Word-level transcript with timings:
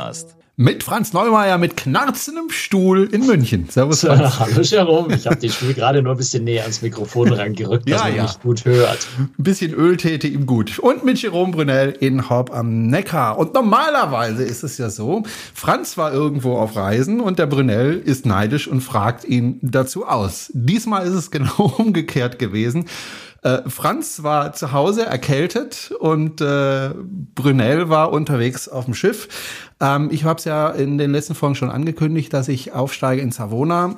Kreuzfahrt-Podcast. 0.00 0.36
Mit 0.56 0.82
Franz 0.82 1.14
Neumeier 1.14 1.56
mit 1.56 1.74
knarzendem 1.78 2.50
Stuhl 2.50 3.08
in 3.10 3.24
München. 3.24 3.66
Servus. 3.70 4.02
Franz. 4.02 4.38
Hallo 4.38 4.60
Jerome, 4.60 5.14
ich 5.14 5.26
habe 5.26 5.36
den 5.36 5.48
Stuhl 5.48 5.72
gerade 5.72 6.02
nur 6.02 6.12
ein 6.12 6.18
bisschen 6.18 6.44
näher 6.44 6.62
ans 6.62 6.82
Mikrofon 6.82 7.32
rangerückt, 7.32 7.88
dass 7.88 8.00
ja, 8.00 8.06
man 8.08 8.16
ja. 8.16 8.22
mich 8.24 8.40
gut 8.40 8.66
hört. 8.66 9.06
Ein 9.18 9.30
bisschen 9.38 9.72
Öl 9.72 9.96
täte 9.96 10.26
ihm 10.26 10.44
gut. 10.44 10.78
Und 10.78 11.02
mit 11.02 11.22
Jerome 11.22 11.52
Brunel 11.52 11.96
in 12.00 12.28
Horb 12.28 12.54
am 12.54 12.88
Neckar. 12.88 13.38
Und 13.38 13.54
normalerweise 13.54 14.42
ist 14.42 14.62
es 14.62 14.76
ja 14.76 14.90
so, 14.90 15.22
Franz 15.54 15.96
war 15.96 16.12
irgendwo 16.12 16.58
auf 16.58 16.76
Reisen 16.76 17.20
und 17.20 17.38
der 17.38 17.46
Brunel 17.46 17.98
ist 17.98 18.26
neidisch 18.26 18.68
und 18.68 18.82
fragt 18.82 19.24
ihn 19.24 19.60
dazu 19.62 20.06
aus. 20.06 20.50
Diesmal 20.52 21.06
ist 21.06 21.14
es 21.14 21.30
genau 21.30 21.72
umgekehrt 21.78 22.38
gewesen. 22.38 22.84
Äh, 23.42 23.62
Franz 23.70 24.22
war 24.22 24.52
zu 24.52 24.72
Hause 24.72 25.06
erkältet 25.06 25.92
und 25.98 26.42
äh, 26.42 26.90
Brunel 27.34 27.88
war 27.88 28.12
unterwegs 28.12 28.68
auf 28.68 28.84
dem 28.84 28.92
Schiff. 28.92 29.28
Ähm, 29.80 30.08
ich 30.12 30.24
habe 30.24 30.38
es 30.38 30.44
ja 30.44 30.70
in 30.70 30.98
den 30.98 31.12
letzten 31.12 31.34
Folgen 31.34 31.54
schon 31.54 31.70
angekündigt, 31.70 32.32
dass 32.32 32.48
ich 32.48 32.72
aufsteige 32.72 33.22
in 33.22 33.32
Savona 33.32 33.96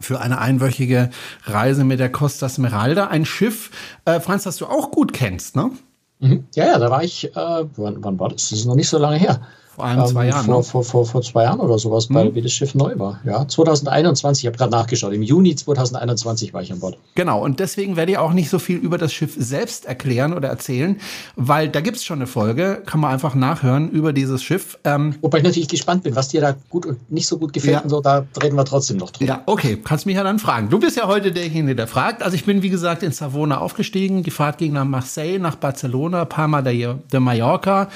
für 0.00 0.20
eine 0.20 0.38
einwöchige 0.38 1.10
Reise 1.44 1.84
mit 1.84 2.00
der 2.00 2.10
Costa 2.10 2.48
Smeralda. 2.48 3.06
Ein 3.06 3.24
Schiff, 3.24 3.70
äh, 4.04 4.20
Franz, 4.20 4.44
das 4.44 4.56
du 4.56 4.66
auch 4.66 4.90
gut 4.90 5.12
kennst, 5.12 5.56
ne? 5.56 5.70
Mhm. 6.18 6.44
Ja, 6.54 6.66
ja, 6.66 6.78
da 6.78 6.90
war 6.90 7.02
ich, 7.02 7.24
äh, 7.36 7.64
wann, 7.76 8.02
wann 8.02 8.18
war 8.18 8.28
das? 8.28 8.50
Das 8.50 8.58
ist 8.60 8.66
noch 8.66 8.76
nicht 8.76 8.88
so 8.88 8.98
lange 8.98 9.16
her. 9.16 9.42
Vor 9.74 9.86
einem, 9.86 10.06
zwei 10.06 10.24
ähm, 10.24 10.30
Jahren. 10.30 10.44
Vor, 10.44 10.56
ne? 10.58 10.62
vor, 10.62 10.84
vor, 10.84 11.06
vor 11.06 11.22
zwei 11.22 11.44
Jahren 11.44 11.60
oder 11.60 11.78
sowas, 11.78 12.10
mhm. 12.10 12.14
weil 12.14 12.34
wie 12.34 12.42
das 12.42 12.52
Schiff 12.52 12.74
neu 12.74 12.98
war. 12.98 13.20
Ja, 13.24 13.48
2021, 13.48 14.44
ich 14.44 14.46
habe 14.46 14.58
gerade 14.58 14.70
nachgeschaut. 14.70 15.14
Im 15.14 15.22
Juni 15.22 15.54
2021 15.54 16.52
war 16.52 16.60
ich 16.60 16.72
an 16.72 16.80
Bord. 16.80 16.98
Genau, 17.14 17.42
und 17.42 17.58
deswegen 17.58 17.96
werde 17.96 18.12
ich 18.12 18.18
auch 18.18 18.34
nicht 18.34 18.50
so 18.50 18.58
viel 18.58 18.76
über 18.76 18.98
das 18.98 19.14
Schiff 19.14 19.34
selbst 19.38 19.86
erklären 19.86 20.34
oder 20.34 20.48
erzählen, 20.48 21.00
weil 21.36 21.70
da 21.70 21.80
gibt 21.80 21.96
es 21.96 22.04
schon 22.04 22.18
eine 22.18 22.26
Folge, 22.26 22.82
kann 22.84 23.00
man 23.00 23.12
einfach 23.12 23.34
nachhören 23.34 23.90
über 23.90 24.12
dieses 24.12 24.42
Schiff. 24.42 24.78
Ähm, 24.84 25.14
Wobei 25.22 25.38
ich 25.38 25.44
natürlich 25.44 25.68
gespannt 25.68 26.02
bin, 26.02 26.14
was 26.14 26.28
dir 26.28 26.42
da 26.42 26.54
gut 26.68 26.84
und 26.84 27.10
nicht 27.10 27.26
so 27.26 27.38
gut 27.38 27.54
gefällt 27.54 27.76
ja. 27.76 27.80
und 27.80 27.88
so, 27.88 28.02
da 28.02 28.26
reden 28.42 28.56
wir 28.56 28.66
trotzdem 28.66 28.98
noch 28.98 29.10
drüber. 29.10 29.32
Ja, 29.32 29.42
okay, 29.46 29.78
kannst 29.82 30.04
mich 30.04 30.16
ja 30.16 30.22
dann 30.22 30.38
fragen. 30.38 30.68
Du 30.68 30.78
bist 30.78 30.98
ja 30.98 31.06
heute 31.06 31.32
derjenige, 31.32 31.74
der 31.74 31.86
fragt. 31.86 32.22
Also 32.22 32.34
ich 32.34 32.44
bin, 32.44 32.62
wie 32.62 32.70
gesagt, 32.70 33.02
in 33.02 33.12
Savona 33.12 33.58
aufgestiegen. 33.58 34.22
Die 34.22 34.30
Fahrt 34.30 34.58
ging 34.58 34.74
nach 34.74 34.84
Marseille, 34.84 35.38
nach 35.38 35.56
Barcelona, 35.56 36.26
Palma 36.26 36.60
de, 36.60 36.94
de 37.10 37.20
Mallorca 37.20 37.88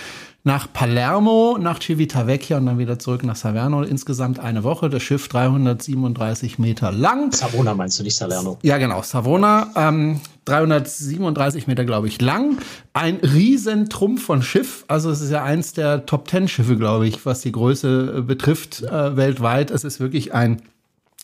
nach 0.46 0.72
Palermo, 0.72 1.58
nach 1.60 1.82
Civitavecchia 1.82 2.58
und 2.58 2.66
dann 2.66 2.78
wieder 2.78 3.00
zurück 3.00 3.24
nach 3.24 3.34
Salerno. 3.34 3.82
Insgesamt 3.82 4.38
eine 4.38 4.62
Woche. 4.62 4.88
Das 4.88 5.02
Schiff 5.02 5.26
337 5.26 6.60
Meter 6.60 6.92
lang. 6.92 7.32
Savona 7.32 7.74
meinst 7.74 7.98
du 7.98 8.04
nicht 8.04 8.14
Salerno? 8.14 8.56
Ja, 8.62 8.78
genau. 8.78 9.02
Savona. 9.02 9.72
Ähm, 9.74 10.20
337 10.44 11.66
Meter, 11.66 11.84
glaube 11.84 12.06
ich, 12.06 12.20
lang. 12.20 12.58
Ein 12.92 13.16
Riesentrumpf 13.16 14.24
von 14.24 14.40
Schiff. 14.40 14.84
Also 14.86 15.10
es 15.10 15.20
ist 15.20 15.32
ja 15.32 15.42
eins 15.42 15.72
der 15.72 16.06
Top 16.06 16.28
Ten 16.28 16.46
Schiffe, 16.46 16.76
glaube 16.76 17.08
ich, 17.08 17.26
was 17.26 17.40
die 17.40 17.50
Größe 17.50 18.18
äh, 18.18 18.22
betrifft 18.22 18.84
äh, 18.84 19.16
weltweit. 19.16 19.72
Es 19.72 19.82
ist 19.82 19.98
wirklich 19.98 20.32
ein 20.32 20.62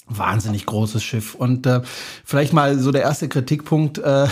wahnsinnig 0.08 0.66
großes 0.66 1.00
Schiff. 1.00 1.36
Und 1.36 1.64
äh, 1.68 1.82
vielleicht 2.24 2.52
mal 2.54 2.76
so 2.76 2.90
der 2.90 3.02
erste 3.02 3.28
Kritikpunkt. 3.28 3.98
Äh, 3.98 4.26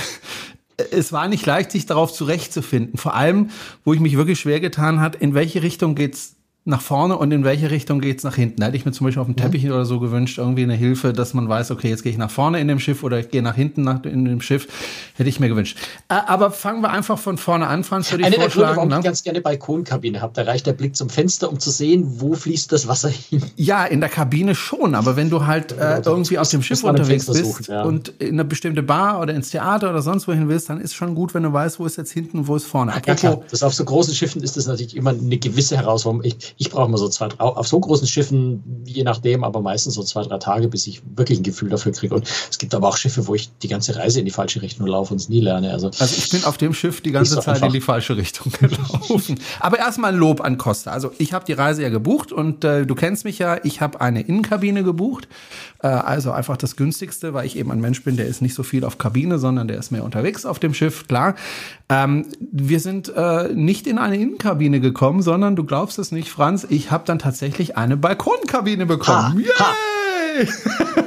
es 0.91 1.13
war 1.13 1.29
nicht 1.29 1.47
leicht, 1.47 1.71
sich 1.71 1.87
darauf 1.87 2.13
zurechtzufinden. 2.13 2.99
Vor 2.99 3.15
allem, 3.15 3.51
wo 3.85 3.93
ich 3.93 4.01
mich 4.01 4.17
wirklich 4.17 4.41
schwer 4.41 4.61
getan 4.61 5.01
hat, 5.01 5.17
in 5.17 5.35
welche 5.35 5.63
Richtung 5.63 5.95
geht's 5.95 6.37
nach 6.67 6.83
vorne 6.83 7.17
und 7.17 7.33
in 7.33 7.43
welche 7.43 7.71
Richtung 7.71 8.01
geht's 8.01 8.23
nach 8.23 8.37
hinten. 8.37 8.61
Da 8.61 8.67
hätte 8.67 8.77
ich 8.77 8.85
mir 8.85 8.93
zum 8.93 9.07
Beispiel 9.07 9.21
auf 9.21 9.27
dem 9.27 9.37
Teppich 9.37 9.63
ja. 9.63 9.73
oder 9.73 9.87
so 9.87 9.99
gewünscht, 9.99 10.37
irgendwie 10.37 10.63
eine 10.63 10.75
Hilfe, 10.75 11.15
dass 11.15 11.33
man 11.33 11.49
weiß, 11.49 11.71
okay, 11.71 11.89
jetzt 11.89 12.03
gehe 12.03 12.13
ich 12.13 12.19
nach 12.19 12.31
vorne 12.31 12.61
in 12.61 12.69
dem 12.69 12.79
Schiff 12.79 13.03
oder 13.03 13.19
ich 13.19 13.31
gehe 13.31 13.43
nach 13.43 13.55
hinten 13.55 13.83
nach, 13.83 14.05
in 14.05 14.27
dem 14.27 14.43
Schiff. 14.43 14.69
Hätte 15.15 15.31
ich 15.31 15.41
mir 15.41 15.49
gewünscht. 15.49 15.79
Aber 16.09 16.51
fangen 16.51 16.83
wir 16.83 16.91
einfach 16.91 17.19
von 17.19 17.39
vorne 17.39 17.67
an, 17.67 17.83
Franz, 17.83 18.11
würde 18.11 18.23
ich 18.23 18.27
Eine 18.27 18.37
vorschlagen. 18.37 18.59
Der 18.59 18.67
Gründe, 18.67 18.77
warum 18.77 18.89
ne? 18.91 18.99
ich 18.99 19.05
ganz 19.05 19.23
gerne 19.23 19.41
Balkonkabine 19.41 20.21
habe. 20.21 20.35
Da 20.35 20.43
reicht 20.43 20.67
der 20.67 20.75
Blick 20.75 20.97
zum 20.97 21.09
Fenster, 21.09 21.51
um 21.51 21.59
zu 21.59 21.71
sehen, 21.71 22.21
wo 22.21 22.35
fließt 22.35 22.71
das 22.73 22.87
Wasser 22.87 23.09
hin. 23.09 23.43
Ja, 23.57 23.87
in 23.87 24.01
der 24.01 24.11
Kabine 24.11 24.55
schon, 24.55 24.95
aber 24.95 25.17
wenn 25.17 25.31
du 25.31 25.47
halt 25.47 25.73
äh, 25.73 26.03
irgendwie 26.05 26.39
auf 26.39 26.49
dem 26.49 26.63
Schiff 26.63 26.85
unterwegs 26.85 27.27
bist 27.27 27.69
ja. 27.69 27.85
und 27.85 28.09
in 28.19 28.35
eine 28.35 28.45
bestimmte 28.45 28.83
Bar 28.83 29.21
oder 29.21 29.35
ins 29.35 29.51
Theater 29.51 29.91
oder 29.91 30.03
sonst 30.03 30.29
wohin 30.29 30.49
willst, 30.49 30.69
dann 30.69 30.81
ist 30.81 30.95
schon 30.95 31.15
gut, 31.15 31.33
wenn 31.33 31.43
du 31.43 31.53
weißt, 31.53 31.81
wo 31.81 31.87
ist 31.87 31.97
jetzt 31.97 32.13
hinten 32.13 32.39
und 32.41 32.49
wo 32.49 32.57
ist 32.57 32.67
vorne. 32.67 32.93
Apropos, 32.93 33.23
ja, 33.23 33.31
klar. 33.31 33.43
Das 33.51 33.63
auf 33.63 33.75
so 33.75 33.85
großen 33.85 34.15
Schiffen 34.15 34.43
ist 34.43 34.57
das 34.57 34.67
natürlich 34.67 34.97
immer 34.97 35.11
eine 35.11 35.39
gewisse 35.39 35.77
Herausforderung. 35.77 36.25
Ich, 36.25 36.50
ich 36.57 36.71
brauche 36.71 36.91
mal 36.91 36.99
so 36.99 37.09
zwei, 37.09 37.29
auf 37.39 37.67
so 37.67 37.81
großen 37.81 38.07
Schiffen, 38.07 38.63
je 38.85 39.03
nachdem, 39.03 39.45
aber 39.45 39.61
meistens 39.61 39.95
so 39.95 40.03
zwei, 40.03 40.23
drei 40.23 40.39
Tage, 40.39 40.69
bis 40.69 40.87
ich 40.87 41.03
wirklich 41.17 41.41
ein 41.41 41.43
Gefühl 41.43 41.69
dafür 41.69 41.93
kriege. 41.93 42.15
Und 42.15 42.29
es 42.51 42.59
gibt 42.59 42.75
aber 42.75 42.89
auch 42.89 42.97
Schiffe, 42.97 43.27
wo 43.27 43.35
ich 43.35 43.51
die 43.63 43.69
ganze 43.69 43.97
Reise 43.97 44.21
in 44.21 44.25
die 44.25 44.31
falsche 44.31 44.63
Richtung 44.63 44.87
laufe 44.87 45.13
und 45.13 45.21
es 45.21 45.29
nie 45.29 45.41
lerne. 45.41 45.73
Also, 45.73 45.89
also 45.99 46.17
ich 46.17 46.31
bin 46.31 46.45
auf 46.45 46.57
dem 46.57 46.75
Schiff 46.75 47.01
die 47.01 47.13
ganze 47.13 47.41
Zeit 47.41 47.63
in 47.63 47.73
die 47.73 47.81
falsche 47.81 48.17
Richtung 48.17 48.53
gelaufen. 48.61 49.41
aber 49.61 49.79
erstmal 49.79 50.15
Lob 50.15 50.41
an 50.41 50.59
Costa. 50.59 50.91
Also 50.91 51.13
ich 51.19 51.33
habe 51.33 51.45
die 51.45 51.53
Reise 51.53 51.83
ja 51.83 51.89
gebucht 51.89 52.33
und 52.33 52.65
äh, 52.65 52.87
du 52.87 52.95
kennst 52.95 53.25
mich 53.25 53.39
ja, 53.39 53.59
ich 53.65 53.81
habe 53.81 54.01
eine 54.01 54.23
Innenkabine 54.23 54.83
gebucht. 54.85 55.29
Äh, 55.83 55.89
also 55.89 56.33
einfach 56.33 56.57
das 56.57 56.77
günstigste, 56.77 57.35
weil 57.35 57.47
ich 57.47 57.57
eben 57.57 57.71
ein 57.71 57.81
Mensch 57.81 58.03
bin, 58.03 58.17
der 58.17 58.27
ist 58.27 58.43
nicht 58.43 58.55
so 58.55 58.63
viel 58.63 58.85
auf 58.85 58.99
Kabine, 58.99 59.39
sondern 59.39 59.69
der 59.69 59.79
ist 59.79 59.91
mehr 59.91 60.05
unterwegs 60.05 60.45
auf 60.45 60.59
dem 60.59 60.75
Schiff, 60.75 61.07
klar. 61.07 61.35
Ähm, 61.89 62.27
wir 62.53 62.81
sind 62.81 63.13
äh, 63.15 63.53
nicht 63.53 63.87
in 63.87 63.99
eine 63.99 64.17
Innenkabine 64.17 64.81
gekommen, 64.81 65.23
sondern 65.23 65.57
du 65.57 65.65
glaubst 65.65 65.99
es 65.99 66.13
nicht, 66.13 66.31
Franz, 66.41 66.67
ich 66.71 66.91
habe 66.91 67.05
dann 67.05 67.19
tatsächlich 67.19 67.77
eine 67.77 67.99
Balkonkabine 67.99 68.87
bekommen. 68.87 69.45
Ha, 69.59 69.63
ha. 69.63 69.75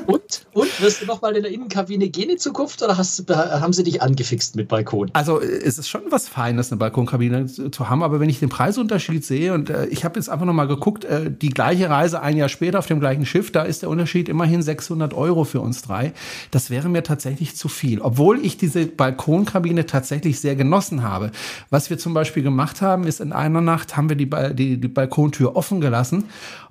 Und, 0.06 0.46
und 0.54 0.82
wirst 0.82 1.02
du 1.02 1.06
noch 1.06 1.22
mal 1.22 1.36
in 1.36 1.44
der 1.44 1.52
Innenkabine 1.52 2.10
gehen 2.10 2.30
in 2.30 2.38
Zukunft 2.38 2.82
oder 2.84 2.98
hast, 2.98 3.24
haben 3.30 3.74
sie 3.74 3.84
dich 3.84 4.02
angefixt 4.02 4.56
mit 4.56 4.68
Balkon? 4.68 5.10
Also 5.14 5.40
es 5.40 5.78
ist 5.78 5.88
schon 5.88 6.02
was 6.10 6.28
Feines, 6.28 6.72
eine 6.72 6.80
Balkonkabine 6.80 7.46
zu 7.46 7.90
haben, 7.90 8.04
aber 8.04 8.20
wenn 8.20 8.30
ich 8.30 8.40
den 8.40 8.50
Preisunterschied 8.50 9.24
sehe 9.24 9.54
und 9.54 9.70
äh, 9.70 9.86
ich 9.88 10.04
habe 10.04 10.20
jetzt 10.20 10.30
einfach 10.30 10.46
noch 10.46 10.54
mal 10.54 10.68
geguckt, 10.68 11.06
äh, 11.06 11.32
die 11.32 11.50
gleiche 11.50 11.90
Reise 11.90 12.22
ein 12.22 12.38
Jahr 12.38 12.50
später 12.50 12.80
auf 12.80 12.88
dem 12.88 13.00
gleichen 13.00 13.26
Schiff, 13.26 13.52
da 13.52 13.64
ist 13.64 13.82
der 13.82 13.90
Unterschied 13.90 14.30
immerhin 14.30 14.62
600 14.62 15.14
Euro 15.14 15.44
für 15.44 15.62
uns 15.62 15.82
drei. 15.82 16.14
Das 16.52 16.70
wäre 16.70 16.90
mir 16.90 17.04
tatsächlich 17.04 17.56
zu 17.56 17.70
viel, 17.70 18.02
obwohl 18.02 18.44
ich 18.46 18.58
diese 18.58 18.86
Balkonkabine 18.86 19.86
tatsächlich 19.86 20.40
sehr 20.40 20.56
genossen 20.56 21.04
habe. 21.04 21.32
Was 21.70 21.90
wir 21.90 21.98
zum 21.98 22.14
Beispiel 22.14 22.44
gemacht 22.44 22.82
haben, 22.82 23.06
ist 23.06 23.22
in 23.22 23.32
einer 23.32 23.62
Nacht 23.62 23.96
haben 23.96 24.10
wir 24.10 24.16
die, 24.16 24.30
die, 24.54 24.80
die 24.80 24.88
Balkontür 24.88 25.56
offen 25.56 25.82
gelassen 25.82 26.26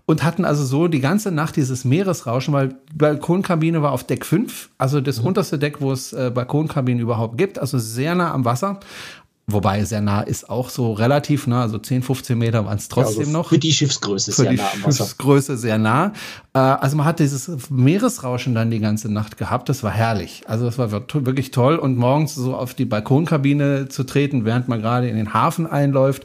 und 0.07 0.25
hatten 0.25 0.45
also 0.45 0.65
so 0.65 0.89
die 0.89 1.01
ganze 1.01 1.31
Nacht 1.31 1.57
dieses 1.57 1.85
Meeresrauschen, 1.85 2.53
weil 2.53 2.69
die 2.69 2.97
Balkonkabine 2.97 3.83
war 3.83 3.93
auf 3.93 4.05
Deck 4.05 4.27
5, 4.27 4.71
also 4.79 5.01
das 5.01 5.21
mhm. 5.21 5.29
unterste 5.29 5.59
Deck, 5.59 5.81
wo 5.81 5.93
es 5.93 6.13
äh, 6.13 6.31
Balkonkabinen 6.35 7.01
überhaupt 7.01 7.39
gibt, 7.39 7.59
also 7.59 7.79
sehr 7.79 8.15
nah 8.15 8.33
am 8.33 8.45
Wasser. 8.45 8.81
Wobei 9.49 9.85
sehr 9.85 10.01
nah 10.01 10.21
ist 10.21 10.49
auch 10.49 10.71
so 10.71 10.93
relativ 10.93 11.49
nah, 11.49 11.63
also 11.63 11.77
10, 11.77 12.03
15 12.03 12.39
Meter 12.39 12.65
waren 12.65 12.79
es 12.79 12.89
trotzdem 12.89 13.15
ja, 13.15 13.21
also 13.23 13.33
noch. 13.33 13.49
Für 13.49 13.59
die 13.59 13.73
Schiffsgröße 13.73 14.31
für 14.31 14.43
sehr 14.43 14.51
die 14.53 14.57
nah 14.57 14.71
am 14.73 14.85
Wasser. 14.85 15.05
Schiffsgröße 15.05 15.57
sehr 15.57 15.79
nah. 15.79 16.13
Äh, 16.55 16.59
also 16.61 16.97
man 16.97 17.07
hat 17.07 17.19
dieses 17.19 17.51
Meeresrauschen 17.69 18.55
dann 18.55 18.71
die 18.71 18.79
ganze 18.79 19.13
Nacht 19.13 19.39
gehabt. 19.39 19.69
Das 19.69 19.83
war 19.83 19.91
herrlich. 19.91 20.43
Also 20.47 20.65
das 20.65 20.79
war 20.79 20.93
wirklich 20.93 21.51
toll. 21.51 21.77
Und 21.77 21.97
morgens 21.97 22.37
so 22.37 22.55
auf 22.55 22.75
die 22.75 22.85
Balkonkabine 22.85 23.89
zu 23.89 24.05
treten, 24.05 24.45
während 24.45 24.69
man 24.69 24.81
gerade 24.81 25.09
in 25.09 25.17
den 25.17 25.35
Hafen 25.35 25.67
einläuft, 25.67 26.25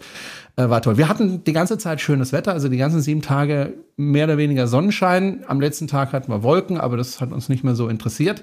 äh, 0.57 0.69
war 0.69 0.81
toll. 0.81 0.97
Wir 0.97 1.07
hatten 1.07 1.44
die 1.44 1.53
ganze 1.53 1.78
Zeit 1.78 2.01
schönes 2.01 2.34
Wetter, 2.34 2.51
also 2.51 2.68
die 2.68 2.78
ganzen 2.78 3.00
sieben 3.00 3.22
Tage 3.22 3.75
mehr 3.95 4.25
oder 4.25 4.38
weniger 4.38 4.68
Sonnenschein. 4.68 5.44
Am 5.47 5.62
letzten 5.62 5.88
Tag 5.88 6.12
hatten 6.12 6.31
wir 6.31 6.44
Wolken, 6.44 6.78
aber 6.78 6.97
das 6.97 7.22
hat 7.22 7.31
uns 7.31 7.47
nicht 7.47 7.63
mehr 7.63 7.75
so 7.75 7.88
interessiert 7.88 8.41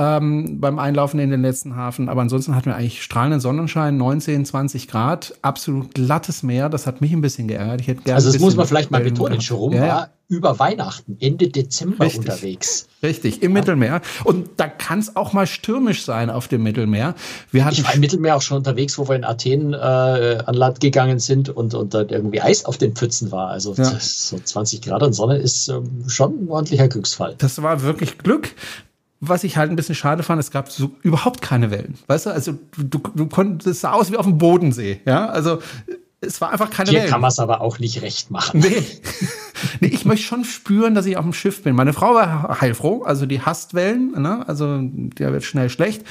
ähm, 0.00 0.60
beim 0.60 0.78
Einlaufen 0.78 1.20
in 1.20 1.30
den 1.30 1.42
letzten 1.42 1.76
Hafen. 1.76 2.08
Aber 2.08 2.22
ansonsten 2.22 2.56
hatten 2.56 2.66
wir 2.66 2.76
eigentlich 2.76 3.02
strahlenden 3.02 3.38
Sonnenschein, 3.38 3.98
19, 3.98 4.46
20 4.46 4.88
Grad, 4.88 5.34
absolut 5.42 5.94
glattes 5.94 6.42
Meer. 6.42 6.70
Das 6.70 6.86
hat 6.86 7.02
mich 7.02 7.12
ein 7.12 7.20
bisschen 7.20 7.48
geärgert. 7.48 7.82
Ich 7.82 7.88
hätte 7.88 8.02
gerne 8.02 8.16
also 8.16 8.32
das 8.32 8.40
muss 8.40 8.56
man 8.56 8.66
vielleicht 8.66 8.90
mal 8.90 9.02
betonen. 9.02 9.40
Jerome 9.40 9.76
ja. 9.76 9.86
war 9.86 10.10
über 10.28 10.58
Weihnachten, 10.58 11.18
Ende 11.20 11.48
Dezember 11.48 12.04
Richtig. 12.04 12.20
unterwegs. 12.20 12.86
Richtig, 13.02 13.42
im 13.42 13.50
ja. 13.50 13.60
Mittelmeer. 13.60 14.00
Und 14.24 14.48
da 14.56 14.68
kann 14.68 15.00
es 15.00 15.16
auch 15.16 15.34
mal 15.34 15.46
stürmisch 15.46 16.04
sein 16.04 16.30
auf 16.30 16.48
dem 16.48 16.62
Mittelmeer. 16.62 17.14
Wir 17.50 17.64
hatten 17.66 17.74
ich 17.74 17.84
war 17.84 17.94
im 17.94 18.00
Mittelmeer 18.00 18.36
auch 18.36 18.42
schon 18.42 18.56
unterwegs, 18.56 18.96
wo 18.96 19.06
wir 19.06 19.16
in 19.16 19.24
Athen 19.24 19.74
äh, 19.74 19.76
an 19.76 20.54
Land 20.54 20.80
gegangen 20.80 21.18
sind 21.18 21.50
und, 21.50 21.74
und 21.74 21.92
da 21.92 22.04
irgendwie 22.08 22.40
Eis 22.40 22.64
auf 22.64 22.78
den 22.78 22.94
Pfützen 22.94 23.32
war. 23.32 23.48
Also 23.48 23.74
ja. 23.74 23.84
so 23.98 24.38
20 24.38 24.80
Grad 24.80 25.02
und 25.02 25.12
Sonne 25.12 25.36
ist 25.36 25.68
ähm, 25.68 26.04
schon 26.06 26.44
ein 26.44 26.48
ordentlicher 26.48 26.88
Glücksfall. 26.88 27.34
Das 27.36 27.60
war 27.60 27.82
wirklich 27.82 28.16
Glück 28.16 28.54
was 29.20 29.44
ich 29.44 29.56
halt 29.56 29.70
ein 29.70 29.76
bisschen 29.76 29.94
schade 29.94 30.22
fand, 30.22 30.40
es 30.40 30.50
gab 30.50 30.70
so 30.70 30.92
überhaupt 31.02 31.42
keine 31.42 31.70
Wellen. 31.70 31.94
Weißt 32.06 32.26
du, 32.26 32.30
also 32.30 32.58
du, 32.76 32.98
du 33.14 33.26
konntest, 33.26 33.66
es 33.66 33.80
sah 33.82 33.92
aus 33.92 34.10
wie 34.10 34.16
auf 34.16 34.26
dem 34.26 34.38
Bodensee, 34.38 35.00
ja, 35.04 35.26
also 35.26 35.60
es 36.22 36.40
war 36.40 36.50
einfach 36.50 36.68
keine 36.68 36.90
Hier 36.90 37.00
Wellen. 37.00 37.10
kann 37.10 37.20
man 37.22 37.28
es 37.28 37.38
aber 37.38 37.62
auch 37.62 37.78
nicht 37.78 38.02
recht 38.02 38.30
machen. 38.30 38.60
Nee. 38.60 38.82
nee, 39.80 39.88
ich 39.88 40.04
möchte 40.04 40.26
schon 40.26 40.44
spüren, 40.44 40.94
dass 40.94 41.06
ich 41.06 41.16
auf 41.16 41.24
dem 41.24 41.32
Schiff 41.32 41.62
bin. 41.62 41.74
Meine 41.74 41.94
Frau 41.94 42.14
war 42.14 42.60
heilfroh, 42.60 43.02
also 43.04 43.24
die 43.24 43.40
hasst 43.40 43.72
Wellen, 43.72 44.12
ne? 44.20 44.46
also 44.46 44.80
der 44.82 45.32
wird 45.32 45.44
schnell 45.44 45.70
schlecht. 45.70 46.04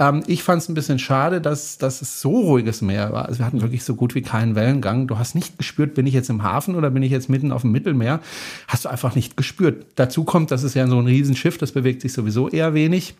Ähm, 0.00 0.24
ich 0.26 0.42
fand 0.42 0.62
es 0.62 0.68
ein 0.68 0.74
bisschen 0.74 0.98
schade, 0.98 1.40
dass, 1.40 1.78
dass 1.78 2.02
es 2.02 2.20
so 2.20 2.30
ruhiges 2.40 2.82
Meer 2.82 3.12
war. 3.12 3.26
Also 3.26 3.38
wir 3.38 3.46
hatten 3.46 3.60
wirklich 3.60 3.84
so 3.84 3.94
gut 3.94 4.16
wie 4.16 4.22
keinen 4.22 4.56
Wellengang. 4.56 5.06
Du 5.06 5.18
hast 5.18 5.36
nicht 5.36 5.58
gespürt, 5.58 5.94
bin 5.94 6.06
ich 6.06 6.14
jetzt 6.14 6.28
im 6.28 6.42
Hafen 6.42 6.74
oder 6.74 6.90
bin 6.90 7.04
ich 7.04 7.12
jetzt 7.12 7.28
mitten 7.28 7.52
auf 7.52 7.62
dem 7.62 7.70
Mittelmeer. 7.70 8.18
Hast 8.66 8.84
du 8.84 8.88
einfach 8.88 9.14
nicht 9.14 9.36
gespürt. 9.36 9.86
Dazu 9.94 10.24
kommt, 10.24 10.50
dass 10.50 10.64
es 10.64 10.74
ja 10.74 10.88
so 10.88 10.98
ein 10.98 11.06
Riesenschiff, 11.06 11.56
das 11.56 11.70
bewegt 11.70 12.02
sich 12.02 12.12
sowieso 12.12 12.48
eher 12.48 12.74
wenig. 12.74 13.14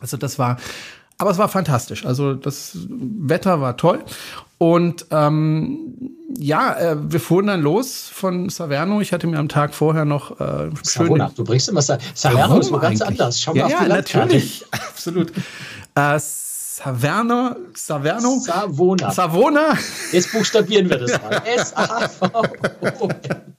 Also 0.00 0.16
das 0.16 0.38
war 0.40 0.58
aber 1.18 1.30
es 1.30 1.38
war 1.38 1.48
fantastisch. 1.48 2.06
Also 2.06 2.34
das 2.34 2.78
Wetter 2.88 3.60
war 3.60 3.76
toll. 3.76 4.04
Und 4.58 5.06
ähm, 5.10 6.10
ja, 6.36 6.74
äh, 6.78 6.96
wir 7.00 7.20
fuhren 7.20 7.48
dann 7.48 7.60
los 7.60 8.08
von 8.12 8.48
Saverno. 8.48 9.00
Ich 9.00 9.12
hatte 9.12 9.26
mir 9.26 9.38
am 9.38 9.48
Tag 9.48 9.74
vorher 9.74 10.04
noch 10.04 10.40
äh, 10.40 10.70
Savona. 10.82 11.30
Du 11.34 11.44
bringst 11.44 11.68
immer 11.68 11.82
Sa 11.82 11.98
Salerno 12.14 12.58
ist 12.58 12.72
ganz 12.80 13.00
anders. 13.02 13.40
Schau 13.40 13.52
mal 13.52 13.58
ja, 13.58 13.66
auf 13.66 13.72
die 13.84 13.88
ja, 13.88 13.96
natürlich, 13.96 14.64
absolut. 14.70 15.32
Äh, 15.94 16.18
Saverno, 16.18 17.56
Saverno, 17.74 18.38
Savona. 18.38 19.10
Savona. 19.10 19.78
Jetzt 20.12 20.32
buchstabieren 20.32 20.88
wir 20.88 20.98
das 20.98 21.20
mal. 21.22 21.42
S 21.44 21.76
A 21.76 22.08
V 22.08 22.26
O 23.00 23.08
N. 23.08 23.54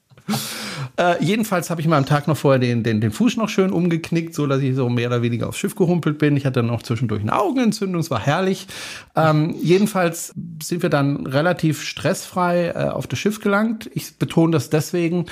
Äh, 0.99 1.23
jedenfalls 1.23 1.69
habe 1.69 1.79
ich 1.79 1.87
mir 1.87 1.95
am 1.95 2.05
Tag 2.05 2.27
noch 2.27 2.35
vorher 2.35 2.59
den, 2.59 2.83
den, 2.83 2.99
den 2.99 3.11
Fuß 3.11 3.37
noch 3.37 3.47
schön 3.47 3.71
umgeknickt, 3.71 4.33
so 4.33 4.47
dass 4.47 4.61
ich 4.61 4.75
so 4.75 4.89
mehr 4.89 5.07
oder 5.07 5.21
weniger 5.21 5.47
aufs 5.47 5.57
Schiff 5.57 5.73
gehumpelt 5.73 6.17
bin. 6.17 6.35
Ich 6.35 6.45
hatte 6.45 6.61
dann 6.61 6.69
auch 6.69 6.83
zwischendurch 6.83 7.21
eine 7.21 7.39
Augenentzündung, 7.39 8.01
es 8.01 8.11
war 8.11 8.19
herrlich. 8.19 8.67
Ähm, 9.15 9.55
jedenfalls 9.61 10.33
sind 10.61 10.83
wir 10.83 10.89
dann 10.89 11.25
relativ 11.25 11.83
stressfrei 11.83 12.73
äh, 12.75 12.89
auf 12.89 13.07
das 13.07 13.17
Schiff 13.17 13.39
gelangt. 13.39 13.89
Ich 13.93 14.17
betone 14.17 14.51
das 14.51 14.69
deswegen, 14.69 15.27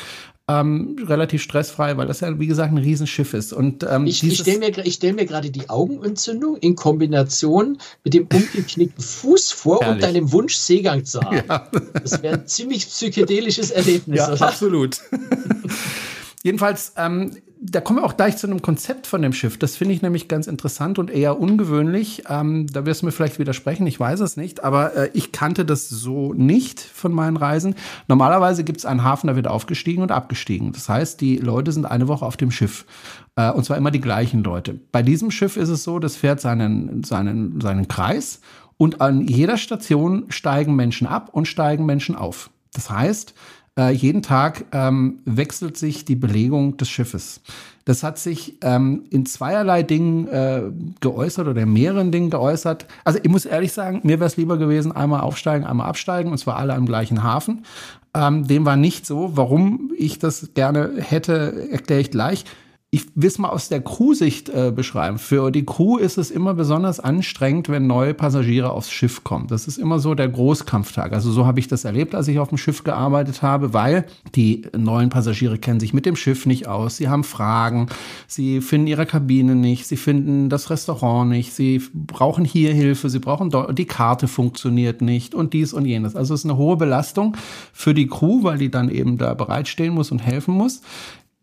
ähm, 0.49 0.95
relativ 1.05 1.41
stressfrei, 1.41 1.97
weil 1.97 2.07
das 2.07 2.21
ja, 2.21 2.39
wie 2.39 2.47
gesagt, 2.47 2.71
ein 2.71 2.77
Riesenschiff 2.77 3.33
ist. 3.33 3.51
Und, 3.51 3.85
ähm, 3.89 4.07
ich 4.07 4.23
ich 4.23 4.39
stelle 4.39 4.59
mir, 4.59 4.91
stell 4.91 5.13
mir 5.13 5.25
gerade 5.25 5.49
die 5.49 5.69
Augenentzündung 5.69 6.55
in 6.57 6.75
Kombination 6.75 7.77
mit 8.05 8.13
dem 8.13 8.27
umgeknickten 8.31 9.03
Fuß 9.03 9.51
vor 9.51 9.81
Herrlich. 9.81 9.95
und 9.95 10.03
deinem 10.03 10.31
Wunsch, 10.31 10.55
Seegang 10.55 11.03
zu 11.05 11.21
haben. 11.21 11.38
Ja. 11.47 11.69
Das 12.01 12.21
wäre 12.23 12.35
ein 12.35 12.47
ziemlich 12.47 12.88
psychedelisches 12.88 13.71
Erlebnis, 13.71 14.19
ja, 14.19 14.31
oder? 14.31 14.47
Absolut. 14.47 14.97
Jedenfalls, 16.44 16.93
ähm, 16.97 17.31
da 17.59 17.81
kommen 17.81 18.00
wir 18.00 18.06
auch 18.06 18.18
gleich 18.18 18.38
zu 18.38 18.48
einem 18.48 18.62
Konzept 18.62 19.07
von 19.07 19.21
dem 19.21 19.33
Schiff. 19.33 19.57
Das 19.57 19.75
finde 19.75 19.94
ich 19.94 20.01
nämlich 20.01 20.27
ganz 20.27 20.48
interessant 20.48 21.00
und 21.00 21.09
eher 21.09 21.39
ungewöhnlich. 21.39 22.24
Ähm, 22.30 22.68
da 22.68 22.86
wirst 22.86 23.01
du 23.01 23.06
mir 23.07 23.12
vielleicht 23.12 23.39
widersprechen, 23.39 23.88
ich 23.88 24.00
weiß 24.00 24.19
es 24.19 24.38
nicht, 24.38 24.63
aber 24.63 24.95
äh, 24.95 25.09
ich 25.13 25.31
kannte 25.31 25.65
das 25.65 25.89
so 25.89 26.33
nicht 26.33 26.80
von 26.80 27.12
meinen 27.12 27.38
Reisen. 27.38 27.75
Normalerweise 28.07 28.63
gibt 28.63 28.80
es 28.80 28.86
einen 28.86 29.04
Hafen, 29.04 29.27
da 29.27 29.36
wird 29.36 29.48
aufgestiegen 29.48 30.04
und 30.04 30.12
abgestiegen. 30.12 30.71
Das 30.71 30.88
heißt, 30.88 31.19
die 31.21 31.38
Leute 31.38 31.71
sind 31.71 31.86
eine 31.86 32.07
Woche 32.07 32.25
auf 32.25 32.38
dem 32.38 32.51
Schiff. 32.51 32.86
Äh, 33.36 33.51
und 33.51 33.65
zwar 33.65 33.77
immer 33.77 33.92
die 33.92 34.01
gleichen 34.01 34.44
Leute. 34.44 34.80
Bei 34.92 35.01
diesem 35.01 35.31
Schiff 35.31 35.57
ist 35.57 35.69
es 35.69 35.83
so, 35.83 36.00
das 36.00 36.15
fährt 36.15 36.39
seinen, 36.39 37.03
seinen, 37.03 37.60
seinen 37.60 37.88
Kreis 37.88 38.42
und 38.77 39.01
an 39.01 39.27
jeder 39.27 39.57
Station 39.57 40.25
steigen 40.30 40.75
Menschen 40.75 41.07
ab 41.07 41.30
und 41.31 41.48
steigen 41.48 41.86
Menschen 41.86 42.15
auf. 42.15 42.51
Das 42.74 42.89
heißt, 42.92 43.33
äh, 43.77 43.91
jeden 43.91 44.21
Tag 44.21 44.65
ähm, 44.71 45.19
wechselt 45.25 45.77
sich 45.77 46.06
die 46.06 46.15
Belegung 46.15 46.77
des 46.77 46.89
Schiffes. 46.89 47.41
Das 47.85 48.03
hat 48.03 48.18
sich 48.18 48.57
ähm, 48.62 49.03
in 49.12 49.25
zweierlei 49.25 49.83
Dingen 49.83 50.27
äh, 50.27 50.63
geäußert 51.00 51.47
oder 51.47 51.62
in 51.62 51.71
mehreren 51.71 52.12
Dingen 52.12 52.29
geäußert. 52.29 52.85
Also 53.06 53.19
ich 53.24 53.29
muss 53.29 53.45
ehrlich 53.45 53.71
sagen, 53.71 54.01
mir 54.03 54.19
wäre 54.19 54.27
es 54.27 54.35
lieber 54.35 54.57
gewesen, 54.57 54.91
einmal 54.91 55.21
aufsteigen, 55.21 55.65
einmal 55.65 55.88
absteigen 55.88 56.31
und 56.31 56.38
zwar 56.38 56.57
alle 56.57 56.74
am 56.74 56.85
gleichen 56.85 57.24
Hafen. 57.24 57.63
Ähm, 58.13 58.47
dem 58.47 58.65
war 58.65 58.75
nicht 58.75 59.06
so. 59.06 59.31
Warum 59.35 59.91
ich 59.97 60.19
das 60.19 60.50
gerne 60.53 60.91
hätte, 60.97 61.69
erkläre 61.71 62.01
ich 62.01 62.12
gleich 62.12 62.44
ich 62.89 63.06
will 63.16 63.28
es 63.28 63.38
mal 63.38 63.50
aus 63.50 63.68
der 63.68 63.81
Crew-Sicht 63.81 64.48
äh, 64.48 64.72
beschreiben. 64.74 65.18
Für 65.18 65.51
die 65.51 65.66
Crew 65.66 65.98
ist 65.98 66.18
es 66.18 66.31
immer 66.31 66.54
besonders 66.54 67.01
anstrengend, 67.01 67.68
wenn 67.68 67.86
neue 67.86 68.13
Passagiere 68.13 68.72
aufs 68.72 68.89
Schiff 68.89 69.25
kommen. 69.25 69.48
Das 69.48 69.68
ist 69.68 69.78
immer 69.78 70.00
so 70.00 70.16
der 70.16 70.30
Großkampftag. 70.30 71.12
Also 71.12 71.30
so 71.30 71.45
habe 71.45 71.60
ich 71.60 71.68
das 71.68 71.84
erlebt, 71.84 72.16
als 72.16 72.30
ich 72.30 72.39
auf 72.39 72.48
dem 72.48 72.57
Schiff 72.57 72.86
gearbeitet 72.86 73.42
habe, 73.42 73.74
weil 73.74 74.06
die 74.36 74.68
neuen 74.75 75.10
Passagiere 75.10 75.57
kennen 75.57 75.81
sich 75.81 75.94
mit 75.94 76.06
dem 76.06 76.16
Schiff 76.16 76.45
nicht 76.45 76.69
aus. 76.69 76.95
Sie 76.95 77.10
haben 77.10 77.25
Fragen, 77.25 77.88
sie 78.25 78.62
finden 78.62 78.88
ihre 78.88 79.06
Kabine 79.06 79.56
nicht, 79.56 79.86
sie 79.86 79.98
finden 79.98 80.48
das 80.48 80.69
Restaurant 80.69 81.30
nicht, 81.30 81.51
sie 81.54 81.81
brauchen 81.94 82.45
hier 82.45 82.74
Hilfe, 82.74 83.10
sie 83.10 83.19
brauchen 83.19 83.50
dort, 83.50 83.78
die 83.78 83.86
Karte 83.86 84.30
funktioniert 84.30 85.01
nicht 85.01 85.36
und 85.36 85.51
dies 85.51 85.74
und 85.74 85.84
jenes. 85.84 86.16
Also 86.16 86.34
es 86.34 86.42
ist 86.42 86.45
eine 86.45 86.56
hohe 86.56 86.78
Belastung 86.78 87.36
für 87.74 87.94
die 87.94 88.07
Crew, 88.07 88.44
weil 88.44 88.57
die 88.57 88.72
dann 88.72 88.88
eben 88.88 89.18
da 89.18 89.34
bereitstehen 89.34 89.94
muss 89.94 90.10
und 90.10 90.19
helfen 90.19 90.54
muss. 90.54 90.81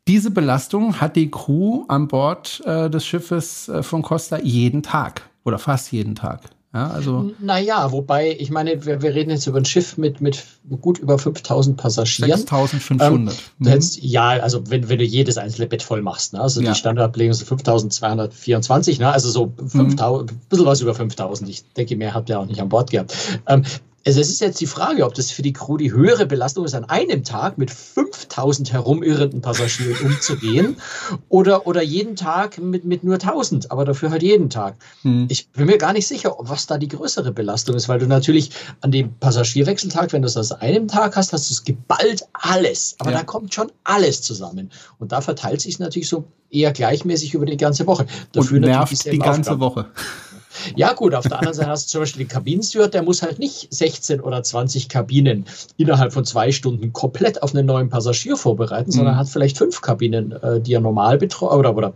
Diese 0.07 0.31
Belastung 0.31 1.01
hat 1.01 1.17
die 1.17 1.31
Crew 1.31 1.85
an 1.89 2.09
Bord 2.09 2.61
äh, 2.67 2.91
des 2.91 3.07
Schiffes 3.07 3.69
äh, 3.69 3.83
von 3.83 4.03
Costa 4.03 4.39
jeden 4.39 4.83
Tag 4.83 5.23
oder 5.45 5.59
fast 5.59 5.93
jeden 5.93 6.15
Tag. 6.15 6.43
Ja, 6.75 6.91
also 6.91 7.31
naja, 7.39 7.93
wobei, 7.93 8.37
ich 8.37 8.51
meine, 8.51 8.85
wir, 8.85 9.01
wir, 9.01 9.15
reden 9.15 9.31
jetzt 9.31 9.47
über 9.47 9.59
ein 9.59 9.65
Schiff 9.65 9.97
mit, 9.97 10.21
mit 10.21 10.45
gut 10.81 10.99
über 10.99 11.19
5000 11.19 11.77
Passagieren. 11.77 12.37
6500. 12.37 13.09
Ähm, 13.11 13.31
mhm. 13.59 13.81
ja, 14.01 14.31
also 14.31 14.69
wenn, 14.69 14.89
wenn 14.89 14.99
du 14.99 15.05
jedes 15.05 15.39
einzelne 15.39 15.69
Bett 15.69 15.85
voll 15.85 16.03
machst. 16.03 16.33
Ne? 16.33 16.41
Also 16.41 16.61
ja. 16.61 16.73
die 16.73 16.77
Standardbelegung 16.77 17.31
ist 17.31 17.45
5224, 17.45 18.99
ne? 18.99 19.13
also 19.13 19.31
so 19.31 19.53
5000, 19.57 20.33
mhm. 20.33 20.37
ein 20.37 20.41
bisschen 20.49 20.67
was 20.67 20.81
über 20.81 20.97
5000. 20.97 21.49
Ich 21.49 21.65
denke, 21.75 21.95
mehr 21.97 22.13
habt 22.13 22.29
ihr 22.29 22.41
auch 22.41 22.47
nicht 22.47 22.61
an 22.61 22.69
Bord 22.69 22.91
gehabt. 22.91 23.15
Ähm, 23.47 23.63
also 24.07 24.21
es 24.21 24.29
ist 24.29 24.41
jetzt 24.41 24.61
die 24.61 24.67
Frage, 24.67 25.05
ob 25.05 25.15
das 25.15 25.31
für 25.31 25.43
die 25.43 25.53
Crew 25.53 25.77
die 25.77 25.93
höhere 25.93 26.27
Belastung 26.27 26.65
ist, 26.65 26.75
an 26.75 26.85
einem 26.85 27.25
Tag 27.25 27.57
mit 27.59 27.71
5000 27.71 28.73
herumirrenden 28.73 29.41
Passagieren 29.41 29.97
umzugehen 30.05 30.77
oder, 31.29 31.67
oder 31.67 31.83
jeden 31.83 32.15
Tag 32.15 32.59
mit, 32.59 32.85
mit 32.85 33.03
nur 33.03 33.15
1000, 33.15 33.71
aber 33.71 33.85
dafür 33.85 34.11
halt 34.11 34.23
jeden 34.23 34.51
Tag. 34.51 34.77
Hm. 35.03 35.27
Ich 35.31 35.49
bin 35.51 35.67
mir 35.67 35.79
gar 35.79 35.93
nicht 35.93 36.07
sicher, 36.07 36.35
was 36.39 36.67
da 36.67 36.77
die 36.77 36.89
größere 36.89 37.33
Belastung 37.33 37.77
ist, 37.77 37.89
weil 37.89 37.99
du 37.99 38.07
natürlich 38.07 38.51
an 38.83 38.91
dem 38.91 39.15
Passagierwechseltag, 39.19 40.13
wenn 40.13 40.23
du 40.23 40.29
es 40.29 40.37
an 40.37 40.61
einem 40.61 40.89
Tag 40.89 41.17
hast, 41.17 41.33
hast 41.33 41.49
du 41.49 41.55
es 41.55 41.65
geballt 41.65 42.25
alles. 42.33 42.97
Aber 42.99 43.11
ja. 43.11 43.19
da 43.19 43.25
kommt 43.25 43.55
schon 43.55 43.73
alles 43.85 44.23
zusammen. 44.23 44.71
Und 44.99 45.13
da 45.13 45.21
verteilt 45.21 45.61
sich 45.61 45.75
es 45.75 45.79
natürlich 45.79 46.09
so 46.09 46.25
eher 46.51 46.73
gleichmäßig 46.73 47.35
über 47.35 47.47
die 47.47 47.57
ganze 47.57 47.87
Woche. 47.87 48.07
Dafür 48.33 48.59
Und 48.59 48.65
nervt 48.65 49.05
die 49.05 49.19
ganze 49.19 49.53
Aufgaben. 49.53 49.61
Woche. 49.61 49.87
Ja, 50.77 50.93
gut, 50.93 51.15
auf 51.15 51.27
der 51.27 51.39
anderen 51.39 51.55
Seite 51.55 51.71
hast 51.71 51.87
du 51.87 51.93
zum 51.93 52.03
Beispiel 52.03 52.25
den 52.25 52.29
Kabinensteward, 52.29 52.95
der 52.95 53.03
muss 53.03 53.23
halt 53.23 53.39
nicht 53.39 53.73
16 53.73 54.21
oder 54.21 54.43
20 54.43 54.89
Kabinen 54.89 55.47
innerhalb 55.77 56.13
von 56.13 56.25
zwei 56.25 56.53
Stunden 56.53 56.93
komplett 56.93 57.43
auf 57.43 57.55
einen 57.55 57.67
neuen 57.67 57.89
Passagier 57.89 58.37
vorbereiten, 58.37 58.91
mhm. 58.91 58.95
sondern 58.95 59.17
hat 59.17 59.29
vielleicht 59.29 59.59
fünf 59.59 59.81
Kabinen, 59.81 60.33
äh, 60.33 60.61
die 60.61 60.75
er 60.75 60.81
normal 60.81 61.19
betreut 61.19 61.53
oder, 61.53 61.77
oder 61.77 61.95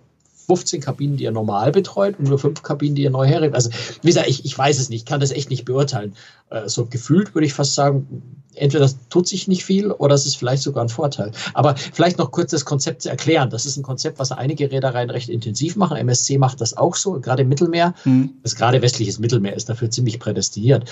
15 0.49 0.81
Kabinen, 0.81 1.19
die 1.19 1.27
er 1.27 1.31
normal 1.31 1.73
betreut 1.73 2.19
und 2.19 2.29
nur 2.29 2.39
fünf 2.39 2.63
Kabinen, 2.63 2.95
die 2.95 3.05
er 3.05 3.11
neu 3.11 3.27
herrichtet. 3.27 3.55
Also, 3.55 3.71
wie 4.01 4.09
gesagt, 4.09 4.29
ich, 4.29 4.47
ich 4.47 4.57
weiß 4.57 4.79
es 4.79 4.89
nicht, 4.89 5.07
kann 5.07 5.21
das 5.21 5.31
echt 5.31 5.51
nicht 5.51 5.67
beurteilen. 5.67 6.15
Äh, 6.49 6.69
so 6.69 6.87
gefühlt 6.87 7.35
würde 7.35 7.47
ich 7.47 7.53
fast 7.53 7.75
sagen, 7.75 8.23
entweder 8.55 8.81
das 8.81 8.97
tut 9.11 9.29
sich 9.29 9.47
nicht 9.47 9.65
viel 9.65 9.91
oder 9.91 10.15
es 10.15 10.25
ist 10.25 10.37
vielleicht 10.37 10.63
sogar 10.63 10.83
ein 10.83 10.89
Vorteil. 10.89 11.33
Aber 11.53 11.77
vielleicht 11.77 12.17
noch 12.17 12.31
kurz 12.31 12.51
das 12.51 12.65
Konzept 12.65 13.03
zu 13.03 13.11
erklären. 13.11 13.51
Das 13.51 13.67
ist 13.67 13.77
ein 13.77 13.83
Konzept, 13.83 14.19
was 14.19 14.33
einige 14.33 14.71
Reedereien 14.71 15.11
recht 15.11 15.29
intensiv 15.29 15.77
machen. 15.77 15.99
MSC 15.99 16.39
macht 16.39 16.63
das 16.63 16.77
auch 16.77 16.97
so, 16.97 17.21
gerade 17.21 17.43
im 17.43 17.49
Mittelmeer. 17.51 17.95
Mhm. 18.05 18.31
Das 18.43 18.57
gerade 18.57 18.81
westliches 18.81 19.19
Mittelmeer 19.19 19.55
ist 19.55 19.69
dafür 19.69 19.91
ziemlich 19.91 20.19
prädestiniert. 20.19 20.89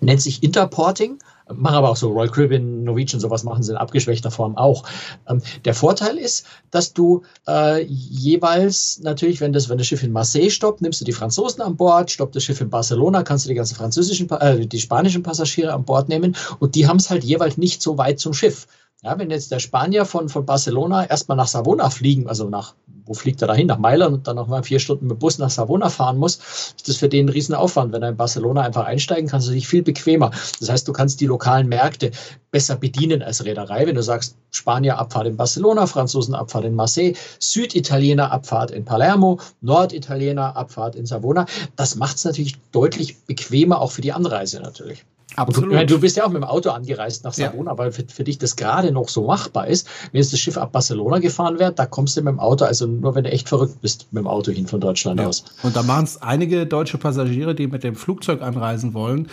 Nennt 0.00 0.22
sich 0.22 0.42
Interporting 0.42 1.18
machen 1.54 1.76
aber 1.76 1.90
auch 1.90 1.96
so 1.96 2.10
Royal 2.10 2.28
Caribbean, 2.28 2.84
Norwegian, 2.84 3.20
sowas 3.20 3.44
machen 3.44 3.62
sie 3.62 3.72
in 3.72 3.78
abgeschwächter 3.78 4.30
Form 4.30 4.56
auch. 4.56 4.84
Ähm, 5.28 5.40
der 5.64 5.74
Vorteil 5.74 6.18
ist, 6.18 6.46
dass 6.70 6.92
du 6.92 7.22
äh, 7.46 7.82
jeweils 7.84 9.00
natürlich, 9.02 9.40
wenn 9.40 9.52
das, 9.52 9.68
wenn 9.68 9.78
das 9.78 9.86
Schiff 9.86 10.02
in 10.02 10.12
Marseille 10.12 10.50
stoppt, 10.50 10.82
nimmst 10.82 11.00
du 11.00 11.04
die 11.04 11.12
Franzosen 11.12 11.62
an 11.62 11.76
Bord, 11.76 12.10
stoppt 12.10 12.34
das 12.36 12.44
Schiff 12.44 12.60
in 12.60 12.70
Barcelona, 12.70 13.22
kannst 13.22 13.44
du 13.44 13.48
die 13.48 13.54
ganzen 13.54 13.76
französischen, 13.76 14.28
äh, 14.30 14.66
die 14.66 14.80
spanischen 14.80 15.22
Passagiere 15.22 15.72
an 15.72 15.84
Bord 15.84 16.08
nehmen 16.08 16.36
und 16.58 16.74
die 16.74 16.88
haben 16.88 16.98
es 16.98 17.10
halt 17.10 17.24
jeweils 17.24 17.58
nicht 17.58 17.80
so 17.80 17.96
weit 17.98 18.18
zum 18.18 18.32
Schiff. 18.32 18.66
Ja, 19.02 19.18
wenn 19.18 19.30
jetzt 19.30 19.52
der 19.52 19.60
Spanier 19.60 20.04
von, 20.04 20.28
von 20.28 20.46
Barcelona 20.46 21.04
erstmal 21.04 21.36
nach 21.36 21.46
Savona 21.46 21.90
fliegen, 21.90 22.28
also 22.28 22.48
nach, 22.48 22.74
wo 23.06 23.14
fliegt 23.14 23.40
er 23.42 23.48
dahin? 23.48 23.68
Nach 23.68 23.78
Mailand 23.78 24.14
und 24.14 24.26
dann 24.26 24.36
nochmal 24.36 24.62
vier 24.62 24.78
Stunden 24.78 25.06
mit 25.06 25.18
Bus 25.18 25.38
nach 25.38 25.50
Savona 25.50 25.88
fahren 25.88 26.18
muss, 26.18 26.36
ist 26.76 26.88
das 26.88 26.96
für 26.96 27.08
den 27.08 27.26
ein 27.26 27.28
Riesenaufwand. 27.28 27.92
Wenn 27.92 28.02
er 28.02 28.10
in 28.10 28.16
Barcelona 28.16 28.62
einfach 28.62 28.84
einsteigen 28.84 29.28
kannst 29.28 29.48
du 29.48 29.52
dich 29.52 29.68
viel 29.68 29.82
bequemer. 29.82 30.30
Das 30.60 30.68
heißt, 30.68 30.86
du 30.88 30.92
kannst 30.92 31.20
die 31.20 31.26
lokalen 31.26 31.68
Märkte 31.68 32.10
besser 32.50 32.76
bedienen 32.76 33.22
als 33.22 33.44
Reederei. 33.44 33.86
Wenn 33.86 33.94
du 33.94 34.02
sagst, 34.02 34.36
Spanier 34.50 34.98
Abfahrt 34.98 35.26
in 35.26 35.36
Barcelona, 35.36 35.86
Franzosen 35.86 36.34
Abfahrt 36.34 36.64
in 36.64 36.74
Marseille, 36.74 37.14
Süditaliener 37.38 38.32
Abfahrt 38.32 38.70
in 38.70 38.84
Palermo, 38.84 39.40
Norditaliener 39.60 40.56
Abfahrt 40.56 40.96
in 40.96 41.06
Savona, 41.06 41.46
das 41.76 41.96
macht 41.96 42.16
es 42.16 42.24
natürlich 42.24 42.56
deutlich 42.72 43.24
bequemer, 43.24 43.80
auch 43.80 43.92
für 43.92 44.02
die 44.02 44.12
Anreise 44.12 44.60
natürlich. 44.60 45.04
Absolut. 45.36 45.72
Du, 45.72 45.86
du, 45.86 46.00
bist 46.00 46.16
ja 46.16 46.24
auch 46.24 46.30
mit 46.30 46.42
dem 46.42 46.44
Auto 46.44 46.70
angereist 46.70 47.24
nach 47.24 47.34
Savona, 47.34 47.72
ja. 47.72 47.78
weil 47.78 47.92
für, 47.92 48.04
für, 48.08 48.24
dich 48.24 48.38
das 48.38 48.56
gerade 48.56 48.90
noch 48.90 49.08
so 49.08 49.26
machbar 49.26 49.66
ist. 49.68 49.86
Wenn 50.10 50.20
jetzt 50.20 50.32
das 50.32 50.40
Schiff 50.40 50.56
ab 50.56 50.72
Barcelona 50.72 51.18
gefahren 51.18 51.58
wird, 51.58 51.78
da 51.78 51.86
kommst 51.86 52.16
du 52.16 52.22
mit 52.22 52.32
dem 52.32 52.40
Auto, 52.40 52.64
also 52.64 52.86
nur 52.86 53.14
wenn 53.14 53.24
du 53.24 53.30
echt 53.30 53.48
verrückt 53.48 53.80
bist, 53.82 54.06
mit 54.10 54.22
dem 54.22 54.26
Auto 54.26 54.50
hin 54.50 54.66
von 54.66 54.80
Deutschland 54.80 55.20
ja. 55.20 55.26
aus. 55.26 55.44
Und 55.62 55.76
da 55.76 55.82
machen 55.82 56.04
es 56.04 56.22
einige 56.22 56.66
deutsche 56.66 56.98
Passagiere, 56.98 57.54
die 57.54 57.66
mit 57.66 57.84
dem 57.84 57.94
Flugzeug 57.94 58.42
anreisen 58.42 58.94
wollen, 58.94 59.28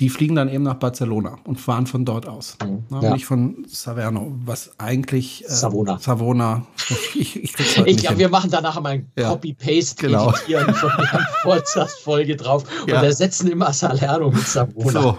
die 0.00 0.10
fliegen 0.10 0.34
dann 0.34 0.48
eben 0.48 0.62
nach 0.62 0.74
Barcelona 0.74 1.38
und 1.44 1.58
fahren 1.58 1.86
von 1.86 2.04
dort 2.04 2.26
aus. 2.26 2.58
Mhm, 2.62 2.84
ne? 2.90 3.02
ja. 3.02 3.12
Nicht 3.14 3.24
von 3.24 3.64
Saverno, 3.66 4.34
was 4.44 4.78
eigentlich 4.78 5.44
äh, 5.44 5.48
Savona. 5.48 5.98
Savona. 5.98 6.66
Ich, 7.14 7.42
ich, 7.42 7.78
halt 7.78 7.88
ich 7.88 7.96
glaube, 7.96 8.18
wir 8.18 8.28
machen 8.28 8.50
danach 8.50 8.78
mal 8.80 8.90
ein 8.90 9.10
ja. 9.16 9.30
Copy-Paste 9.30 10.06
genau. 10.06 10.30
editieren 10.30 10.74
von 10.74 10.90
der 10.98 11.26
Vorsatzfolge 11.42 12.36
drauf 12.36 12.64
ja. 12.86 12.98
und 12.98 13.04
ersetzen 13.04 13.50
immer 13.50 13.72
Salerno 13.72 14.30
mit 14.30 14.46
Savona. 14.46 15.00
So. 15.00 15.18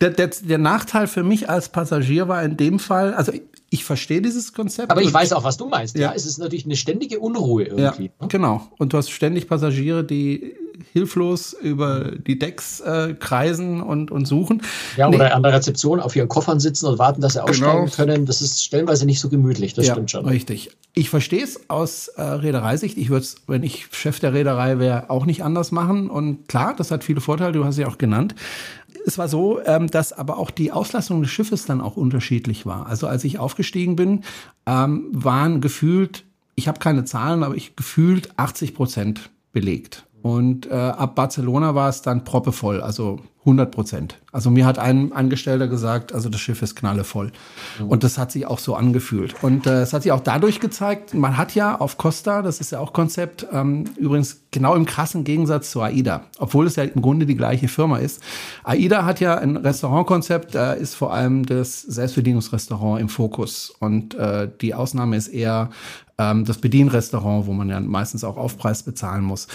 Der, 0.00 0.10
der, 0.10 0.28
der, 0.28 0.58
Nachteil 0.58 1.08
für 1.08 1.24
mich 1.24 1.50
als 1.50 1.68
Passagier 1.68 2.28
war 2.28 2.42
in 2.42 2.56
dem 2.56 2.78
Fall, 2.78 3.12
also 3.14 3.32
ich, 3.32 3.42
ich 3.68 3.84
verstehe 3.84 4.22
dieses 4.22 4.52
Konzept. 4.52 4.90
Aber 4.90 5.02
ich 5.02 5.12
weiß 5.12 5.32
auch, 5.32 5.44
was 5.44 5.56
du 5.56 5.68
meinst. 5.68 5.96
Ja, 5.96 6.08
ja 6.08 6.12
es 6.14 6.24
ist 6.24 6.38
natürlich 6.38 6.64
eine 6.64 6.76
ständige 6.76 7.20
Unruhe 7.20 7.64
irgendwie. 7.64 8.04
Ja, 8.04 8.12
ne? 8.20 8.28
genau. 8.28 8.68
Und 8.78 8.92
du 8.92 8.96
hast 8.96 9.10
ständig 9.10 9.48
Passagiere, 9.48 10.04
die 10.04 10.56
hilflos 10.92 11.52
über 11.52 12.12
die 12.12 12.38
Decks 12.38 12.80
äh, 12.80 13.14
kreisen 13.18 13.80
und, 13.80 14.10
und 14.10 14.26
suchen. 14.26 14.62
Ja, 14.96 15.08
oder 15.08 15.18
nee. 15.18 15.30
an 15.30 15.42
der 15.42 15.52
Rezeption 15.52 16.00
auf 16.00 16.16
ihren 16.16 16.28
Koffern 16.28 16.60
sitzen 16.60 16.86
und 16.86 16.98
warten, 16.98 17.20
dass 17.20 17.34
sie 17.34 17.42
aussteigen 17.42 17.84
genau. 17.84 17.94
können. 17.94 18.26
Das 18.26 18.42
ist 18.42 18.64
stellenweise 18.64 19.06
nicht 19.06 19.20
so 19.20 19.28
gemütlich, 19.28 19.74
das 19.74 19.86
ja, 19.86 19.94
stimmt 19.94 20.10
schon. 20.10 20.26
Richtig. 20.26 20.70
Ich 20.94 21.08
verstehe 21.10 21.44
es 21.44 21.70
aus 21.70 22.08
äh, 22.08 22.22
Reedereisicht. 22.22 22.98
Ich 22.98 23.10
würde 23.10 23.22
es, 23.22 23.36
wenn 23.46 23.62
ich 23.62 23.88
Chef 23.92 24.18
der 24.18 24.34
Reederei 24.34 24.78
wäre, 24.78 25.10
auch 25.10 25.26
nicht 25.26 25.44
anders 25.44 25.70
machen. 25.70 26.10
Und 26.10 26.48
klar, 26.48 26.74
das 26.76 26.90
hat 26.90 27.04
viele 27.04 27.20
Vorteile, 27.20 27.52
du 27.52 27.64
hast 27.64 27.76
sie 27.76 27.86
auch 27.86 27.98
genannt. 27.98 28.34
Es 29.06 29.16
war 29.16 29.28
so, 29.28 29.60
ähm, 29.64 29.88
dass 29.88 30.12
aber 30.12 30.38
auch 30.38 30.50
die 30.50 30.72
Auslastung 30.72 31.22
des 31.22 31.30
Schiffes 31.30 31.64
dann 31.64 31.80
auch 31.80 31.96
unterschiedlich 31.96 32.66
war. 32.66 32.86
Also 32.86 33.06
als 33.06 33.24
ich 33.24 33.38
aufgestiegen 33.38 33.96
bin, 33.96 34.24
ähm, 34.66 35.08
waren 35.12 35.60
gefühlt, 35.60 36.24
ich 36.54 36.68
habe 36.68 36.80
keine 36.80 37.04
Zahlen, 37.04 37.42
aber 37.42 37.54
ich 37.54 37.76
gefühlt 37.76 38.30
80 38.36 38.74
Prozent 38.74 39.30
belegt. 39.52 40.04
Und 40.22 40.66
äh, 40.66 40.74
ab 40.74 41.14
Barcelona 41.14 41.74
war 41.74 41.88
es 41.88 42.02
dann 42.02 42.24
proppevoll, 42.24 42.80
also 42.80 43.20
100 43.40 43.70
Prozent. 43.70 44.18
Also 44.32 44.50
mir 44.50 44.66
hat 44.66 44.78
ein 44.78 45.12
Angestellter 45.12 45.66
gesagt, 45.66 46.12
also 46.12 46.28
das 46.28 46.42
Schiff 46.42 46.60
ist 46.60 46.76
knallevoll. 46.76 47.32
Mhm. 47.78 47.88
Und 47.88 48.04
das 48.04 48.18
hat 48.18 48.30
sich 48.30 48.44
auch 48.46 48.58
so 48.58 48.74
angefühlt. 48.74 49.34
Und 49.42 49.66
äh, 49.66 49.80
es 49.80 49.94
hat 49.94 50.02
sich 50.02 50.12
auch 50.12 50.20
dadurch 50.20 50.60
gezeigt, 50.60 51.14
man 51.14 51.38
hat 51.38 51.54
ja 51.54 51.80
auf 51.80 51.96
Costa, 51.96 52.42
das 52.42 52.60
ist 52.60 52.72
ja 52.72 52.80
auch 52.80 52.92
Konzept, 52.92 53.46
ähm, 53.50 53.84
übrigens 53.96 54.42
genau 54.50 54.74
im 54.74 54.84
krassen 54.84 55.24
Gegensatz 55.24 55.70
zu 55.70 55.80
AIDA, 55.80 56.24
obwohl 56.38 56.66
es 56.66 56.76
ja 56.76 56.84
im 56.84 57.00
Grunde 57.00 57.24
die 57.24 57.36
gleiche 57.36 57.68
Firma 57.68 57.96
ist. 57.96 58.22
AIDA 58.62 59.06
hat 59.06 59.20
ja 59.20 59.38
ein 59.38 59.56
Restaurantkonzept, 59.56 60.54
da 60.54 60.74
ist 60.74 60.94
vor 60.94 61.14
allem 61.14 61.46
das 61.46 61.80
Selbstbedienungsrestaurant 61.80 63.00
im 63.00 63.08
Fokus. 63.08 63.74
Und 63.80 64.14
äh, 64.16 64.50
die 64.60 64.74
Ausnahme 64.74 65.16
ist 65.16 65.28
eher 65.28 65.70
ähm, 66.18 66.44
das 66.44 66.58
Bedienrestaurant, 66.58 67.46
wo 67.46 67.54
man 67.54 67.70
ja 67.70 67.80
meistens 67.80 68.22
auch 68.22 68.36
Aufpreis 68.36 68.82
bezahlen 68.82 69.24
muss. 69.24 69.48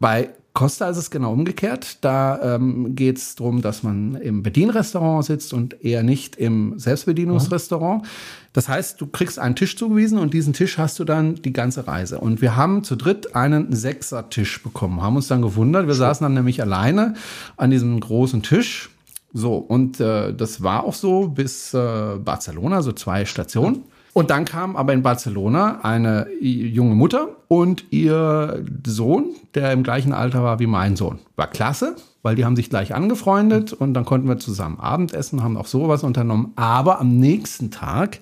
Bei 0.00 0.30
Costa 0.58 0.88
ist 0.88 0.96
es 0.96 1.12
genau 1.12 1.32
umgekehrt. 1.32 1.98
Da 2.00 2.56
ähm, 2.56 2.96
geht 2.96 3.18
es 3.18 3.36
darum, 3.36 3.62
dass 3.62 3.84
man 3.84 4.16
im 4.16 4.42
Bedienrestaurant 4.42 5.24
sitzt 5.24 5.52
und 5.52 5.84
eher 5.84 6.02
nicht 6.02 6.34
im 6.34 6.76
Selbstbedienungsrestaurant. 6.78 8.04
Das 8.52 8.68
heißt, 8.68 9.00
du 9.00 9.06
kriegst 9.06 9.38
einen 9.38 9.54
Tisch 9.54 9.76
zugewiesen 9.76 10.18
und 10.18 10.34
diesen 10.34 10.54
Tisch 10.54 10.76
hast 10.76 10.98
du 10.98 11.04
dann 11.04 11.36
die 11.36 11.52
ganze 11.52 11.86
Reise. 11.86 12.18
Und 12.18 12.42
wir 12.42 12.56
haben 12.56 12.82
zu 12.82 12.96
dritt 12.96 13.36
einen 13.36 13.72
Sechser-Tisch 13.72 14.62
bekommen, 14.64 15.00
haben 15.00 15.14
uns 15.14 15.28
dann 15.28 15.42
gewundert. 15.42 15.86
Wir 15.86 15.94
saßen 15.94 16.24
dann 16.24 16.34
nämlich 16.34 16.60
alleine 16.60 17.14
an 17.56 17.70
diesem 17.70 18.00
großen 18.00 18.42
Tisch. 18.42 18.90
So, 19.32 19.58
und 19.58 20.00
äh, 20.00 20.34
das 20.34 20.62
war 20.64 20.82
auch 20.82 20.94
so 20.94 21.28
bis 21.28 21.72
äh, 21.72 22.16
Barcelona, 22.16 22.82
so 22.82 22.90
zwei 22.90 23.26
Stationen. 23.26 23.84
Und 24.12 24.30
dann 24.30 24.44
kam 24.44 24.76
aber 24.76 24.92
in 24.92 25.02
Barcelona 25.02 25.80
eine 25.82 26.26
junge 26.40 26.94
Mutter 26.94 27.36
und 27.48 27.84
ihr 27.90 28.64
Sohn, 28.86 29.26
der 29.54 29.72
im 29.72 29.82
gleichen 29.82 30.12
Alter 30.12 30.42
war 30.42 30.58
wie 30.58 30.66
mein 30.66 30.96
Sohn. 30.96 31.18
War 31.36 31.46
klasse, 31.48 31.96
weil 32.22 32.34
die 32.34 32.44
haben 32.44 32.56
sich 32.56 32.70
gleich 32.70 32.94
angefreundet 32.94 33.72
und 33.72 33.94
dann 33.94 34.04
konnten 34.04 34.28
wir 34.28 34.38
zusammen 34.38 34.80
Abendessen, 34.80 35.42
haben 35.42 35.56
auch 35.56 35.66
sowas 35.66 36.02
unternommen. 36.02 36.52
Aber 36.56 37.00
am 37.00 37.18
nächsten 37.18 37.70
Tag 37.70 38.20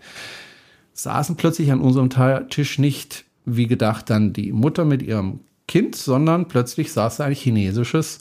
saßen 0.92 1.36
plötzlich 1.36 1.70
an 1.72 1.80
unserem 1.80 2.10
Tisch 2.50 2.78
nicht, 2.78 3.24
wie 3.44 3.66
gedacht, 3.66 4.10
dann 4.10 4.32
die 4.32 4.52
Mutter 4.52 4.84
mit 4.84 5.02
ihrem 5.02 5.40
Kind, 5.68 5.96
sondern 5.96 6.46
plötzlich 6.46 6.92
saß 6.92 7.20
ein 7.20 7.32
chinesisches 7.32 8.20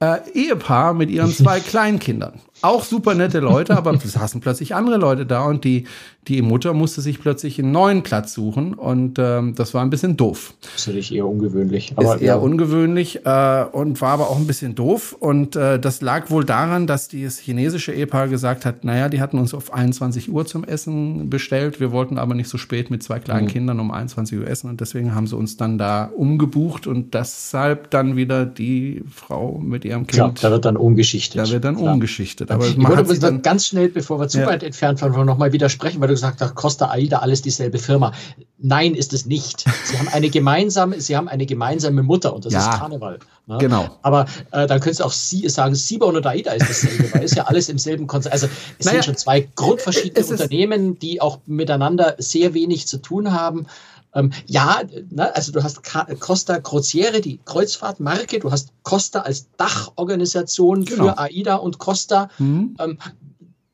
äh, 0.00 0.18
Ehepaar 0.32 0.94
mit 0.94 1.10
ihren 1.10 1.30
zwei 1.32 1.60
Kleinkindern 1.60 2.40
auch 2.64 2.84
super 2.84 3.14
nette 3.14 3.40
Leute, 3.40 3.76
aber 3.76 3.92
es 3.92 4.02
saßen 4.12 4.40
plötzlich 4.40 4.74
andere 4.74 4.96
Leute 4.96 5.26
da 5.26 5.44
und 5.44 5.64
die, 5.64 5.84
die 6.28 6.42
Mutter 6.42 6.72
musste 6.72 7.00
sich 7.00 7.20
plötzlich 7.20 7.58
einen 7.58 7.72
neuen 7.72 8.02
Platz 8.02 8.32
suchen 8.34 8.74
und 8.74 9.18
ähm, 9.18 9.54
das 9.54 9.74
war 9.74 9.82
ein 9.82 9.90
bisschen 9.90 10.16
doof. 10.16 10.54
Das 10.62 10.80
ist 10.80 10.86
natürlich 10.86 11.14
eher 11.14 11.26
ungewöhnlich. 11.26 11.92
Aber, 11.96 12.16
ist 12.16 12.22
eher 12.22 12.28
ja. 12.28 12.36
ungewöhnlich 12.36 13.24
äh, 13.24 13.64
und 13.72 14.00
war 14.00 14.12
aber 14.12 14.30
auch 14.30 14.38
ein 14.38 14.46
bisschen 14.46 14.74
doof 14.74 15.14
und 15.18 15.56
äh, 15.56 15.78
das 15.78 16.00
lag 16.00 16.30
wohl 16.30 16.44
daran, 16.44 16.86
dass 16.86 17.08
dieses 17.08 17.38
chinesische 17.38 17.92
Ehepaar 17.92 18.28
gesagt 18.28 18.64
hat, 18.64 18.84
naja, 18.84 19.08
die 19.08 19.20
hatten 19.20 19.38
uns 19.38 19.52
auf 19.52 19.72
21 19.72 20.30
Uhr 20.30 20.46
zum 20.46 20.64
Essen 20.64 21.28
bestellt, 21.28 21.80
wir 21.80 21.92
wollten 21.92 22.18
aber 22.18 22.34
nicht 22.34 22.48
so 22.48 22.56
spät 22.56 22.90
mit 22.90 23.02
zwei 23.02 23.18
kleinen 23.18 23.44
mhm. 23.44 23.50
Kindern 23.50 23.80
um 23.80 23.90
21 23.90 24.38
Uhr 24.38 24.46
essen 24.46 24.70
und 24.70 24.80
deswegen 24.80 25.14
haben 25.14 25.26
sie 25.26 25.36
uns 25.36 25.56
dann 25.56 25.76
da 25.76 26.06
umgebucht 26.16 26.86
und 26.86 27.14
deshalb 27.14 27.90
dann 27.90 28.16
wieder 28.16 28.46
die 28.46 29.02
Frau 29.14 29.58
mit 29.58 29.84
ihrem 29.84 30.06
Kind. 30.06 30.14
Klar, 30.14 30.34
da 30.40 30.50
wird 30.50 30.64
dann 30.64 30.76
umgeschichtet. 30.76 31.40
Da 31.40 31.50
wird 31.50 31.64
dann 31.64 31.76
Klar. 31.76 31.92
umgeschichtet. 31.92 32.50
Aber 32.54 32.66
ich 32.66 32.76
würde 32.76 33.18
dann, 33.18 33.42
ganz 33.42 33.66
schnell, 33.66 33.88
bevor 33.88 34.20
wir 34.20 34.28
zu 34.28 34.40
ja. 34.40 34.46
weit 34.46 34.62
entfernt 34.62 35.02
waren, 35.02 35.26
nochmal 35.26 35.52
widersprechen, 35.52 36.00
weil 36.00 36.08
du 36.08 36.14
gesagt 36.14 36.40
hast, 36.40 36.54
Costa 36.54 36.90
Aida, 36.90 37.18
alles 37.18 37.42
dieselbe 37.42 37.78
Firma. 37.78 38.12
Nein, 38.58 38.94
ist 38.94 39.12
es 39.12 39.26
nicht. 39.26 39.64
Sie 39.84 39.98
haben 39.98 40.08
eine 40.08 40.30
gemeinsame, 40.30 41.00
sie 41.00 41.16
haben 41.16 41.28
eine 41.28 41.46
gemeinsame 41.46 42.02
Mutter 42.02 42.34
und 42.34 42.44
das 42.44 42.52
ja, 42.52 42.60
ist 42.60 42.78
Karneval. 42.78 43.18
Ne? 43.46 43.58
Genau. 43.58 43.88
Aber 44.02 44.26
äh, 44.52 44.66
dann 44.66 44.80
könntest 44.80 45.00
du 45.00 45.04
auch 45.04 45.12
Sie 45.12 45.48
sagen, 45.48 45.74
Sibon 45.74 46.16
oder 46.16 46.30
Aida 46.30 46.52
ist 46.52 46.68
dasselbe, 46.68 47.12
weil 47.12 47.24
es 47.24 47.34
ja 47.34 47.44
alles 47.44 47.68
im 47.68 47.78
selben 47.78 48.06
Konzert. 48.06 48.32
Also 48.32 48.48
es 48.78 48.86
naja, 48.86 48.96
sind 48.96 49.04
schon 49.04 49.16
zwei 49.16 49.48
grundverschiedene 49.54 50.26
Unternehmen, 50.26 50.98
die 50.98 51.20
auch 51.20 51.40
miteinander 51.46 52.14
sehr 52.18 52.54
wenig 52.54 52.86
zu 52.86 52.98
tun 52.98 53.32
haben. 53.32 53.66
Ähm, 54.14 54.32
ja, 54.46 54.80
ne, 55.10 55.34
also 55.34 55.52
du 55.52 55.62
hast 55.62 55.80
Costa 56.20 56.60
Crociere, 56.60 57.20
die 57.20 57.40
Kreuzfahrtmarke, 57.44 58.38
du 58.38 58.50
hast 58.50 58.70
Costa 58.82 59.20
als 59.20 59.48
Dachorganisation 59.56 60.84
genau. 60.84 61.04
für 61.04 61.18
AIDA 61.18 61.56
und 61.56 61.78
Costa. 61.78 62.28
Mhm. 62.38 62.76
Ähm, 62.78 62.98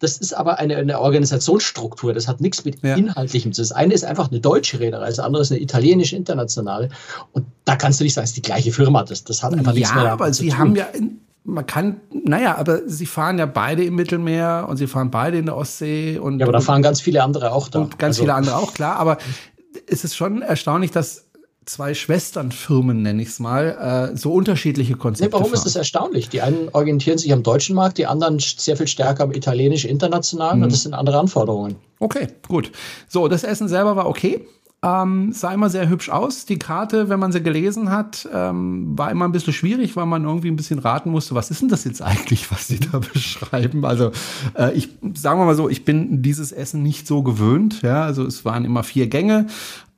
das 0.01 0.17
ist 0.17 0.33
aber 0.33 0.59
eine, 0.59 0.77
eine 0.77 0.99
Organisationsstruktur, 0.99 2.15
das 2.15 2.27
hat 2.27 2.41
nichts 2.41 2.65
mit 2.65 2.83
ja. 2.83 2.97
Inhaltlichem 2.97 3.53
zu 3.53 3.61
tun. 3.61 3.69
Das 3.69 3.73
eine 3.77 3.93
ist 3.93 4.05
einfach 4.05 4.31
eine 4.31 4.41
deutsche 4.41 4.81
Reederei, 4.81 5.07
das 5.07 5.19
andere 5.19 5.43
ist 5.43 5.53
eine 5.53 5.61
italienische 5.61 6.17
internationale. 6.17 6.89
Und 7.33 7.45
da 7.67 7.77
kannst 7.77 8.01
du 8.01 8.05
nicht 8.05 8.15
sagen, 8.15 8.25
es 8.25 8.31
ist 8.31 8.39
die 8.39 8.43
gleiche 8.43 8.73
Firma. 8.73 9.05
Das, 9.05 9.25
das 9.25 9.43
hat 9.43 9.53
einfach 9.53 9.73
ja, 9.73 9.79
nichts 9.79 9.95
mehr 9.95 10.05
Ja, 10.05 10.13
aber 10.13 10.33
sie 10.33 10.49
tun. 10.49 10.59
haben 10.59 10.77
ja, 10.77 10.89
man 11.45 11.67
kann, 11.67 12.01
naja, 12.13 12.57
aber 12.57 12.89
sie 12.89 13.07
fahren 13.07 13.39
ja 13.39 13.47
beide 13.47 13.85
im 13.85 13.95
Mittelmeer 13.95 14.67
und 14.69 14.77
sie 14.77 14.87
fahren 14.87 15.11
beide 15.11 15.39
in 15.39 15.47
der 15.47 15.57
Ostsee. 15.57 16.19
Und, 16.19 16.39
ja, 16.39 16.47
aber 16.47 16.53
da 16.53 16.61
fahren 16.61 16.83
ganz 16.83 17.01
viele 17.01 17.23
andere 17.23 17.53
auch 17.53 17.69
da. 17.69 17.81
Und 17.81 17.99
ganz 17.99 18.17
also, 18.17 18.23
viele 18.23 18.35
andere 18.35 18.57
auch, 18.57 18.75
klar. 18.75 18.97
Aber 18.97 19.19
ist 19.87 20.05
es 20.05 20.17
schon 20.17 20.43
erstaunlich, 20.43 20.91
dass 20.91 21.27
zwei 21.67 21.95
Schwesternfirmen, 21.95 23.03
nenne 23.03 23.23
ich 23.23 23.29
es 23.29 23.39
mal, 23.39 24.11
äh, 24.13 24.17
so 24.17 24.33
unterschiedliche 24.33 24.95
Konzepte. 24.97 25.29
Nee, 25.29 25.33
warum 25.33 25.47
fahren. 25.47 25.55
ist 25.55 25.67
das 25.67 25.77
erstaunlich? 25.77 26.29
Die 26.29 26.41
einen 26.41 26.69
orientieren 26.71 27.19
sich 27.19 27.33
am 27.33 27.43
deutschen 27.43 27.77
Markt, 27.77 27.99
die 27.99 28.07
anderen 28.07 28.39
sehr 28.39 28.77
viel 28.77 28.89
stärker 28.89 29.25
am 29.25 29.33
italienisch-internationalen 29.33 30.59
mhm. 30.59 30.65
und 30.65 30.73
das 30.73 30.83
sind 30.83 30.95
andere 30.95 31.19
Anforderungen. 31.19 31.77
Okay, 32.01 32.29
gut. 32.49 32.73
So, 33.09 33.29
das 33.29 33.45
Essen 33.45 33.69
selber 33.69 33.95
war 33.95 34.09
okay. 34.09 34.47
Ähm, 34.83 35.33
sah 35.33 35.53
immer 35.53 35.69
sehr 35.69 35.91
hübsch 35.91 36.09
aus. 36.09 36.47
Die 36.47 36.59
Karte, 36.59 37.11
wenn 37.11 37.21
man 37.21 37.33
sie 37.33 37.43
gelesen 37.43 37.91
hat, 37.91 38.27
ähm, 38.33 38.97
war 38.97 39.11
immer 39.11 39.27
ein 39.27 39.33
bisschen 39.33 39.53
schwierig, 39.53 39.95
weil 39.95 40.07
man 40.07 40.25
irgendwie 40.25 40.49
ein 40.49 40.57
bisschen 40.57 40.79
raten 40.79 41.11
musste, 41.11 41.35
was 41.35 41.51
ist 41.51 41.61
denn 41.61 41.69
das 41.69 41.85
jetzt 41.85 42.01
eigentlich, 42.01 42.51
was 42.51 42.69
sie 42.69 42.81
da 42.81 42.99
beschreiben? 43.13 43.85
Also 43.85 44.11
äh, 44.55 44.73
ich 44.73 44.89
sagen 45.15 45.39
wir 45.39 45.45
mal 45.45 45.55
so, 45.55 45.69
ich 45.69 45.85
bin 45.85 46.23
dieses 46.23 46.51
Essen 46.51 46.83
nicht 46.83 47.07
so 47.07 47.23
gewöhnt. 47.23 47.83
Ja, 47.83 48.05
also 48.05 48.25
es 48.25 48.47
waren 48.47 48.65
immer 48.65 48.83
vier 48.83 49.07
Gänge, 49.09 49.49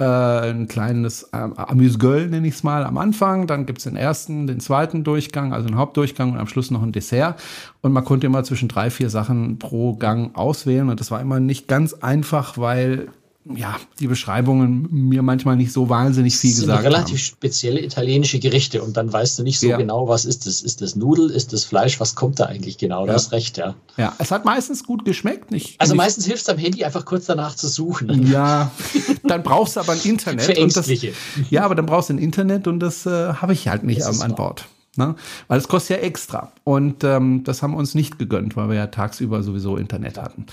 äh, 0.02 0.50
ein 0.50 0.66
kleines 0.66 1.28
äh, 1.32 1.36
Amüsgöl 1.36 2.28
nenne 2.28 2.48
ich 2.48 2.54
es 2.54 2.64
mal 2.64 2.84
am 2.84 2.98
Anfang. 2.98 3.46
Dann 3.46 3.66
gibt's 3.66 3.84
den 3.84 3.94
ersten, 3.94 4.48
den 4.48 4.58
zweiten 4.58 5.04
Durchgang, 5.04 5.52
also 5.52 5.68
einen 5.68 5.76
Hauptdurchgang 5.76 6.32
und 6.32 6.38
am 6.38 6.48
Schluss 6.48 6.72
noch 6.72 6.82
ein 6.82 6.90
Dessert. 6.90 7.40
Und 7.82 7.92
man 7.92 8.04
konnte 8.04 8.26
immer 8.26 8.42
zwischen 8.42 8.68
drei, 8.68 8.90
vier 8.90 9.10
Sachen 9.10 9.60
pro 9.60 9.94
Gang 9.94 10.34
auswählen. 10.34 10.88
Und 10.88 10.98
das 10.98 11.12
war 11.12 11.20
immer 11.20 11.38
nicht 11.38 11.68
ganz 11.68 11.94
einfach, 11.94 12.58
weil 12.58 13.10
ja, 13.44 13.76
die 13.98 14.06
Beschreibungen 14.06 14.88
mir 14.90 15.22
manchmal 15.22 15.56
nicht 15.56 15.72
so 15.72 15.88
wahnsinnig 15.88 16.36
viel 16.36 16.54
gesagt 16.54 16.70
haben. 16.70 16.84
relativ 16.84 17.20
spezielle 17.20 17.82
italienische 17.82 18.38
Gerichte 18.38 18.82
und 18.82 18.96
dann 18.96 19.12
weißt 19.12 19.38
du 19.38 19.42
nicht 19.42 19.58
so 19.58 19.66
ja. 19.66 19.76
genau, 19.76 20.06
was 20.06 20.24
ist 20.24 20.46
das? 20.46 20.62
Ist 20.62 20.80
das 20.80 20.94
Nudel? 20.94 21.28
Ist 21.28 21.52
das 21.52 21.64
Fleisch? 21.64 21.98
Was 21.98 22.14
kommt 22.14 22.38
da 22.38 22.46
eigentlich 22.46 22.78
genau? 22.78 23.02
Du 23.02 23.08
ja. 23.08 23.14
hast 23.14 23.32
recht, 23.32 23.58
ja. 23.58 23.74
Ja, 23.96 24.14
es 24.18 24.30
hat 24.30 24.44
meistens 24.44 24.84
gut 24.84 25.04
geschmeckt. 25.04 25.50
Nicht, 25.50 25.80
also 25.80 25.96
meistens 25.96 26.26
hilft 26.26 26.42
es 26.42 26.48
am 26.48 26.58
Handy 26.58 26.84
einfach 26.84 27.04
kurz 27.04 27.26
danach 27.26 27.56
zu 27.56 27.66
suchen. 27.66 28.28
Ja, 28.28 28.70
dann 29.24 29.42
brauchst 29.42 29.74
du 29.74 29.80
aber 29.80 29.92
ein 29.92 30.00
Internet. 30.04 30.42
Für 30.42 30.56
Ängstliche. 30.56 31.08
Das, 31.08 31.50
ja, 31.50 31.64
aber 31.64 31.74
dann 31.74 31.86
brauchst 31.86 32.10
du 32.10 32.14
ein 32.14 32.18
Internet 32.18 32.68
und 32.68 32.78
das 32.78 33.06
äh, 33.06 33.34
habe 33.34 33.54
ich 33.54 33.66
halt 33.66 33.82
nicht 33.82 34.04
an, 34.04 34.20
an 34.22 34.36
Bord. 34.36 34.66
Ne? 34.96 35.16
Weil 35.48 35.58
es 35.58 35.66
kostet 35.66 35.98
ja 35.98 36.02
extra. 36.04 36.52
Und 36.64 37.02
ähm, 37.02 37.42
das 37.44 37.62
haben 37.62 37.72
wir 37.72 37.78
uns 37.78 37.94
nicht 37.94 38.18
gegönnt, 38.18 38.56
weil 38.56 38.68
wir 38.68 38.76
ja 38.76 38.86
tagsüber 38.86 39.42
sowieso 39.42 39.76
Internet 39.76 40.18
hatten. 40.18 40.46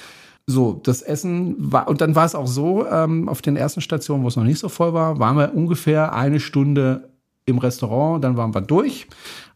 So, 0.49 0.81
das 0.83 1.03
Essen 1.03 1.53
war, 1.59 1.87
und 1.87 2.01
dann 2.01 2.15
war 2.15 2.25
es 2.25 2.33
auch 2.33 2.47
so, 2.47 2.83
ähm, 2.87 3.29
auf 3.29 3.43
den 3.43 3.55
ersten 3.55 3.81
Stationen, 3.81 4.23
wo 4.23 4.29
es 4.29 4.35
noch 4.35 4.43
nicht 4.43 4.57
so 4.57 4.67
voll 4.67 4.95
war, 4.95 5.19
waren 5.19 5.37
wir 5.37 5.53
ungefähr 5.53 6.13
eine 6.13 6.39
Stunde 6.39 7.11
im 7.45 7.59
Restaurant, 7.59 8.23
dann 8.23 8.35
waren 8.35 8.55
wir 8.55 8.61
durch. 8.61 9.05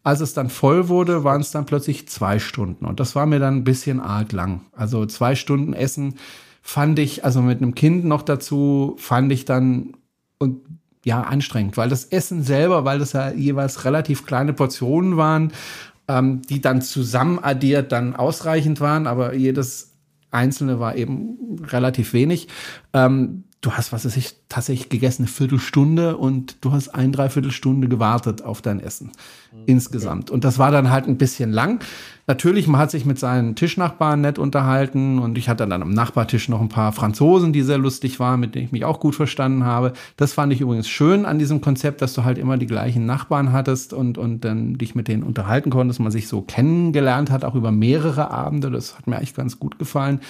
Als 0.04 0.20
es 0.20 0.34
dann 0.34 0.50
voll 0.50 0.86
wurde, 0.86 1.24
waren 1.24 1.40
es 1.40 1.50
dann 1.50 1.66
plötzlich 1.66 2.06
zwei 2.08 2.38
Stunden. 2.38 2.84
Und 2.84 3.00
das 3.00 3.16
war 3.16 3.26
mir 3.26 3.40
dann 3.40 3.56
ein 3.56 3.64
bisschen 3.64 3.98
arg 3.98 4.30
lang. 4.30 4.60
Also 4.70 5.04
zwei 5.04 5.34
Stunden 5.34 5.72
Essen 5.72 6.14
fand 6.62 7.00
ich, 7.00 7.24
also 7.24 7.42
mit 7.42 7.60
einem 7.60 7.74
Kind 7.74 8.04
noch 8.04 8.22
dazu, 8.22 8.94
fand 8.96 9.32
ich 9.32 9.44
dann 9.44 9.94
und 10.38 10.60
ja 11.04 11.22
anstrengend, 11.22 11.76
weil 11.76 11.88
das 11.88 12.04
Essen 12.04 12.44
selber, 12.44 12.84
weil 12.84 13.00
das 13.00 13.14
ja 13.14 13.32
jeweils 13.32 13.84
relativ 13.84 14.26
kleine 14.26 14.52
Portionen 14.52 15.16
waren, 15.16 15.50
ähm, 16.06 16.42
die 16.42 16.60
dann 16.60 16.82
zusammen 16.82 17.40
addiert 17.42 17.90
dann 17.90 18.14
ausreichend 18.14 18.80
waren, 18.80 19.08
aber 19.08 19.34
jedes 19.34 19.93
Einzelne 20.34 20.80
war 20.80 20.96
eben 20.96 21.58
relativ 21.64 22.12
wenig. 22.12 22.48
Ähm, 22.92 23.44
du 23.60 23.72
hast, 23.72 23.92
was 23.92 24.04
weiß 24.04 24.16
ich, 24.16 24.34
tatsächlich 24.48 24.88
gegessen 24.88 25.22
eine 25.22 25.28
Viertelstunde 25.28 26.16
und 26.16 26.56
du 26.60 26.72
hast 26.72 26.88
ein, 26.88 27.12
dreiviertel 27.12 27.50
Stunde 27.50 27.88
gewartet 27.88 28.42
auf 28.42 28.60
dein 28.60 28.80
Essen. 28.80 29.12
Insgesamt. 29.66 30.30
Und 30.30 30.44
das 30.44 30.58
war 30.58 30.70
dann 30.70 30.90
halt 30.90 31.06
ein 31.06 31.18
bisschen 31.18 31.52
lang. 31.52 31.82
Natürlich, 32.26 32.66
man 32.66 32.80
hat 32.80 32.90
sich 32.90 33.04
mit 33.04 33.18
seinen 33.18 33.54
Tischnachbarn 33.54 34.22
nett 34.22 34.38
unterhalten 34.38 35.18
und 35.18 35.36
ich 35.36 35.48
hatte 35.50 35.66
dann 35.66 35.82
am 35.82 35.90
Nachbartisch 35.90 36.48
noch 36.48 36.60
ein 36.60 36.70
paar 36.70 36.92
Franzosen, 36.92 37.52
die 37.52 37.60
sehr 37.62 37.76
lustig 37.76 38.18
waren, 38.18 38.40
mit 38.40 38.54
denen 38.54 38.66
ich 38.66 38.72
mich 38.72 38.84
auch 38.86 38.98
gut 38.98 39.14
verstanden 39.14 39.64
habe. 39.64 39.92
Das 40.16 40.32
fand 40.32 40.52
ich 40.52 40.62
übrigens 40.62 40.88
schön 40.88 41.26
an 41.26 41.38
diesem 41.38 41.60
Konzept, 41.60 42.00
dass 42.00 42.14
du 42.14 42.24
halt 42.24 42.38
immer 42.38 42.56
die 42.56 42.66
gleichen 42.66 43.04
Nachbarn 43.04 43.52
hattest 43.52 43.92
und, 43.92 44.16
und 44.16 44.40
dann 44.42 44.78
dich 44.78 44.94
mit 44.94 45.08
denen 45.08 45.22
unterhalten 45.22 45.68
konntest, 45.68 46.00
man 46.00 46.12
sich 46.12 46.28
so 46.28 46.40
kennengelernt 46.40 47.30
hat, 47.30 47.44
auch 47.44 47.54
über 47.54 47.72
mehrere 47.72 48.30
Abende. 48.30 48.70
Das 48.70 48.96
hat 48.96 49.06
mir 49.06 49.16
eigentlich 49.16 49.34
ganz 49.34 49.58
gut 49.58 49.78
gefallen. 49.78 50.20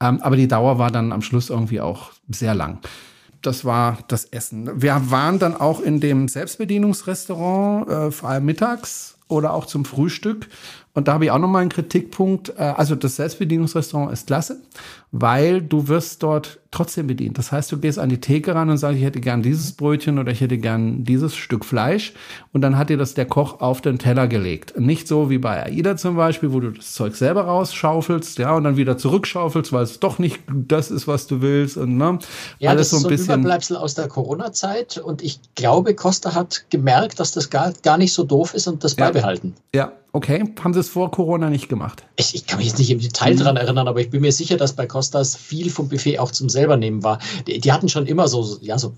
Ähm, 0.00 0.20
aber 0.22 0.36
die 0.36 0.48
Dauer 0.48 0.78
war 0.78 0.90
dann 0.90 1.12
am 1.12 1.20
Schluss 1.20 1.50
irgendwie 1.50 1.80
auch 1.80 2.12
sehr 2.28 2.54
lang 2.54 2.78
das 3.46 3.64
war 3.64 3.98
das 4.08 4.24
Essen. 4.26 4.82
Wir 4.82 5.10
waren 5.10 5.38
dann 5.38 5.56
auch 5.56 5.80
in 5.80 6.00
dem 6.00 6.28
Selbstbedienungsrestaurant, 6.28 7.88
äh, 7.88 8.10
vor 8.10 8.28
allem 8.30 8.44
mittags 8.44 9.18
oder 9.28 9.52
auch 9.52 9.66
zum 9.66 9.84
Frühstück. 9.84 10.48
Und 10.94 11.08
da 11.08 11.14
habe 11.14 11.24
ich 11.24 11.30
auch 11.30 11.38
nochmal 11.38 11.62
einen 11.62 11.70
Kritikpunkt. 11.70 12.50
Äh, 12.50 12.62
also 12.62 12.94
das 12.94 13.16
Selbstbedienungsrestaurant 13.16 14.12
ist 14.12 14.26
klasse, 14.26 14.60
weil 15.12 15.60
du 15.60 15.88
wirst 15.88 16.22
dort 16.22 16.60
trotzdem 16.74 17.06
bedient. 17.06 17.38
Das 17.38 17.52
heißt, 17.52 17.70
du 17.72 17.78
gehst 17.78 17.98
an 17.98 18.08
die 18.08 18.20
Theke 18.20 18.54
ran 18.54 18.68
und 18.68 18.78
sagst, 18.78 18.98
ich 18.98 19.04
hätte 19.04 19.20
gern 19.20 19.42
dieses 19.42 19.72
Brötchen 19.72 20.18
oder 20.18 20.32
ich 20.32 20.40
hätte 20.40 20.58
gern 20.58 21.04
dieses 21.04 21.34
Stück 21.34 21.64
Fleisch. 21.64 22.12
Und 22.52 22.60
dann 22.60 22.76
hat 22.76 22.90
dir 22.90 22.96
das 22.96 23.14
der 23.14 23.26
Koch 23.26 23.60
auf 23.60 23.80
den 23.80 23.98
Teller 23.98 24.26
gelegt. 24.26 24.78
Nicht 24.78 25.08
so 25.08 25.30
wie 25.30 25.38
bei 25.38 25.64
AIDA 25.64 25.96
zum 25.96 26.16
Beispiel, 26.16 26.52
wo 26.52 26.60
du 26.60 26.70
das 26.70 26.92
Zeug 26.92 27.14
selber 27.14 27.42
rausschaufelst, 27.42 28.38
ja, 28.38 28.54
und 28.54 28.64
dann 28.64 28.76
wieder 28.76 28.98
zurückschaufelst, 28.98 29.72
weil 29.72 29.84
es 29.84 30.00
doch 30.00 30.18
nicht 30.18 30.40
das 30.48 30.90
ist, 30.90 31.06
was 31.06 31.26
du 31.26 31.40
willst. 31.40 31.76
Und, 31.76 31.96
ne, 31.96 32.18
ja, 32.58 32.70
alles 32.70 32.90
das 32.90 33.00
so 33.00 33.08
ein 33.08 33.16
so 33.16 33.32
ein 33.32 33.40
Überbleibsel 33.40 33.76
aus 33.76 33.94
der 33.94 34.08
Corona-Zeit. 34.08 34.98
Und 34.98 35.22
ich 35.22 35.40
glaube, 35.54 35.94
Costa 35.94 36.34
hat 36.34 36.64
gemerkt, 36.70 37.20
dass 37.20 37.32
das 37.32 37.50
gar, 37.50 37.72
gar 37.82 37.98
nicht 37.98 38.12
so 38.12 38.24
doof 38.24 38.54
ist 38.54 38.66
und 38.66 38.82
das 38.82 38.96
ja. 38.96 39.06
beibehalten. 39.06 39.54
Ja, 39.74 39.92
Okay, 40.16 40.44
haben 40.62 40.72
sie 40.72 40.78
es 40.78 40.90
vor 40.90 41.10
Corona 41.10 41.50
nicht 41.50 41.68
gemacht? 41.68 42.04
Ich, 42.14 42.36
ich, 42.36 42.46
kann 42.46 42.58
mich 42.58 42.68
jetzt 42.68 42.78
nicht 42.78 42.90
im 42.90 43.00
Detail 43.00 43.34
dran 43.34 43.56
erinnern, 43.56 43.88
aber 43.88 44.00
ich 44.00 44.10
bin 44.10 44.20
mir 44.20 44.30
sicher, 44.30 44.56
dass 44.56 44.72
bei 44.72 44.86
Costas 44.86 45.34
viel 45.34 45.70
vom 45.70 45.88
Buffet 45.88 46.20
auch 46.20 46.30
zum 46.30 46.48
selber 46.64 46.76
nehmen 46.76 47.02
war. 47.02 47.18
Die, 47.46 47.60
die 47.60 47.72
hatten 47.72 47.88
schon 47.88 48.06
immer 48.06 48.26
so, 48.28 48.56
ja, 48.60 48.78
so 48.78 48.94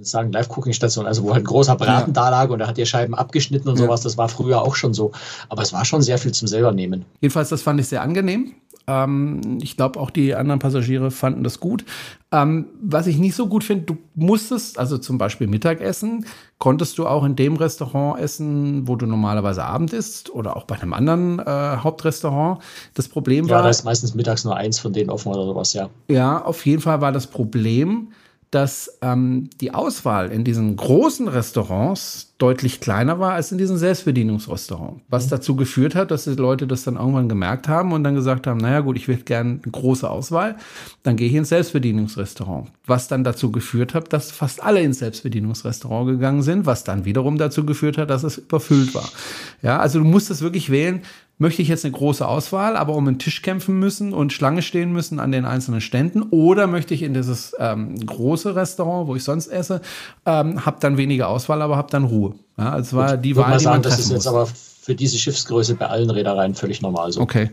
sagen 0.00 0.30
Live-Cooking-Station, 0.30 1.06
also 1.06 1.24
wo 1.24 1.32
halt 1.32 1.42
ein 1.42 1.46
großer 1.46 1.74
Braten 1.74 2.12
ja. 2.14 2.22
da 2.22 2.28
lag 2.28 2.50
und 2.50 2.60
er 2.60 2.68
hat 2.68 2.76
die 2.76 2.86
Scheiben 2.86 3.16
abgeschnitten 3.16 3.68
und 3.68 3.78
ja. 3.78 3.84
sowas. 3.84 4.02
Das 4.02 4.16
war 4.16 4.28
früher 4.28 4.62
auch 4.62 4.76
schon 4.76 4.94
so. 4.94 5.10
Aber 5.48 5.62
es 5.62 5.72
war 5.72 5.84
schon 5.84 6.02
sehr 6.02 6.18
viel 6.18 6.32
zum 6.32 6.46
selber 6.46 6.70
nehmen. 6.70 7.04
Jedenfalls, 7.20 7.48
das 7.48 7.62
fand 7.62 7.80
ich 7.80 7.88
sehr 7.88 8.02
angenehm. 8.02 8.54
Ähm, 8.88 9.58
ich 9.62 9.76
glaube, 9.76 10.00
auch 10.00 10.10
die 10.10 10.34
anderen 10.34 10.58
Passagiere 10.58 11.10
fanden 11.10 11.44
das 11.44 11.60
gut. 11.60 11.84
Ähm, 12.32 12.66
was 12.82 13.06
ich 13.06 13.18
nicht 13.18 13.34
so 13.34 13.46
gut 13.46 13.64
finde, 13.64 13.84
du 13.84 13.98
musstest, 14.14 14.78
also 14.78 14.98
zum 14.98 15.18
Beispiel 15.18 15.46
Mittagessen, 15.46 16.26
konntest 16.58 16.98
du 16.98 17.06
auch 17.06 17.24
in 17.24 17.36
dem 17.36 17.56
Restaurant 17.56 18.20
essen, 18.20 18.88
wo 18.88 18.96
du 18.96 19.06
normalerweise 19.06 19.64
Abend 19.64 19.92
isst 19.92 20.30
oder 20.30 20.56
auch 20.56 20.64
bei 20.64 20.80
einem 20.80 20.94
anderen 20.94 21.38
äh, 21.38 21.44
Hauptrestaurant. 21.44 22.60
Das 22.94 23.08
Problem 23.08 23.46
ja, 23.46 23.52
war. 23.52 23.58
Ja, 23.58 23.62
da 23.64 23.70
ist 23.70 23.84
meistens 23.84 24.14
mittags 24.14 24.44
nur 24.44 24.56
eins 24.56 24.78
von 24.78 24.92
denen 24.92 25.10
offen 25.10 25.32
oder 25.32 25.44
sowas, 25.44 25.72
ja. 25.74 25.88
Ja, 26.08 26.42
auf 26.42 26.64
jeden 26.66 26.82
Fall 26.82 27.00
war 27.00 27.12
das 27.12 27.26
Problem, 27.26 28.08
dass 28.50 28.98
ähm, 29.02 29.50
die 29.60 29.74
Auswahl 29.74 30.30
in 30.30 30.42
diesen 30.42 30.76
großen 30.76 31.28
Restaurants 31.28 32.34
deutlich 32.38 32.80
kleiner 32.80 33.18
war 33.18 33.32
als 33.32 33.52
in 33.52 33.58
diesem 33.58 33.76
Selbstbedienungsrestaurant. 33.76 35.02
Was 35.08 35.26
mhm. 35.26 35.30
dazu 35.30 35.56
geführt 35.56 35.94
hat, 35.94 36.10
dass 36.10 36.24
die 36.24 36.30
Leute 36.30 36.66
das 36.66 36.84
dann 36.84 36.96
irgendwann 36.96 37.28
gemerkt 37.28 37.68
haben 37.68 37.92
und 37.92 38.04
dann 38.04 38.14
gesagt 38.14 38.46
haben, 38.46 38.58
naja 38.58 38.80
gut, 38.80 38.96
ich 38.96 39.08
will 39.08 39.16
gerne 39.16 39.60
eine 39.62 39.72
große 39.72 40.08
Auswahl, 40.08 40.56
dann 41.02 41.16
gehe 41.16 41.28
ich 41.28 41.34
ins 41.34 41.50
Selbstbedienungsrestaurant. 41.50 42.70
Was 42.86 43.08
dann 43.08 43.24
dazu 43.24 43.50
geführt 43.50 43.92
hat, 43.92 44.12
dass 44.12 44.30
fast 44.30 44.62
alle 44.62 44.80
ins 44.80 45.00
Selbstbedienungsrestaurant 45.00 46.08
gegangen 46.08 46.42
sind, 46.42 46.64
was 46.64 46.84
dann 46.84 47.04
wiederum 47.04 47.36
dazu 47.36 47.66
geführt 47.66 47.98
hat, 47.98 48.08
dass 48.08 48.22
es 48.22 48.38
überfüllt 48.38 48.94
war. 48.94 49.08
Ja, 49.60 49.78
also 49.78 49.98
du 49.98 50.04
musst 50.04 50.30
es 50.30 50.40
wirklich 50.40 50.70
wählen, 50.70 51.02
möchte 51.38 51.62
ich 51.62 51.68
jetzt 51.68 51.84
eine 51.84 51.92
große 51.92 52.26
Auswahl, 52.26 52.76
aber 52.76 52.94
um 52.94 53.06
einen 53.06 53.18
Tisch 53.18 53.42
kämpfen 53.42 53.78
müssen 53.78 54.12
und 54.12 54.32
Schlange 54.32 54.62
stehen 54.62 54.92
müssen 54.92 55.20
an 55.20 55.32
den 55.32 55.44
einzelnen 55.44 55.80
Ständen? 55.80 56.22
Oder 56.30 56.66
möchte 56.66 56.94
ich 56.94 57.02
in 57.02 57.14
dieses 57.14 57.54
ähm, 57.58 57.94
große 58.04 58.56
Restaurant, 58.56 59.06
wo 59.08 59.16
ich 59.16 59.24
sonst 59.24 59.46
esse, 59.46 59.80
ähm, 60.26 60.66
habe 60.66 60.78
dann 60.80 60.96
weniger 60.96 61.28
Auswahl, 61.28 61.62
aber 61.62 61.76
habe 61.76 61.90
dann 61.90 62.04
Ruhe? 62.04 62.34
Ja, 62.56 62.76
es 62.76 62.92
war 62.92 63.16
die 63.16 63.36
Wahl, 63.36 63.44
die 63.46 63.50
man 63.50 63.60
sagen, 63.60 63.82
Das 63.82 64.00
ist 64.00 64.10
jetzt 64.10 64.24
muss. 64.24 64.26
aber 64.26 64.46
für 64.46 64.94
diese 64.94 65.18
Schiffsgröße 65.18 65.76
bei 65.76 65.86
allen 65.86 66.10
Reedereien 66.10 66.54
völlig 66.54 66.82
normal 66.82 67.12
so. 67.12 67.20
Okay. 67.20 67.50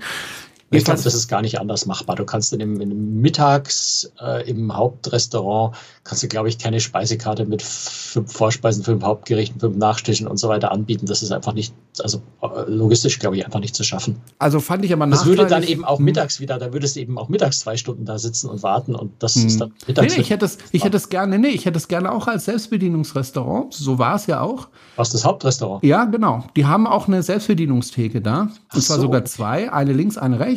Ich 0.71 0.83
glaube, 0.83 1.01
das 1.01 1.13
ist 1.13 1.27
gar 1.27 1.41
nicht 1.41 1.59
anders 1.59 1.85
machbar. 1.85 2.15
Du 2.15 2.25
kannst 2.25 2.51
in 2.51 2.59
dem, 2.59 2.81
in 2.81 2.89
dem 2.89 3.21
Mittags 3.21 4.11
äh, 4.19 4.49
im 4.49 4.75
Hauptrestaurant 4.75 5.75
kannst 6.03 6.23
du, 6.23 6.27
glaube 6.27 6.49
ich, 6.49 6.57
keine 6.57 6.79
Speisekarte 6.79 7.45
mit 7.45 7.61
fünf 7.61 8.31
Vorspeisen, 8.33 8.83
fünf 8.83 9.03
Hauptgerichten, 9.03 9.59
fünf 9.59 9.77
Nachstichen 9.77 10.27
und 10.27 10.37
so 10.37 10.49
weiter 10.49 10.71
anbieten. 10.71 11.05
Das 11.05 11.21
ist 11.21 11.31
einfach 11.31 11.53
nicht, 11.53 11.73
also 12.01 12.21
äh, 12.41 12.47
logistisch, 12.67 13.19
glaube 13.19 13.37
ich, 13.37 13.45
einfach 13.45 13.59
nicht 13.59 13.75
zu 13.75 13.83
schaffen. 13.83 14.19
Also 14.39 14.59
fand 14.59 14.83
ich 14.85 14.91
aber 14.91 15.05
Das 15.05 15.25
würde 15.25 15.45
dann 15.45 15.63
eben 15.63 15.85
auch 15.85 15.99
hm. 15.99 16.05
mittags 16.05 16.39
wieder, 16.39 16.57
da 16.57 16.73
würdest 16.73 16.95
du 16.95 16.99
eben 16.99 17.19
auch 17.19 17.29
mittags 17.29 17.59
zwei 17.59 17.77
Stunden 17.77 18.05
da 18.05 18.17
sitzen 18.17 18.49
und 18.49 18.63
warten 18.63 18.95
und 18.95 19.11
das 19.19 19.35
hm. 19.35 19.47
ist 19.47 19.61
dann 19.61 19.73
mittags. 19.85 20.15
Nee, 20.15 20.21
ich 20.21 20.31
hätte 20.31 20.45
es, 20.45 20.57
ich 20.71 20.83
hätte 20.83 20.97
es 20.97 21.09
gerne, 21.09 21.37
nee, 21.37 21.49
ich 21.49 21.65
hätte 21.65 21.77
es 21.77 21.87
gerne 21.87 22.11
auch 22.11 22.27
als 22.27 22.45
Selbstbedienungsrestaurant. 22.45 23.71
So 23.73 23.99
war 23.99 24.15
es 24.15 24.25
ja 24.25 24.41
auch. 24.41 24.67
Was 24.95 25.11
das 25.11 25.25
Hauptrestaurant? 25.25 25.83
Ja, 25.83 26.05
genau. 26.05 26.43
Die 26.55 26.65
haben 26.65 26.87
auch 26.87 27.07
eine 27.07 27.21
Selbstbedienungstheke 27.21 28.21
da. 28.21 28.49
Und 28.73 28.81
zwar 28.81 28.97
so. 28.97 29.03
sogar 29.03 29.25
zwei, 29.25 29.71
eine 29.71 29.93
links, 29.93 30.17
eine 30.17 30.39
rechts 30.39 30.54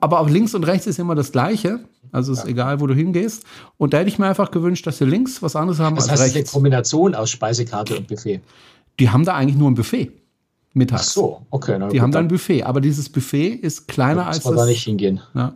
aber 0.00 0.20
auch 0.20 0.28
links 0.28 0.54
und 0.54 0.64
rechts 0.64 0.86
ist 0.86 0.98
immer 0.98 1.14
das 1.14 1.32
Gleiche. 1.32 1.80
Also 2.10 2.32
ist 2.32 2.44
ja. 2.44 2.50
egal, 2.50 2.80
wo 2.80 2.86
du 2.86 2.94
hingehst. 2.94 3.44
Und 3.78 3.94
da 3.94 3.98
hätte 3.98 4.08
ich 4.08 4.18
mir 4.18 4.26
einfach 4.26 4.50
gewünscht, 4.50 4.86
dass 4.86 4.98
sie 4.98 5.04
links 5.04 5.42
was 5.42 5.56
anderes 5.56 5.78
haben 5.78 5.96
das 5.96 6.08
als 6.08 6.20
heißt, 6.20 6.22
rechts. 6.22 6.34
Das 6.34 6.42
ist 6.42 6.54
eine 6.54 6.60
Kombination 6.60 7.14
aus 7.14 7.30
Speisekarte 7.30 7.96
und 7.96 8.08
Buffet. 8.08 8.40
Die 8.98 9.10
haben 9.10 9.24
da 9.24 9.34
eigentlich 9.34 9.56
nur 9.56 9.70
ein 9.70 9.74
Buffet. 9.74 10.10
Mittags. 10.74 11.02
Ach 11.02 11.12
so, 11.12 11.46
okay. 11.50 11.88
die 11.92 12.00
haben 12.00 12.12
da 12.12 12.18
ein 12.18 12.28
Buffet, 12.28 12.64
aber 12.64 12.80
dieses 12.80 13.08
Buffet 13.08 13.48
ist 13.48 13.88
kleiner 13.88 14.26
als 14.26 14.40
das. 14.40 14.54
da 14.54 14.66
nicht 14.66 14.84
hingehen. 14.84 15.20
Ja, 15.34 15.54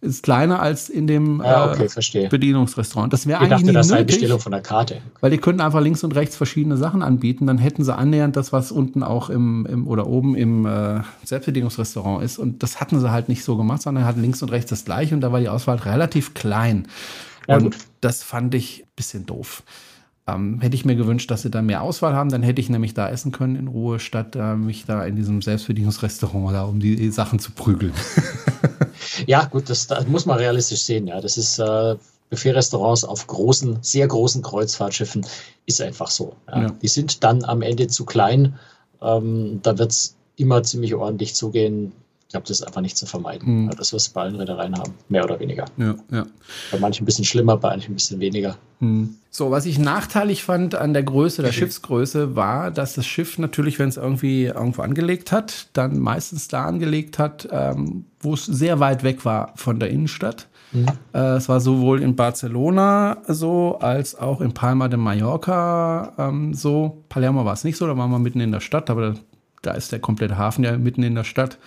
ist 0.00 0.22
kleiner 0.22 0.60
als 0.60 0.88
in 0.88 1.06
dem 1.06 1.42
ja, 1.42 1.70
okay, 1.72 1.88
äh, 2.14 2.28
Bedienungsrestaurant. 2.28 3.12
Das 3.12 3.26
wäre 3.26 3.40
eigentlich 3.40 3.62
dachte, 3.62 3.72
das 3.72 3.88
nötig, 3.88 4.06
Bestellung 4.06 4.40
von 4.40 4.52
der 4.52 4.60
Karte. 4.60 5.00
Weil 5.20 5.30
die 5.30 5.38
könnten 5.38 5.60
einfach 5.60 5.80
links 5.80 6.04
und 6.04 6.14
rechts 6.14 6.36
verschiedene 6.36 6.76
Sachen 6.76 7.02
anbieten. 7.02 7.46
Dann 7.46 7.58
hätten 7.58 7.82
sie 7.82 7.94
annähernd 7.94 8.36
das, 8.36 8.52
was 8.52 8.72
unten 8.72 9.02
auch 9.02 9.30
im, 9.30 9.66
im 9.66 9.88
oder 9.88 10.06
oben 10.06 10.34
im 10.34 10.66
äh, 10.66 11.00
Selbstbedienungsrestaurant 11.24 12.22
ist. 12.22 12.38
Und 12.38 12.62
das 12.62 12.80
hatten 12.80 13.00
sie 13.00 13.10
halt 13.10 13.28
nicht 13.28 13.42
so 13.42 13.56
gemacht, 13.56 13.82
sondern 13.82 14.04
hatten 14.04 14.20
links 14.20 14.42
und 14.42 14.50
rechts 14.50 14.70
das 14.70 14.84
gleiche 14.84 15.14
und 15.14 15.22
da 15.22 15.32
war 15.32 15.40
die 15.40 15.48
Auswahl 15.48 15.76
relativ 15.76 16.34
klein. 16.34 16.86
Ja, 17.48 17.56
und 17.56 17.64
gut. 17.64 17.76
das 18.00 18.22
fand 18.22 18.54
ich 18.54 18.82
ein 18.82 18.88
bisschen 18.96 19.26
doof. 19.26 19.62
Ähm, 20.28 20.60
hätte 20.60 20.74
ich 20.74 20.84
mir 20.84 20.96
gewünscht, 20.96 21.30
dass 21.30 21.42
sie 21.42 21.50
da 21.50 21.62
mehr 21.62 21.82
Auswahl 21.82 22.14
haben, 22.14 22.30
dann 22.30 22.42
hätte 22.42 22.60
ich 22.60 22.68
nämlich 22.68 22.94
da 22.94 23.08
essen 23.08 23.30
können 23.30 23.54
in 23.54 23.68
Ruhe, 23.68 24.00
statt 24.00 24.34
äh, 24.34 24.56
mich 24.56 24.84
da 24.84 25.04
in 25.04 25.14
diesem 25.14 25.40
Selbstbedienungsrestaurant 25.40 26.52
da 26.52 26.64
um 26.64 26.80
die 26.80 27.10
Sachen 27.10 27.38
zu 27.38 27.52
prügeln. 27.52 27.92
ja, 29.26 29.44
gut, 29.44 29.70
das, 29.70 29.86
das, 29.86 30.08
muss 30.08 30.26
man 30.26 30.38
realistisch 30.38 30.82
sehen. 30.82 31.06
Ja, 31.06 31.20
das 31.20 31.38
ist 31.38 31.60
äh, 31.60 31.94
Buffet-Restaurants 32.30 33.04
auf 33.04 33.26
großen, 33.26 33.78
sehr 33.82 34.08
großen 34.08 34.42
Kreuzfahrtschiffen 34.42 35.24
ist 35.66 35.80
einfach 35.80 36.10
so. 36.10 36.34
Ja. 36.48 36.62
Ja. 36.62 36.70
Die 36.82 36.88
sind 36.88 37.22
dann 37.22 37.44
am 37.44 37.62
Ende 37.62 37.86
zu 37.86 38.04
klein. 38.04 38.58
Ähm, 39.00 39.60
da 39.62 39.78
wird 39.78 39.92
es 39.92 40.16
immer 40.36 40.62
ziemlich 40.62 40.94
ordentlich 40.94 41.34
zugehen. 41.34 41.92
Ich 42.26 42.32
glaube, 42.32 42.46
das 42.48 42.58
ist 42.58 42.66
einfach 42.66 42.80
nicht 42.80 42.96
zu 42.96 43.06
vermeiden. 43.06 43.66
Mhm. 43.66 43.70
Das, 43.76 43.92
was 43.92 44.08
bei 44.08 44.22
allen 44.22 44.34
Reedereien 44.34 44.76
haben, 44.76 44.94
mehr 45.08 45.22
oder 45.22 45.38
weniger. 45.38 45.64
Ja, 45.76 45.94
ja. 46.10 46.26
Bei 46.72 46.78
manchen 46.80 47.04
ein 47.04 47.06
bisschen 47.06 47.24
schlimmer, 47.24 47.56
bei 47.56 47.70
manchen 47.70 47.92
ein 47.92 47.94
bisschen 47.94 48.18
weniger. 48.18 48.56
Mhm. 48.80 49.16
So, 49.30 49.52
was 49.52 49.64
ich 49.64 49.78
nachteilig 49.78 50.42
fand 50.42 50.74
an 50.74 50.92
der 50.92 51.04
Größe, 51.04 51.42
der 51.42 51.52
mhm. 51.52 51.56
Schiffsgröße, 51.56 52.34
war, 52.34 52.72
dass 52.72 52.94
das 52.94 53.06
Schiff 53.06 53.38
natürlich, 53.38 53.78
wenn 53.78 53.88
es 53.88 53.96
irgendwie 53.96 54.46
irgendwo 54.46 54.82
angelegt 54.82 55.30
hat, 55.30 55.68
dann 55.72 56.00
meistens 56.00 56.48
da 56.48 56.64
angelegt 56.64 57.20
hat, 57.20 57.48
ähm, 57.52 58.06
wo 58.18 58.34
es 58.34 58.44
sehr 58.44 58.80
weit 58.80 59.04
weg 59.04 59.24
war 59.24 59.52
von 59.54 59.78
der 59.78 59.90
Innenstadt. 59.90 60.48
Mhm. 60.72 60.86
Äh, 61.12 61.36
es 61.36 61.48
war 61.48 61.60
sowohl 61.60 62.02
in 62.02 62.16
Barcelona 62.16 63.18
so, 63.28 63.78
als 63.78 64.18
auch 64.18 64.40
in 64.40 64.52
Palma 64.52 64.88
de 64.88 64.98
Mallorca 64.98 66.12
ähm, 66.18 66.54
so. 66.54 67.04
Palermo 67.08 67.44
war 67.44 67.52
es 67.52 67.62
nicht 67.62 67.76
so, 67.76 67.86
da 67.86 67.96
waren 67.96 68.10
wir 68.10 68.18
mitten 68.18 68.40
in 68.40 68.50
der 68.50 68.60
Stadt, 68.60 68.90
aber 68.90 69.14
da 69.62 69.72
ist 69.72 69.92
der 69.92 70.00
komplette 70.00 70.36
Hafen 70.36 70.64
ja 70.64 70.76
mitten 70.76 71.04
in 71.04 71.14
der 71.14 71.24
Stadt. 71.24 71.58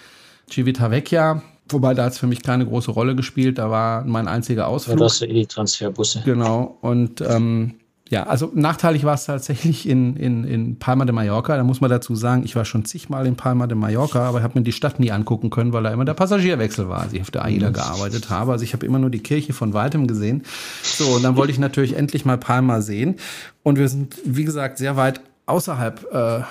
Civitavecchia, 0.51 1.41
wobei 1.69 1.93
da 1.93 2.05
hat 2.05 2.13
es 2.13 2.19
für 2.19 2.27
mich 2.27 2.43
keine 2.43 2.65
große 2.65 2.91
Rolle 2.91 3.15
gespielt. 3.15 3.57
Da 3.57 3.69
war 3.69 4.03
mein 4.05 4.27
einziger 4.27 4.67
Ausflug. 4.67 4.99
Ja, 4.99 5.05
das 5.05 5.21
eh 5.21 5.27
die 5.27 5.45
Transferbusse. 5.45 6.21
Genau. 6.25 6.77
Und 6.81 7.21
ähm, 7.21 7.75
ja, 8.09 8.23
also 8.23 8.51
nachteilig 8.55 9.03
war 9.03 9.13
es 9.13 9.25
tatsächlich 9.25 9.87
in, 9.87 10.15
in, 10.15 10.43
in 10.43 10.79
Palma 10.79 11.05
de 11.05 11.13
Mallorca. 11.13 11.55
Da 11.55 11.63
muss 11.63 11.79
man 11.79 11.91
dazu 11.91 12.15
sagen, 12.15 12.43
ich 12.43 12.55
war 12.55 12.65
schon 12.65 12.83
zigmal 12.83 13.27
in 13.27 13.35
Palma 13.35 13.67
de 13.67 13.77
Mallorca, 13.77 14.27
aber 14.27 14.39
ich 14.39 14.43
habe 14.43 14.57
mir 14.57 14.63
die 14.63 14.71
Stadt 14.71 14.99
nie 14.99 15.11
angucken 15.11 15.51
können, 15.51 15.73
weil 15.73 15.83
da 15.83 15.91
immer 15.91 16.05
der 16.05 16.15
Passagierwechsel 16.15 16.89
war, 16.89 17.01
als 17.01 17.13
ich 17.13 17.21
auf 17.21 17.29
der 17.29 17.45
AIDA 17.45 17.69
gearbeitet 17.69 18.31
habe. 18.31 18.51
Also 18.51 18.63
ich 18.63 18.73
habe 18.73 18.83
immer 18.83 18.97
nur 18.97 19.11
die 19.11 19.19
Kirche 19.19 19.53
von 19.53 19.73
weitem 19.73 20.07
gesehen. 20.07 20.43
So, 20.81 21.07
und 21.09 21.23
dann 21.23 21.35
wollte 21.35 21.51
ich 21.51 21.59
natürlich 21.59 21.95
endlich 21.95 22.25
mal 22.25 22.39
Palma 22.39 22.81
sehen. 22.81 23.17
Und 23.61 23.77
wir 23.77 23.87
sind, 23.87 24.15
wie 24.25 24.43
gesagt, 24.43 24.79
sehr 24.79 24.97
weit 24.97 25.21
außerhalb 25.45 26.07
äh, 26.11 26.41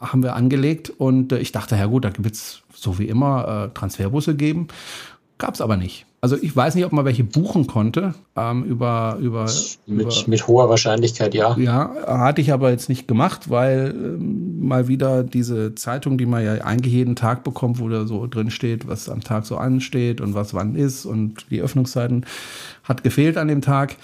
haben 0.00 0.22
wir 0.24 0.34
angelegt. 0.34 0.90
Und 0.90 1.30
äh, 1.30 1.38
ich 1.38 1.52
dachte, 1.52 1.76
ja 1.76 1.86
gut, 1.86 2.04
da 2.04 2.10
gibt 2.10 2.34
es 2.34 2.63
so 2.84 2.98
wie 2.98 3.08
immer 3.08 3.66
äh, 3.66 3.74
Transferbusse 3.74 4.36
geben. 4.36 4.68
Gab 5.38 5.54
es 5.54 5.60
aber 5.60 5.76
nicht. 5.76 6.06
Also 6.20 6.38
ich 6.40 6.56
weiß 6.56 6.74
nicht, 6.74 6.86
ob 6.86 6.92
man 6.92 7.04
welche 7.04 7.22
buchen 7.24 7.66
konnte 7.66 8.14
ähm, 8.34 8.64
über, 8.64 9.18
über, 9.20 9.44
mit, 9.86 10.04
über, 10.04 10.14
mit 10.26 10.46
hoher 10.46 10.70
Wahrscheinlichkeit, 10.70 11.34
ja. 11.34 11.54
Ja, 11.58 11.90
hatte 12.06 12.40
ich 12.40 12.50
aber 12.52 12.70
jetzt 12.70 12.88
nicht 12.88 13.06
gemacht, 13.06 13.50
weil 13.50 13.94
ähm, 13.94 14.66
mal 14.66 14.88
wieder 14.88 15.22
diese 15.22 15.74
Zeitung, 15.74 16.16
die 16.16 16.24
man 16.24 16.42
ja 16.42 16.64
eigentlich 16.64 16.94
jeden 16.94 17.14
Tag 17.14 17.44
bekommt, 17.44 17.78
wo 17.78 17.90
da 17.90 18.06
so 18.06 18.26
drin 18.26 18.50
steht, 18.50 18.88
was 18.88 19.10
am 19.10 19.20
Tag 19.20 19.44
so 19.44 19.58
ansteht 19.58 20.22
und 20.22 20.34
was 20.34 20.54
wann 20.54 20.76
ist 20.76 21.04
und 21.04 21.44
die 21.50 21.60
Öffnungszeiten, 21.60 22.24
hat 22.84 23.02
gefehlt 23.02 23.36
an 23.36 23.48
dem 23.48 23.60
Tag, 23.60 23.96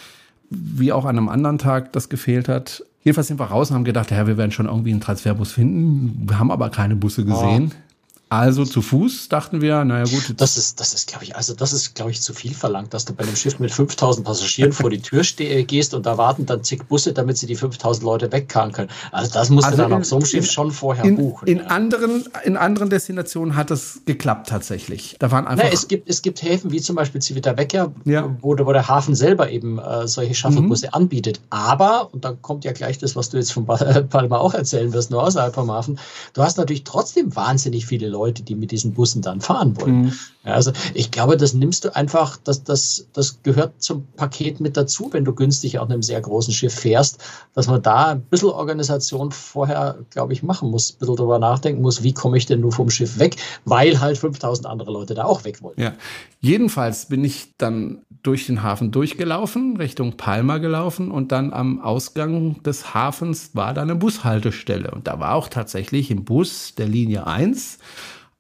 wie 0.51 0.93
auch 0.93 1.07
an 1.07 1.17
einem 1.17 1.31
anderen 1.31 1.57
Tag 1.57 1.93
das 1.93 2.11
gefehlt 2.11 2.49
hat. 2.49 2.85
Jedenfalls 3.03 3.29
sind 3.29 3.41
wir 3.41 3.47
raus 3.47 3.71
und 3.71 3.77
haben 3.77 3.85
gedacht, 3.85 4.11
ja, 4.11 4.27
wir 4.27 4.37
werden 4.37 4.51
schon 4.51 4.67
irgendwie 4.67 4.91
einen 4.91 5.01
Transferbus 5.01 5.53
finden. 5.53 6.29
Wir 6.29 6.39
haben 6.39 6.51
aber 6.51 6.69
keine 6.69 6.97
Busse 6.97 7.25
gesehen. 7.25 7.73
Oh. 7.73 7.90
Also 8.33 8.65
zu 8.65 8.81
Fuß 8.81 9.29
dachten 9.29 9.61
wir, 9.61 9.85
naja 9.85 10.05
gut. 10.05 10.35
Das 10.37 10.57
ist, 10.57 10.79
das 10.79 10.95
ist, 10.95 11.09
glaube 11.09 11.25
ich, 11.25 11.35
also 11.35 11.53
das 11.53 11.73
ist, 11.73 11.97
glaube 11.97 12.13
ich, 12.13 12.23
zu 12.23 12.33
viel 12.33 12.55
verlangt, 12.55 12.95
dass 12.95 13.05
du 13.05 13.13
bei 13.13 13.25
einem 13.25 13.35
Schiff 13.35 13.59
mit 13.59 13.73
5000 13.73 14.25
Passagieren 14.25 14.71
vor 14.71 14.89
die 14.89 15.03
Tür 15.03 15.25
gehst 15.65 15.95
und 15.95 16.07
da 16.07 16.17
warten 16.17 16.47
dann 16.47 16.63
zig 16.63 16.85
Busse, 16.85 17.13
damit 17.13 17.39
sie 17.39 17.49
die 17.49 17.57
5000 17.57 18.05
Leute 18.05 18.31
wegkarren 18.31 18.71
können. 18.71 18.89
Also 19.11 19.33
das 19.35 19.51
musst 19.51 19.67
also 19.67 19.79
du 19.79 19.83
dann 19.83 19.91
in, 19.91 19.99
auf 19.99 20.05
so 20.05 20.15
einem 20.15 20.27
Schiff 20.27 20.45
in, 20.45 20.51
schon 20.51 20.71
vorher 20.71 21.05
in, 21.05 21.17
buchen. 21.17 21.49
In, 21.49 21.59
ja. 21.59 21.65
anderen, 21.65 22.25
in 22.45 22.57
anderen 22.57 22.89
Destinationen 22.89 23.57
hat 23.57 23.73
das 23.73 24.03
geklappt 24.07 24.49
tatsächlich. 24.49 25.17
Da 25.19 25.33
waren 25.33 25.49
einfach. 25.49 25.65
Na, 25.65 25.73
es, 25.73 25.89
gibt, 25.89 26.09
es 26.09 26.23
gibt 26.23 26.41
Häfen 26.45 26.71
wie 26.71 26.81
zum 26.81 26.95
Beispiel 26.95 27.21
Civitavecchia, 27.21 27.93
ja. 28.05 28.37
wo, 28.43 28.57
wo 28.57 28.73
der 28.73 28.87
Hafen 28.87 29.17
selber 29.17 29.51
eben 29.51 29.81
äh, 29.81 30.07
solche 30.07 30.37
Shuttlebusse 30.37 30.87
mhm. 30.87 30.95
anbietet. 30.95 31.41
Aber, 31.51 32.15
und 32.15 32.25
dann 32.25 32.41
kommt 32.43 32.65
ja 32.65 32.71
gleich 32.71 32.99
das, 32.99 33.17
was 33.17 33.31
du 33.31 33.39
jetzt 33.39 33.53
von 33.53 33.67
Palma 34.09 34.39
auch 34.39 34.55
erzählen 34.55 34.93
wirst, 34.93 35.11
nur 35.11 35.21
außerhalb 35.25 35.53
vom 35.53 35.69
Hafen, 35.73 35.99
du 36.35 36.45
hast 36.45 36.59
natürlich 36.59 36.85
trotzdem 36.85 37.35
wahnsinnig 37.35 37.87
viele 37.87 38.07
Leute, 38.07 38.20
Leute, 38.21 38.43
die 38.43 38.55
mit 38.55 38.71
diesen 38.71 38.93
Bussen 38.93 39.23
dann 39.23 39.41
fahren 39.41 39.81
wollen. 39.81 40.03
Mhm. 40.03 40.13
Also 40.43 40.73
ich 40.95 41.11
glaube, 41.11 41.37
das 41.37 41.53
nimmst 41.53 41.85
du 41.85 41.95
einfach, 41.95 42.39
das, 42.45 42.65
das, 42.65 43.07
das 43.13 43.43
gehört 43.43 43.83
zum 43.83 44.07
Paket 44.17 44.61
mit 44.61 44.77
dazu, 44.77 45.09
wenn 45.13 45.25
du 45.25 45.35
günstig 45.35 45.79
auf 45.79 45.91
einem 45.91 46.03
sehr 46.03 46.21
großen 46.21 46.53
Schiff 46.53 46.75
fährst, 46.75 47.19
dass 47.55 47.67
man 47.67 47.83
da 47.83 48.07
ein 48.09 48.23
bisschen 48.23 48.49
Organisation 48.49 49.33
vorher, 49.33 49.99
glaube 50.11 50.33
ich, 50.33 50.43
machen 50.43 50.71
muss, 50.71 50.93
ein 50.93 50.99
bisschen 50.99 51.17
darüber 51.17 51.39
nachdenken 51.39 51.83
muss, 51.83 52.03
wie 52.03 52.15
komme 52.15 52.39
ich 52.39 52.47
denn 52.47 52.61
nur 52.61 52.73
vom 52.73 52.89
Schiff 52.91 53.19
weg, 53.19 53.37
weil 53.65 54.01
halt 54.01 54.17
5000 54.17 54.67
andere 54.67 54.91
Leute 54.93 55.15
da 55.15 55.25
auch 55.25 55.45
weg 55.45 55.63
wollen. 55.63 55.79
Ja, 55.79 55.93
jedenfalls 56.41 57.07
bin 57.07 57.25
ich 57.25 57.55
dann 57.59 57.99
durch 58.23 58.47
den 58.47 58.63
Hafen 58.63 58.91
durchgelaufen, 58.91 59.77
Richtung 59.77 60.17
Palma 60.17 60.59
gelaufen 60.59 61.11
und 61.11 61.33
dann 61.33 61.53
am 61.53 61.81
Ausgang 61.81 62.63
des 62.63 62.95
Hafens 62.95 63.55
war 63.55 63.73
da 63.75 63.83
eine 63.83 63.97
Bushaltestelle. 63.97 64.91
Und 64.91 65.07
da 65.07 65.19
war 65.21 65.35
auch 65.35 65.49
tatsächlich 65.49 66.11
im 66.11 66.25
Bus 66.25 66.75
der 66.75 66.87
Linie 66.87 67.27
1 67.27 67.79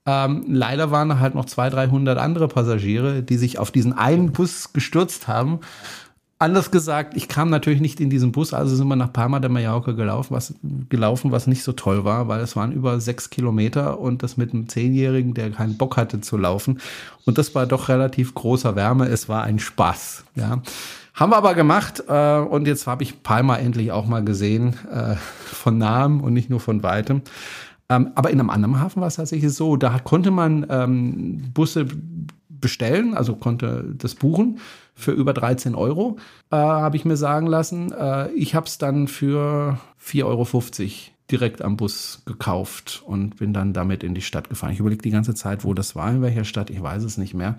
ähm, 0.06 0.44
leider 0.48 0.90
waren 0.90 1.20
halt 1.20 1.34
noch 1.34 1.44
200, 1.44 1.90
300 1.90 2.18
andere 2.18 2.48
Passagiere, 2.48 3.22
die 3.22 3.36
sich 3.36 3.58
auf 3.58 3.70
diesen 3.70 3.92
einen 3.92 4.32
Bus 4.32 4.72
gestürzt 4.72 5.28
haben. 5.28 5.60
Anders 6.38 6.70
gesagt, 6.70 7.14
ich 7.18 7.28
kam 7.28 7.50
natürlich 7.50 7.82
nicht 7.82 8.00
in 8.00 8.08
diesen 8.08 8.32
Bus, 8.32 8.54
also 8.54 8.74
sind 8.74 8.88
wir 8.88 8.96
nach 8.96 9.12
Palma 9.12 9.40
de 9.40 9.50
Mallorca 9.50 9.92
gelaufen, 9.92 10.34
was, 10.34 10.54
gelaufen, 10.88 11.32
was 11.32 11.46
nicht 11.46 11.62
so 11.62 11.72
toll 11.72 12.04
war, 12.06 12.28
weil 12.28 12.40
es 12.40 12.56
waren 12.56 12.72
über 12.72 12.98
sechs 12.98 13.28
Kilometer 13.28 14.00
und 14.00 14.22
das 14.22 14.38
mit 14.38 14.54
einem 14.54 14.66
Zehnjährigen, 14.66 15.34
der 15.34 15.50
keinen 15.50 15.76
Bock 15.76 15.98
hatte 15.98 16.22
zu 16.22 16.38
laufen. 16.38 16.80
Und 17.26 17.36
das 17.36 17.54
war 17.54 17.66
doch 17.66 17.90
relativ 17.90 18.32
großer 18.32 18.74
Wärme. 18.74 19.06
Es 19.08 19.28
war 19.28 19.42
ein 19.42 19.58
Spaß, 19.58 20.24
ja. 20.34 20.62
Haben 21.12 21.32
wir 21.32 21.36
aber 21.36 21.54
gemacht 21.54 22.04
äh, 22.08 22.38
und 22.38 22.66
jetzt 22.66 22.86
habe 22.86 23.02
ich 23.02 23.22
Palma 23.22 23.56
endlich 23.56 23.92
auch 23.92 24.06
mal 24.06 24.24
gesehen, 24.24 24.76
äh, 24.90 25.16
von 25.16 25.76
nahem 25.76 26.22
und 26.22 26.32
nicht 26.32 26.48
nur 26.48 26.60
von 26.60 26.82
weitem. 26.82 27.20
Ähm, 27.90 28.12
aber 28.14 28.30
in 28.30 28.38
einem 28.40 28.50
anderen 28.50 28.80
Hafen 28.80 29.00
war 29.00 29.08
es 29.08 29.16
tatsächlich 29.16 29.52
so, 29.52 29.76
da 29.76 29.98
konnte 29.98 30.30
man 30.30 30.64
ähm, 30.70 31.50
Busse 31.52 31.86
bestellen, 32.48 33.14
also 33.14 33.34
konnte 33.34 33.94
das 33.96 34.14
buchen 34.14 34.58
für 34.94 35.12
über 35.12 35.34
13 35.34 35.74
Euro, 35.74 36.18
äh, 36.50 36.56
habe 36.56 36.96
ich 36.96 37.04
mir 37.04 37.16
sagen 37.16 37.46
lassen. 37.46 37.90
Äh, 37.92 38.30
ich 38.32 38.54
habe 38.54 38.66
es 38.66 38.78
dann 38.78 39.08
für 39.08 39.78
4,50 40.02 40.24
Euro 40.24 40.46
direkt 41.30 41.62
am 41.62 41.76
Bus 41.76 42.22
gekauft 42.26 43.02
und 43.06 43.36
bin 43.36 43.52
dann 43.52 43.72
damit 43.72 44.04
in 44.04 44.14
die 44.14 44.22
Stadt 44.22 44.48
gefahren. 44.48 44.72
Ich 44.72 44.80
überlege 44.80 45.02
die 45.02 45.10
ganze 45.10 45.34
Zeit, 45.34 45.64
wo 45.64 45.74
das 45.74 45.96
war, 45.96 46.10
in 46.10 46.22
welcher 46.22 46.44
Stadt, 46.44 46.70
ich 46.70 46.80
weiß 46.80 47.02
es 47.02 47.18
nicht 47.18 47.34
mehr. 47.34 47.56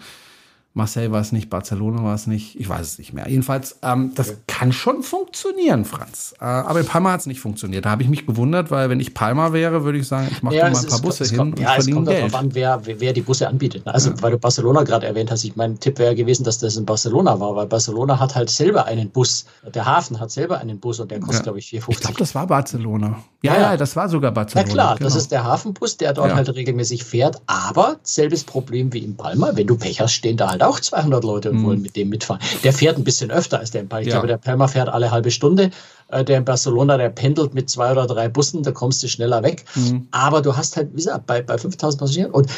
Marseille 0.73 1.11
war 1.11 1.19
es 1.19 1.33
nicht, 1.33 1.49
Barcelona 1.49 2.01
war 2.01 2.15
es 2.15 2.27
nicht, 2.27 2.57
ich 2.57 2.69
weiß 2.69 2.87
es 2.87 2.97
nicht 2.97 3.11
mehr. 3.11 3.27
Jedenfalls, 3.27 3.79
ähm, 3.81 4.13
das 4.15 4.29
okay. 4.29 4.37
kann 4.47 4.71
schon 4.71 5.03
funktionieren, 5.03 5.83
Franz. 5.83 6.33
Äh, 6.39 6.45
aber 6.45 6.79
in 6.79 6.85
Palma 6.85 7.11
hat 7.11 7.19
es 7.19 7.25
nicht 7.25 7.41
funktioniert. 7.41 7.85
Da 7.85 7.89
habe 7.89 8.03
ich 8.03 8.09
mich 8.09 8.25
gewundert, 8.25 8.71
weil 8.71 8.89
wenn 8.89 9.01
ich 9.01 9.13
Palma 9.13 9.51
wäre, 9.51 9.83
würde 9.83 9.97
ich 9.97 10.07
sagen, 10.07 10.29
ich 10.31 10.41
mache 10.41 10.55
ja, 10.55 10.69
mal 10.69 10.79
ein 10.79 10.87
paar 10.87 11.01
Busse 11.01 11.25
hin 11.25 11.37
kommt, 11.37 11.59
und 11.59 11.63
ja, 11.63 11.73
verdiene 11.73 12.05
Geld. 12.05 12.07
Ja, 12.07 12.13
es 12.13 12.31
kommt 12.31 12.33
darauf 12.33 12.45
an, 12.45 12.55
wer, 12.55 12.81
wer 12.85 13.11
die 13.11 13.21
Busse 13.21 13.49
anbietet. 13.49 13.85
Ne? 13.85 13.93
Also, 13.93 14.11
ja. 14.11 14.21
weil 14.21 14.31
du 14.31 14.37
Barcelona 14.37 14.83
gerade 14.83 15.07
erwähnt 15.07 15.29
hast, 15.29 15.43
ich 15.43 15.57
mein 15.57 15.77
Tipp 15.77 15.99
wäre 15.99 16.15
gewesen, 16.15 16.45
dass 16.45 16.59
das 16.59 16.77
in 16.77 16.85
Barcelona 16.85 17.37
war, 17.37 17.53
weil 17.53 17.67
Barcelona 17.67 18.17
hat 18.17 18.35
halt 18.35 18.49
selber 18.49 18.85
einen 18.85 19.09
Bus. 19.09 19.45
Der 19.75 19.85
Hafen 19.85 20.21
hat 20.21 20.31
selber 20.31 20.59
einen 20.59 20.79
Bus 20.79 21.01
und 21.01 21.11
der 21.11 21.19
kostet, 21.19 21.39
ja. 21.39 21.43
glaube 21.43 21.59
ich, 21.59 21.67
4,50. 21.67 21.85
Ich 21.89 21.99
glaube, 21.99 22.17
das 22.17 22.33
war 22.33 22.47
Barcelona. 22.47 23.21
Ja, 23.43 23.59
ja, 23.59 23.75
das 23.77 23.95
war 23.97 24.07
sogar 24.07 24.31
Barcelona. 24.31 24.67
Ja, 24.67 24.73
klar, 24.73 24.95
genau. 24.95 25.07
das 25.09 25.17
ist 25.17 25.31
der 25.31 25.43
Hafenbus, 25.43 25.97
der 25.97 26.13
dort 26.13 26.33
halt 26.33 26.47
regelmäßig 26.55 27.03
fährt. 27.03 27.41
Aber 27.47 27.97
selbes 28.03 28.45
Problem 28.45 28.93
wie 28.93 28.99
in 28.99 29.17
Palma. 29.17 29.51
Wenn 29.53 29.67
du 29.67 29.75
Pech 29.75 29.99
hast, 29.99 30.13
stehen 30.13 30.37
da 30.37 30.49
halt 30.49 30.60
auch 30.61 30.79
200 30.79 31.23
Leute 31.23 31.51
und 31.51 31.59
mhm. 31.59 31.65
wollen 31.65 31.81
mit 31.81 31.95
dem 31.95 32.09
mitfahren. 32.09 32.41
Der 32.63 32.73
fährt 32.73 32.97
ein 32.97 33.03
bisschen 33.03 33.31
öfter 33.31 33.59
als 33.59 33.71
der 33.71 33.81
in 33.81 33.89
Palma. 33.89 34.01
Ich 34.01 34.07
ja. 34.07 34.13
glaube, 34.13 34.27
der 34.27 34.37
Palma 34.37 34.67
fährt 34.67 34.89
alle 34.89 35.11
halbe 35.11 35.31
Stunde. 35.31 35.71
Äh, 36.11 36.25
der 36.25 36.37
in 36.37 36.45
Barcelona, 36.45 36.97
der 36.97 37.09
pendelt 37.09 37.53
mit 37.53 37.69
zwei 37.69 37.91
oder 37.91 38.05
drei 38.05 38.27
Bussen, 38.27 38.63
da 38.63 38.71
kommst 38.71 39.01
du 39.01 39.07
schneller 39.07 39.43
weg. 39.43 39.65
Mhm. 39.75 40.07
Aber 40.11 40.41
du 40.41 40.55
hast 40.55 40.75
halt, 40.75 40.91
wie 40.91 40.97
gesagt, 40.97 41.25
bei, 41.25 41.41
bei 41.41 41.57
5000 41.57 41.99
Passagieren 41.99 42.31
und 42.31 42.49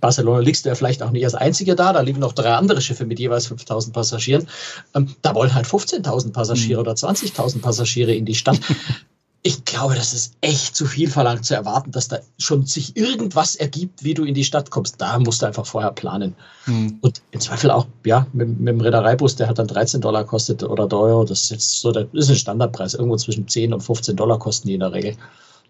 Barcelona 0.00 0.40
liegst 0.40 0.64
du 0.64 0.68
ja 0.68 0.74
vielleicht 0.74 1.02
auch 1.02 1.10
nicht 1.10 1.24
als 1.24 1.34
Einziger 1.34 1.74
da, 1.74 1.92
da 1.92 2.00
liegen 2.00 2.20
noch 2.20 2.32
drei 2.32 2.54
andere 2.54 2.80
Schiffe 2.80 3.06
mit 3.06 3.18
jeweils 3.18 3.46
5000 3.46 3.94
Passagieren. 3.94 4.48
Ähm, 4.94 5.14
da 5.22 5.34
wollen 5.34 5.54
halt 5.54 5.66
15.000 5.66 6.32
Passagiere 6.32 6.80
mhm. 6.80 6.88
oder 6.88 6.92
20.000 6.92 7.60
Passagiere 7.60 8.14
in 8.14 8.24
die 8.24 8.34
Stadt. 8.34 8.58
ich 9.42 9.64
glaube, 9.64 9.94
das 9.94 10.12
ist 10.12 10.34
echt 10.40 10.74
zu 10.74 10.84
viel 10.84 11.08
verlangt 11.08 11.44
zu 11.44 11.54
erwarten, 11.54 11.92
dass 11.92 12.08
da 12.08 12.18
schon 12.38 12.66
sich 12.66 12.96
irgendwas 12.96 13.54
ergibt, 13.54 14.02
wie 14.02 14.14
du 14.14 14.24
in 14.24 14.34
die 14.34 14.44
Stadt 14.44 14.70
kommst. 14.70 15.00
Da 15.00 15.18
musst 15.20 15.42
du 15.42 15.46
einfach 15.46 15.64
vorher 15.64 15.92
planen. 15.92 16.34
Mhm. 16.66 16.98
Und 17.00 17.22
im 17.30 17.40
Zweifel 17.40 17.70
auch, 17.70 17.86
ja, 18.04 18.26
mit, 18.32 18.48
mit 18.58 18.68
dem 18.68 18.80
Reedereibus, 18.80 19.36
der 19.36 19.48
hat 19.48 19.58
dann 19.58 19.68
13 19.68 20.00
Dollar 20.00 20.24
kostet 20.24 20.64
oder 20.64 20.92
Euro. 20.92 21.24
Das 21.24 21.42
ist 21.42 21.50
jetzt 21.50 21.80
so, 21.80 21.92
das 21.92 22.06
ist 22.12 22.30
ein 22.30 22.36
Standardpreis. 22.36 22.94
Irgendwo 22.94 23.16
zwischen 23.16 23.46
10 23.46 23.72
und 23.72 23.80
15 23.80 24.16
Dollar 24.16 24.38
kosten 24.40 24.68
die 24.68 24.74
in 24.74 24.80
der 24.80 24.92
Regel. 24.92 25.16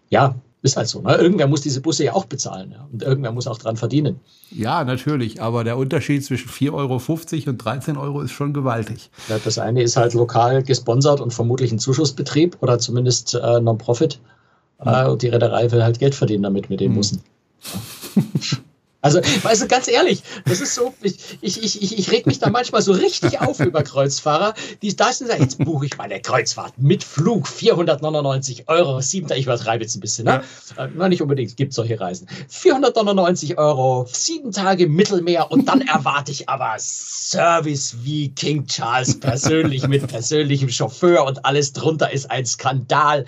Ja, 0.09 0.33
ist 0.61 0.77
halt 0.77 0.87
so. 0.87 1.01
Ne? 1.01 1.15
Irgendwer 1.15 1.47
muss 1.47 1.61
diese 1.61 1.81
Busse 1.81 2.03
ja 2.03 2.13
auch 2.13 2.25
bezahlen. 2.25 2.71
Ja? 2.71 2.87
Und 2.91 3.01
irgendwer 3.01 3.31
muss 3.31 3.47
auch 3.47 3.57
dran 3.57 3.77
verdienen. 3.77 4.19
Ja, 4.51 4.83
natürlich. 4.83 5.41
Aber 5.41 5.63
der 5.63 5.77
Unterschied 5.77 6.23
zwischen 6.25 6.49
4,50 6.49 6.73
Euro 6.73 7.49
und 7.49 7.57
13 7.57 7.97
Euro 7.97 8.21
ist 8.21 8.31
schon 8.31 8.53
gewaltig. 8.53 9.09
Ja, 9.29 9.39
das 9.43 9.57
eine 9.57 9.81
ist 9.81 9.95
halt 9.95 10.13
lokal 10.13 10.63
gesponsert 10.63 11.21
und 11.21 11.33
vermutlich 11.33 11.71
ein 11.71 11.79
Zuschussbetrieb 11.79 12.57
oder 12.61 12.79
zumindest 12.79 13.35
äh, 13.35 13.59
Non-Profit. 13.61 14.19
Mhm. 14.83 14.87
Äh, 14.87 15.07
und 15.07 15.21
die 15.21 15.29
Reederei 15.29 15.71
will 15.71 15.83
halt 15.83 15.99
Geld 15.99 16.15
verdienen 16.15 16.43
damit 16.43 16.69
mit 16.69 16.79
den 16.81 16.91
mhm. 16.91 16.95
Bussen. 16.95 17.23
Ja. 18.15 18.23
Also, 19.01 19.19
weißt 19.19 19.61
du, 19.61 19.67
ganz 19.67 19.87
ehrlich, 19.87 20.23
das 20.45 20.59
ist 20.59 20.75
so, 20.75 20.93
ich, 21.01 21.37
ich, 21.41 21.63
ich, 21.63 21.97
ich 21.97 22.11
reg 22.11 22.27
mich 22.27 22.39
da 22.39 22.49
manchmal 22.49 22.81
so 22.81 22.91
richtig 22.91 23.39
auf 23.39 23.59
über 23.59 23.81
Kreuzfahrer. 23.81 24.53
Die, 24.81 24.93
da 24.95 25.09
ist 25.09 25.21
jetzt 25.21 25.57
buche 25.59 25.85
ich 25.85 25.97
meine 25.97 26.19
Kreuzfahrt 26.21 26.77
mit 26.77 27.03
Flug, 27.03 27.47
499 27.47 28.67
Euro, 28.67 28.99
sieben, 28.99 29.31
ich 29.31 29.45
übertreibe 29.45 29.83
jetzt 29.83 29.95
ein 29.95 30.01
bisschen, 30.01 30.25
ne? 30.25 30.43
Ja. 30.77 30.85
Äh, 30.85 31.09
nicht 31.09 31.21
unbedingt, 31.21 31.51
es 31.51 31.55
gibt 31.55 31.73
solche 31.73 31.99
Reisen. 31.99 32.27
499 32.49 33.57
Euro, 33.57 34.05
sieben 34.11 34.51
Tage 34.51 34.87
Mittelmeer 34.87 35.49
und 35.49 35.69
dann 35.69 35.81
erwarte 35.81 36.31
ich 36.31 36.49
aber 36.49 36.75
Service 36.77 37.95
wie 38.03 38.29
King 38.29 38.67
Charles 38.67 39.19
persönlich 39.19 39.87
mit 39.87 40.05
persönlichem 40.07 40.69
Chauffeur 40.69 41.25
und 41.25 41.45
alles 41.45 41.71
drunter 41.71 42.11
ist 42.11 42.29
ein 42.29 42.45
Skandal 42.45 43.25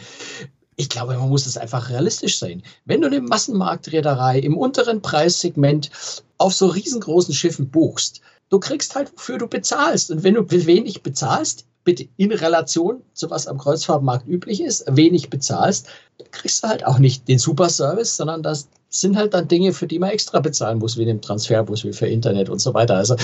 ich 0.82 0.90
glaube, 0.90 1.16
man 1.16 1.30
muss 1.30 1.46
es 1.46 1.58
einfach 1.58 1.92
realistisch 1.92 2.40
sehen. 2.40 2.64
Wenn 2.86 3.02
du 3.02 3.08
eine 3.08 3.22
Massenmarktreederei 3.22 4.40
im 4.40 4.58
unteren 4.58 5.04
Preissegment 5.04 5.92
auf 6.40 6.56
so 6.56 6.66
riesengroßen 6.66 7.36
Schiffen 7.36 7.70
buchst, 7.70 8.22
du 8.50 8.60
kriegst 8.60 8.96
halt, 8.96 9.14
wofür 9.14 9.38
du 9.38 9.48
bezahlst. 9.48 10.10
Und 10.10 10.24
wenn 10.24 10.34
du 10.34 10.50
wenig 10.50 11.04
bezahlst, 11.04 11.66
bitte 11.84 12.08
in 12.18 12.32
Relation 12.32 13.04
zu 13.14 13.30
was 13.30 13.46
am 13.46 13.60
Kreuzfahrtmarkt 13.60 14.28
üblich 14.28 14.62
ist, 14.62 14.84
wenig 14.88 15.30
bezahlst, 15.30 15.88
kriegst 16.32 16.64
du 16.64 16.68
halt 16.68 16.84
auch 16.84 16.98
nicht 16.98 17.28
den 17.28 17.38
Superservice, 17.38 18.18
sondern 18.18 18.42
das 18.42 18.68
sind 18.94 19.16
halt 19.16 19.34
dann 19.34 19.48
Dinge, 19.48 19.72
für 19.72 19.88
die 19.88 20.00
man 20.00 20.10
extra 20.10 20.42
bezahlen 20.42 20.80
muss, 20.80 20.98
wie 20.98 21.06
dem 21.06 21.22
Transferbus, 21.22 21.86
wie 21.86 21.94
für 21.94 22.08
Internet 22.08 22.50
und 22.50 22.60
so 22.60 22.74
weiter. 22.74 22.98
Also 22.98 23.16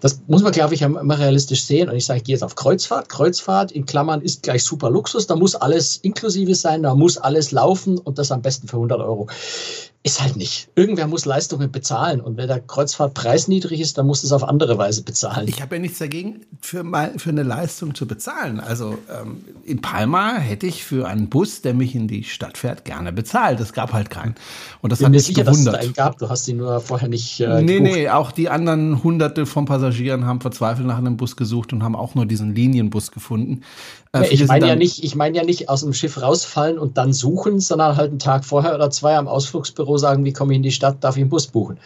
das 0.00 0.20
muss 0.28 0.42
man, 0.42 0.52
glaube 0.52 0.74
ich, 0.74 0.82
immer 0.82 1.18
realistisch 1.18 1.64
sehen. 1.64 1.88
Und 1.88 1.96
ich 1.96 2.06
sage, 2.06 2.18
ich 2.18 2.24
gehe 2.24 2.34
jetzt 2.36 2.44
auf 2.44 2.54
Kreuzfahrt. 2.54 3.08
Kreuzfahrt 3.08 3.72
in 3.72 3.86
Klammern 3.86 4.22
ist 4.22 4.44
gleich 4.44 4.62
super 4.62 4.88
Luxus. 4.88 5.26
Da 5.26 5.34
muss 5.34 5.56
alles 5.56 5.96
inklusive 5.96 6.54
sein, 6.54 6.84
da 6.84 6.94
muss 6.94 7.18
alles 7.18 7.50
laufen 7.50 7.98
und 7.98 8.18
das 8.18 8.30
am 8.30 8.40
besten 8.40 8.68
für 8.68 8.76
100 8.76 9.00
Euro. 9.00 9.26
Ist 10.02 10.22
halt 10.22 10.36
nicht. 10.36 10.68
Irgendwer 10.76 11.08
muss 11.08 11.24
Leistungen 11.24 11.72
bezahlen 11.72 12.20
und 12.20 12.36
wenn 12.36 12.46
der 12.46 12.60
Kreuzfahrtpreis 12.60 13.48
niedrig 13.48 13.80
ist, 13.80 13.98
dann 13.98 14.06
muss 14.06 14.22
es 14.22 14.30
auf 14.32 14.44
andere 14.44 14.78
Weise 14.78 15.02
bezahlen. 15.02 15.48
Ich 15.48 15.60
habe 15.60 15.76
ja 15.76 15.80
nichts 15.80 15.98
dagegen, 15.98 16.42
für, 16.60 16.84
mal, 16.84 17.18
für 17.18 17.30
eine 17.30 17.42
Leistung 17.42 17.94
zu 17.94 18.06
bezahlen. 18.06 18.60
Also 18.60 18.98
ähm, 19.10 19.38
in 19.64 19.82
Palma 19.82 20.34
hätte 20.36 20.66
ich 20.68 20.84
für 20.84 21.08
einen 21.08 21.28
Bus, 21.28 21.60
der 21.62 21.74
mich 21.74 21.96
in 21.96 22.06
die 22.06 22.22
Stadt 22.22 22.56
fährt, 22.56 22.84
gerne 22.84 23.12
bezahlt. 23.12 23.58
Es 23.58 23.72
gab 23.72 23.92
halt 23.92 24.10
keinen. 24.10 24.36
Und 24.80 24.90
das 24.92 25.00
Bin 25.00 25.06
hat 25.06 25.10
mir 25.10 25.16
mich 25.16 25.26
sicher, 25.26 25.42
gewundert. 25.42 25.74
dass 25.74 25.80
es 25.80 25.80
da 25.80 25.84
einen 25.86 25.94
gab. 25.94 26.18
Du 26.18 26.28
hast 26.28 26.46
ihn 26.46 26.58
nur 26.58 26.80
vorher 26.80 27.08
nicht 27.08 27.40
äh, 27.40 27.60
Nee, 27.62 27.78
gebucht. 27.78 27.92
nee, 27.96 28.08
auch 28.08 28.30
die 28.30 28.48
anderen 28.48 29.02
Hunderte 29.02 29.44
von 29.44 29.64
Passagieren 29.64 30.24
haben 30.24 30.40
verzweifelt 30.40 30.86
nach 30.86 30.98
einem 30.98 31.16
Bus 31.16 31.34
gesucht 31.36 31.72
und 31.72 31.82
haben 31.82 31.96
auch 31.96 32.14
nur 32.14 32.26
diesen 32.26 32.54
Linienbus 32.54 33.10
gefunden. 33.10 33.62
Äh, 34.12 34.20
Nee, 34.20 34.28
ich 34.30 34.46
meine 34.46 34.66
ja 34.68 34.76
nicht, 34.76 35.04
ich 35.04 35.14
meine 35.14 35.36
ja 35.36 35.44
nicht 35.44 35.68
aus 35.68 35.80
dem 35.82 35.92
Schiff 35.92 36.22
rausfallen 36.22 36.78
und 36.78 36.96
dann 36.96 37.12
suchen, 37.12 37.60
sondern 37.60 37.96
halt 37.96 38.10
einen 38.10 38.18
Tag 38.18 38.44
vorher 38.46 38.74
oder 38.74 38.88
zwei 38.90 39.16
am 39.16 39.28
Ausflugsbüro 39.28 39.95
sagen, 39.98 40.24
wie 40.24 40.32
komme 40.32 40.52
ich 40.52 40.56
in 40.56 40.62
die 40.62 40.72
Stadt, 40.72 41.02
darf 41.02 41.16
ich 41.16 41.22
einen 41.22 41.30
Bus 41.30 41.46
buchen. 41.46 41.78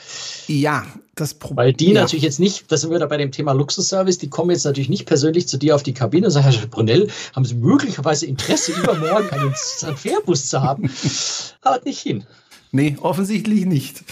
Ja, 0.47 0.85
das 1.15 1.35
Problem. 1.35 1.57
Weil 1.57 1.73
die 1.73 1.93
ja. 1.93 2.01
natürlich 2.01 2.25
jetzt 2.25 2.41
nicht, 2.41 2.71
das 2.71 2.81
sind 2.81 2.91
wir 2.91 2.99
da 2.99 3.07
bei 3.07 3.17
dem 3.17 3.33
Thema 3.33 3.53
Luxusservice, 3.53 4.19
die 4.19 4.31
kommen 4.31 4.51
jetzt 4.51 4.65
natürlich 4.65 4.89
nicht 4.89 5.07
persönlich 5.07 5.49
zu 5.49 5.57
dir 5.57 5.75
auf 5.75 5.83
die 5.83 5.95
Kabine 5.95 6.27
und 6.27 6.33
sagen, 6.33 6.51
Herr 6.51 6.67
Brunel, 6.67 7.09
haben 7.35 7.45
Sie 7.45 7.55
möglicherweise 7.55 8.27
Interesse, 8.27 8.73
übermorgen 8.73 9.31
einen, 9.31 9.55
einen 9.83 9.97
Fährbus 9.97 10.49
zu 10.49 10.63
haben? 10.63 10.91
Haut 11.65 11.85
nicht 11.85 12.01
hin. 12.01 12.25
Nee, 12.73 12.97
offensichtlich 13.01 13.67
nicht. 13.67 14.05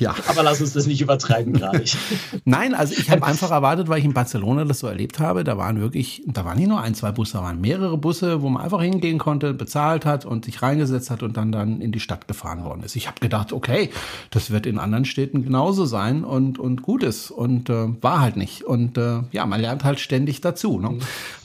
Ja. 0.00 0.16
Aber 0.26 0.42
lass 0.42 0.60
uns 0.60 0.72
das 0.72 0.86
nicht 0.86 1.00
übertreiben 1.00 1.52
gerade. 1.52 1.84
Nein, 2.44 2.74
also 2.74 2.94
ich 2.98 3.10
habe 3.10 3.24
einfach 3.24 3.50
erwartet, 3.50 3.88
weil 3.88 3.98
ich 4.00 4.04
in 4.04 4.14
Barcelona 4.14 4.64
das 4.64 4.80
so 4.80 4.88
erlebt 4.88 5.20
habe, 5.20 5.44
da 5.44 5.56
waren 5.58 5.80
wirklich, 5.80 6.22
da 6.26 6.44
waren 6.44 6.58
nicht 6.58 6.68
nur 6.68 6.80
ein, 6.80 6.94
zwei 6.94 7.12
Busse, 7.12 7.34
da 7.34 7.42
waren 7.42 7.60
mehrere 7.60 7.98
Busse, 7.98 8.42
wo 8.42 8.48
man 8.48 8.62
einfach 8.62 8.80
hingehen 8.80 9.18
konnte, 9.18 9.54
bezahlt 9.54 10.06
hat 10.06 10.24
und 10.24 10.46
sich 10.46 10.62
reingesetzt 10.62 11.10
hat 11.10 11.22
und 11.22 11.36
dann 11.36 11.52
dann 11.52 11.80
in 11.80 11.92
die 11.92 12.00
Stadt 12.00 12.26
gefahren 12.26 12.64
worden 12.64 12.82
ist. 12.82 12.96
Ich 12.96 13.06
habe 13.06 13.20
gedacht, 13.20 13.52
okay, 13.52 13.90
das 14.30 14.50
wird 14.50 14.66
in 14.66 14.78
anderen 14.78 15.04
Städten 15.04 15.44
genauso 15.44 15.84
sein 15.84 16.24
und, 16.24 16.58
und 16.58 16.82
gut 16.82 17.04
ist 17.04 17.30
und 17.30 17.68
äh, 17.70 17.88
war 18.00 18.20
halt 18.20 18.36
nicht. 18.36 18.64
Und 18.64 18.98
äh, 18.98 19.20
ja, 19.30 19.46
man 19.46 19.60
lernt 19.60 19.84
halt 19.84 20.00
ständig 20.00 20.40
dazu. 20.40 20.80
Ne? 20.80 20.98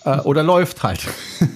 Äh, 0.06 0.20
oder 0.22 0.44
läuft 0.44 0.82
halt. 0.84 1.02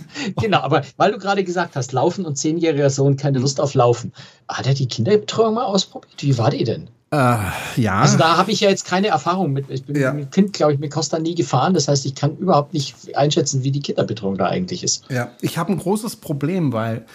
Genau, 0.42 0.60
aber 0.60 0.82
weil 0.98 1.14
du 1.14 1.18
gerade 1.18 1.46
gesagt 1.46 1.78
hast, 1.78 1.94
Laufen 1.94 2.26
und 2.26 2.36
zehnjähriger 2.36 2.90
Sohn 2.90 3.16
keine 3.16 3.40
Lust 3.40 3.62
auf 3.62 3.74
Laufen. 3.74 4.12
Hat 4.50 4.68
er 4.68 4.74
die 4.74 4.88
Kinderbetreuung 5.04 5.54
mal 5.56 5.66
ausprobiert? 5.66 6.14
Wie 6.22 6.38
war 6.38 6.50
die 6.52 6.64
denn? 6.64 6.90
Äh, 7.12 7.38
ja. 7.78 8.02
Also 8.02 8.18
da 8.18 8.38
habe 8.38 8.52
ich 8.52 8.60
ja 8.60 8.70
jetzt 8.70 8.86
keine 8.86 9.08
Erfahrung 9.08 9.52
mit. 9.52 9.66
Ich 9.70 9.84
bin 9.84 9.96
Ja. 10.00 10.14
mit 10.14 10.32
Kind, 10.32 10.54
glaube 10.54 10.74
ich, 10.74 10.80
mit 10.80 10.92
Costa 10.92 11.18
nie 11.18 11.34
gefahren. 11.34 11.74
Das 11.74 11.88
heißt, 11.88 12.06
ich 12.06 12.14
kann 12.14 12.38
überhaupt 12.38 12.74
nicht 12.74 12.96
einschätzen, 13.16 13.64
wie 13.64 13.72
die 13.72 13.80
Kinderbetreuung 13.80 14.38
da 14.38 14.46
eigentlich 14.46 14.84
ist. 14.84 15.06
Ja, 15.10 15.32
ich 15.42 15.58
habe 15.58 15.72
ein 15.72 15.80
großes 15.80 16.18
Problem, 16.18 16.72
weil 16.72 17.06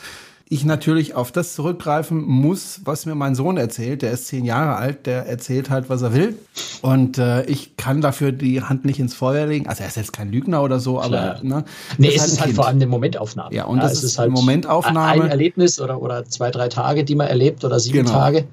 ich 0.54 0.64
natürlich 0.64 1.14
auf 1.14 1.32
das 1.32 1.54
zurückgreifen 1.54 2.22
muss, 2.22 2.80
was 2.84 3.06
mir 3.06 3.14
mein 3.14 3.34
Sohn 3.34 3.56
erzählt. 3.56 4.02
Der 4.02 4.12
ist 4.12 4.28
zehn 4.28 4.44
Jahre 4.44 4.76
alt, 4.76 5.06
der 5.06 5.26
erzählt 5.26 5.68
halt, 5.70 5.88
was 5.90 6.02
er 6.02 6.14
will. 6.14 6.38
Und 6.82 7.18
äh, 7.18 7.44
ich 7.46 7.76
kann 7.76 8.00
dafür 8.00 8.30
die 8.32 8.62
Hand 8.62 8.84
nicht 8.84 9.00
ins 9.00 9.14
Feuer 9.14 9.46
legen. 9.46 9.66
Also 9.68 9.82
er 9.82 9.88
ist 9.88 9.96
jetzt 9.96 10.12
kein 10.12 10.30
Lügner 10.30 10.62
oder 10.62 10.78
so, 10.80 11.00
aber 11.00 11.40
ne, 11.42 11.64
Nee, 11.98 12.08
ist 12.08 12.22
es 12.22 12.26
ist 12.26 12.32
ein 12.34 12.38
halt 12.40 12.46
Kind. 12.48 12.56
vor 12.56 12.66
allem 12.68 12.76
eine 12.76 12.86
Momentaufnahme. 12.86 13.54
Ja, 13.54 13.64
und 13.64 13.78
das 13.82 13.92
es 13.94 14.04
ist 14.04 14.18
eine 14.20 14.30
Momentaufnahme. 14.30 15.24
Ein 15.24 15.30
Erlebnis 15.30 15.80
oder, 15.80 16.00
oder 16.00 16.24
zwei, 16.26 16.50
drei 16.50 16.68
Tage, 16.68 17.04
die 17.04 17.14
man 17.14 17.26
erlebt 17.26 17.64
oder 17.64 17.80
sieben 17.80 17.98
Genau. 18.04 18.10
Tage. 18.10 18.44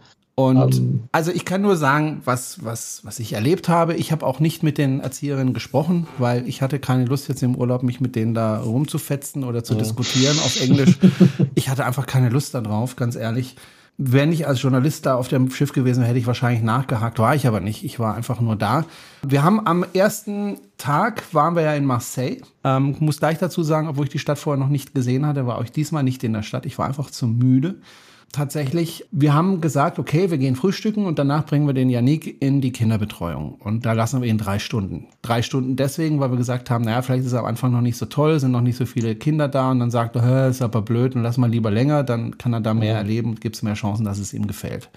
Und 0.49 0.75
Ähm. 0.77 1.03
also 1.11 1.31
ich 1.31 1.45
kann 1.45 1.61
nur 1.61 1.75
sagen, 1.75 2.21
was, 2.25 2.63
was, 2.63 3.01
was 3.03 3.19
ich 3.19 3.33
erlebt 3.33 3.69
habe. 3.69 3.95
Ich 3.95 4.11
habe 4.11 4.25
auch 4.25 4.39
nicht 4.39 4.63
mit 4.63 4.77
den 4.77 4.99
Erzieherinnen 4.99 5.53
gesprochen, 5.53 6.07
weil 6.17 6.47
ich 6.47 6.61
hatte 6.61 6.79
keine 6.79 7.05
Lust 7.05 7.27
jetzt 7.29 7.43
im 7.43 7.55
Urlaub, 7.55 7.83
mich 7.83 7.99
mit 8.01 8.15
denen 8.15 8.33
da 8.33 8.59
rumzufetzen 8.59 9.43
oder 9.43 9.63
zu 9.63 9.75
diskutieren 9.75 10.37
auf 10.39 10.59
Englisch. 10.61 10.97
ich 11.55 11.69
hatte 11.69 11.85
einfach 11.85 12.05
keine 12.05 12.29
Lust 12.29 12.53
darauf, 12.53 12.95
ganz 12.95 13.15
ehrlich. 13.15 13.55
Wenn 13.97 14.31
ich 14.31 14.47
als 14.47 14.61
Journalist 14.61 15.05
da 15.05 15.15
auf 15.15 15.27
dem 15.27 15.51
Schiff 15.51 15.73
gewesen 15.73 15.99
wäre, 15.99 16.09
hätte 16.09 16.19
ich 16.19 16.25
wahrscheinlich 16.25 16.63
nachgehakt, 16.63 17.19
war 17.19 17.35
ich 17.35 17.45
aber 17.45 17.59
nicht. 17.59 17.83
Ich 17.83 17.99
war 17.99 18.15
einfach 18.15 18.39
nur 18.39 18.55
da. 18.55 18.85
Wir 19.21 19.43
haben 19.43 19.67
am 19.67 19.85
ersten 19.93 20.57
Tag 20.77 21.23
waren 21.33 21.55
wir 21.55 21.61
ja 21.61 21.73
in 21.75 21.85
Marseille. 21.85 22.41
Ähm, 22.63 22.95
muss 22.99 23.19
gleich 23.19 23.37
dazu 23.37 23.61
sagen, 23.61 23.87
obwohl 23.87 24.05
ich 24.05 24.11
die 24.11 24.17
Stadt 24.17 24.39
vorher 24.39 24.59
noch 24.59 24.71
nicht 24.71 24.95
gesehen 24.95 25.25
hatte, 25.27 25.45
war 25.45 25.61
ich 25.61 25.71
diesmal 25.71 26.03
nicht 26.03 26.23
in 26.23 26.33
der 26.33 26.41
Stadt. 26.41 26.65
Ich 26.65 26.79
war 26.79 26.87
einfach 26.87 27.11
zu 27.11 27.27
müde 27.27 27.75
tatsächlich, 28.31 29.05
wir 29.11 29.33
haben 29.33 29.61
gesagt, 29.61 29.99
okay, 29.99 30.31
wir 30.31 30.37
gehen 30.37 30.55
frühstücken 30.55 31.05
und 31.05 31.19
danach 31.19 31.45
bringen 31.45 31.67
wir 31.67 31.73
den 31.73 31.89
Yannick 31.89 32.41
in 32.41 32.61
die 32.61 32.71
Kinderbetreuung. 32.71 33.55
Und 33.55 33.85
da 33.85 33.93
lassen 33.93 34.21
wir 34.21 34.29
ihn 34.29 34.37
drei 34.37 34.59
Stunden. 34.59 35.07
Drei 35.21 35.41
Stunden 35.41 35.75
deswegen, 35.75 36.19
weil 36.19 36.31
wir 36.31 36.37
gesagt 36.37 36.69
haben, 36.69 36.85
naja, 36.85 37.01
vielleicht 37.01 37.25
ist 37.25 37.33
er 37.33 37.39
am 37.39 37.45
Anfang 37.45 37.71
noch 37.71 37.81
nicht 37.81 37.97
so 37.97 38.05
toll, 38.05 38.39
sind 38.39 38.51
noch 38.51 38.61
nicht 38.61 38.77
so 38.77 38.85
viele 38.85 39.15
Kinder 39.15 39.47
da 39.47 39.71
und 39.71 39.79
dann 39.79 39.91
sagt 39.91 40.15
er, 40.15 40.47
ist 40.47 40.61
aber 40.61 40.81
blöd 40.81 41.15
und 41.15 41.23
lass 41.23 41.37
mal 41.37 41.49
lieber 41.49 41.71
länger, 41.71 42.03
dann 42.03 42.37
kann 42.37 42.53
er 42.53 42.61
da 42.61 42.73
mehr 42.73 42.95
erleben 42.95 43.31
und 43.31 43.41
gibt 43.41 43.55
es 43.55 43.63
mehr 43.63 43.73
Chancen, 43.75 44.05
dass 44.05 44.19
es 44.19 44.33
ihm 44.33 44.47
gefällt. 44.47 44.89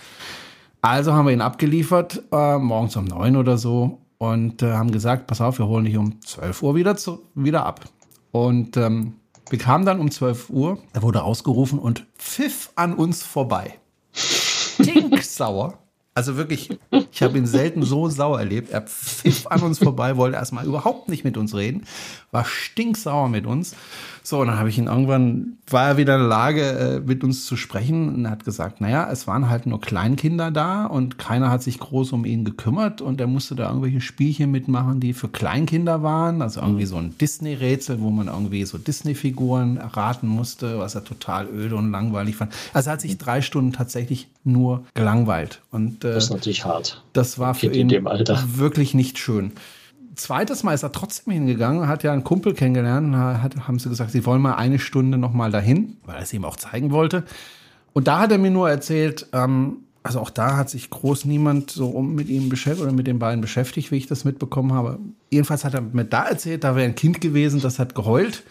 Also 0.82 1.14
haben 1.14 1.26
wir 1.26 1.32
ihn 1.32 1.40
abgeliefert, 1.40 2.22
äh, 2.30 2.58
morgens 2.58 2.96
um 2.96 3.04
neun 3.04 3.36
oder 3.36 3.58
so 3.58 4.00
und 4.18 4.62
äh, 4.62 4.72
haben 4.72 4.92
gesagt, 4.92 5.26
pass 5.26 5.40
auf, 5.40 5.58
wir 5.58 5.66
holen 5.66 5.84
dich 5.84 5.96
um 5.96 6.20
12 6.20 6.62
Uhr 6.62 6.74
wieder, 6.74 6.96
zu, 6.96 7.22
wieder 7.34 7.64
ab. 7.64 7.86
Und 8.32 8.76
ähm, 8.76 9.14
wir 9.50 9.58
kamen 9.58 9.84
dann 9.84 10.00
um 10.00 10.10
12 10.10 10.50
Uhr, 10.50 10.78
er 10.92 11.02
wurde 11.02 11.22
ausgerufen 11.22 11.78
und 11.78 12.06
pfiff 12.18 12.70
an 12.76 12.94
uns 12.94 13.22
vorbei. 13.22 13.78
Stinksauer. 14.12 15.78
Also 16.14 16.36
wirklich, 16.36 16.78
ich 17.14 17.22
habe 17.22 17.38
ihn 17.38 17.46
selten 17.46 17.84
so 17.84 18.08
sauer 18.08 18.40
erlebt. 18.40 18.70
Er 18.72 18.82
pfiff 18.82 19.46
an 19.46 19.62
uns 19.62 19.78
vorbei, 19.78 20.16
wollte 20.16 20.36
erstmal 20.36 20.66
überhaupt 20.66 21.08
nicht 21.08 21.22
mit 21.22 21.36
uns 21.36 21.54
reden, 21.54 21.84
war 22.32 22.44
stinksauer 22.44 23.28
mit 23.28 23.46
uns. 23.46 23.76
So, 24.24 24.40
und 24.40 24.48
dann 24.48 24.58
habe 24.58 24.68
ich 24.68 24.78
ihn 24.78 24.86
irgendwann, 24.86 25.58
war 25.68 25.86
er 25.86 25.96
wieder 25.96 26.14
in 26.14 26.22
der 26.22 26.28
Lage, 26.28 26.62
äh, 26.62 27.00
mit 27.00 27.22
uns 27.22 27.44
zu 27.44 27.56
sprechen 27.56 28.12
und 28.12 28.24
er 28.24 28.32
hat 28.32 28.44
gesagt, 28.44 28.80
naja, 28.80 29.08
es 29.12 29.28
waren 29.28 29.48
halt 29.48 29.66
nur 29.66 29.80
Kleinkinder 29.80 30.50
da 30.50 30.86
und 30.86 31.16
keiner 31.18 31.50
hat 31.50 31.62
sich 31.62 31.78
groß 31.78 32.12
um 32.12 32.24
ihn 32.24 32.44
gekümmert 32.44 33.00
und 33.00 33.20
er 33.20 33.28
musste 33.28 33.54
da 33.54 33.68
irgendwelche 33.68 34.00
Spielchen 34.00 34.50
mitmachen, 34.50 34.98
die 34.98 35.12
für 35.12 35.28
Kleinkinder 35.28 36.02
waren. 36.02 36.42
Also 36.42 36.62
irgendwie 36.62 36.86
so 36.86 36.96
ein 36.96 37.16
Disney-Rätsel, 37.18 38.00
wo 38.00 38.10
man 38.10 38.26
irgendwie 38.26 38.64
so 38.64 38.76
Disney-Figuren 38.76 39.76
erraten 39.76 40.26
musste, 40.26 40.80
was 40.80 40.96
er 40.96 41.04
total 41.04 41.46
öde 41.46 41.76
und 41.76 41.92
langweilig 41.92 42.34
fand. 42.36 42.52
Also 42.72 42.90
er 42.90 42.94
hat 42.94 43.02
sich 43.02 43.18
drei 43.18 43.40
Stunden 43.40 43.72
tatsächlich 43.72 44.26
nur 44.42 44.84
gelangweilt. 44.94 45.60
Und 45.70 46.04
äh, 46.04 46.14
Das 46.14 46.24
ist 46.24 46.30
natürlich 46.30 46.64
hart. 46.64 47.03
Das 47.14 47.38
war 47.38 47.54
für 47.54 47.68
ihn 47.68 47.88
dem 47.88 48.06
Alter. 48.06 48.42
wirklich 48.56 48.92
nicht 48.92 49.18
schön. 49.18 49.52
Zweites 50.16 50.62
Mal 50.62 50.74
ist 50.74 50.82
er 50.82 50.92
trotzdem 50.92 51.32
hingegangen, 51.32 51.88
hat 51.88 52.02
ja 52.02 52.12
einen 52.12 52.22
Kumpel 52.22 52.54
kennengelernt, 52.54 53.16
hat, 53.16 53.66
haben 53.66 53.78
sie 53.78 53.88
gesagt, 53.88 54.12
sie 54.12 54.24
wollen 54.26 54.42
mal 54.42 54.54
eine 54.54 54.78
Stunde 54.78 55.18
noch 55.18 55.32
mal 55.32 55.50
dahin, 55.50 55.96
weil 56.04 56.16
er 56.16 56.22
es 56.22 56.32
ihm 56.32 56.44
auch 56.44 56.56
zeigen 56.56 56.92
wollte. 56.92 57.24
Und 57.92 58.06
da 58.06 58.20
hat 58.20 58.30
er 58.30 58.38
mir 58.38 58.50
nur 58.50 58.68
erzählt, 58.68 59.26
ähm, 59.32 59.78
also 60.04 60.20
auch 60.20 60.30
da 60.30 60.56
hat 60.56 60.68
sich 60.70 60.90
groß 60.90 61.24
niemand 61.24 61.70
so 61.70 61.88
um 61.88 62.14
mit 62.14 62.28
ihm 62.28 62.48
beschäftigt 62.48 62.84
oder 62.84 62.92
mit 62.92 63.06
den 63.06 63.18
beiden 63.18 63.40
beschäftigt, 63.40 63.90
wie 63.90 63.96
ich 63.96 64.06
das 64.06 64.24
mitbekommen 64.24 64.72
habe. 64.72 64.98
Jedenfalls 65.30 65.64
hat 65.64 65.74
er 65.74 65.80
mir 65.80 66.04
da 66.04 66.28
erzählt, 66.28 66.62
da 66.62 66.76
wäre 66.76 66.86
ein 66.86 66.94
Kind 66.94 67.20
gewesen, 67.20 67.60
das 67.60 67.78
hat 67.78 67.94
geheult 67.94 68.44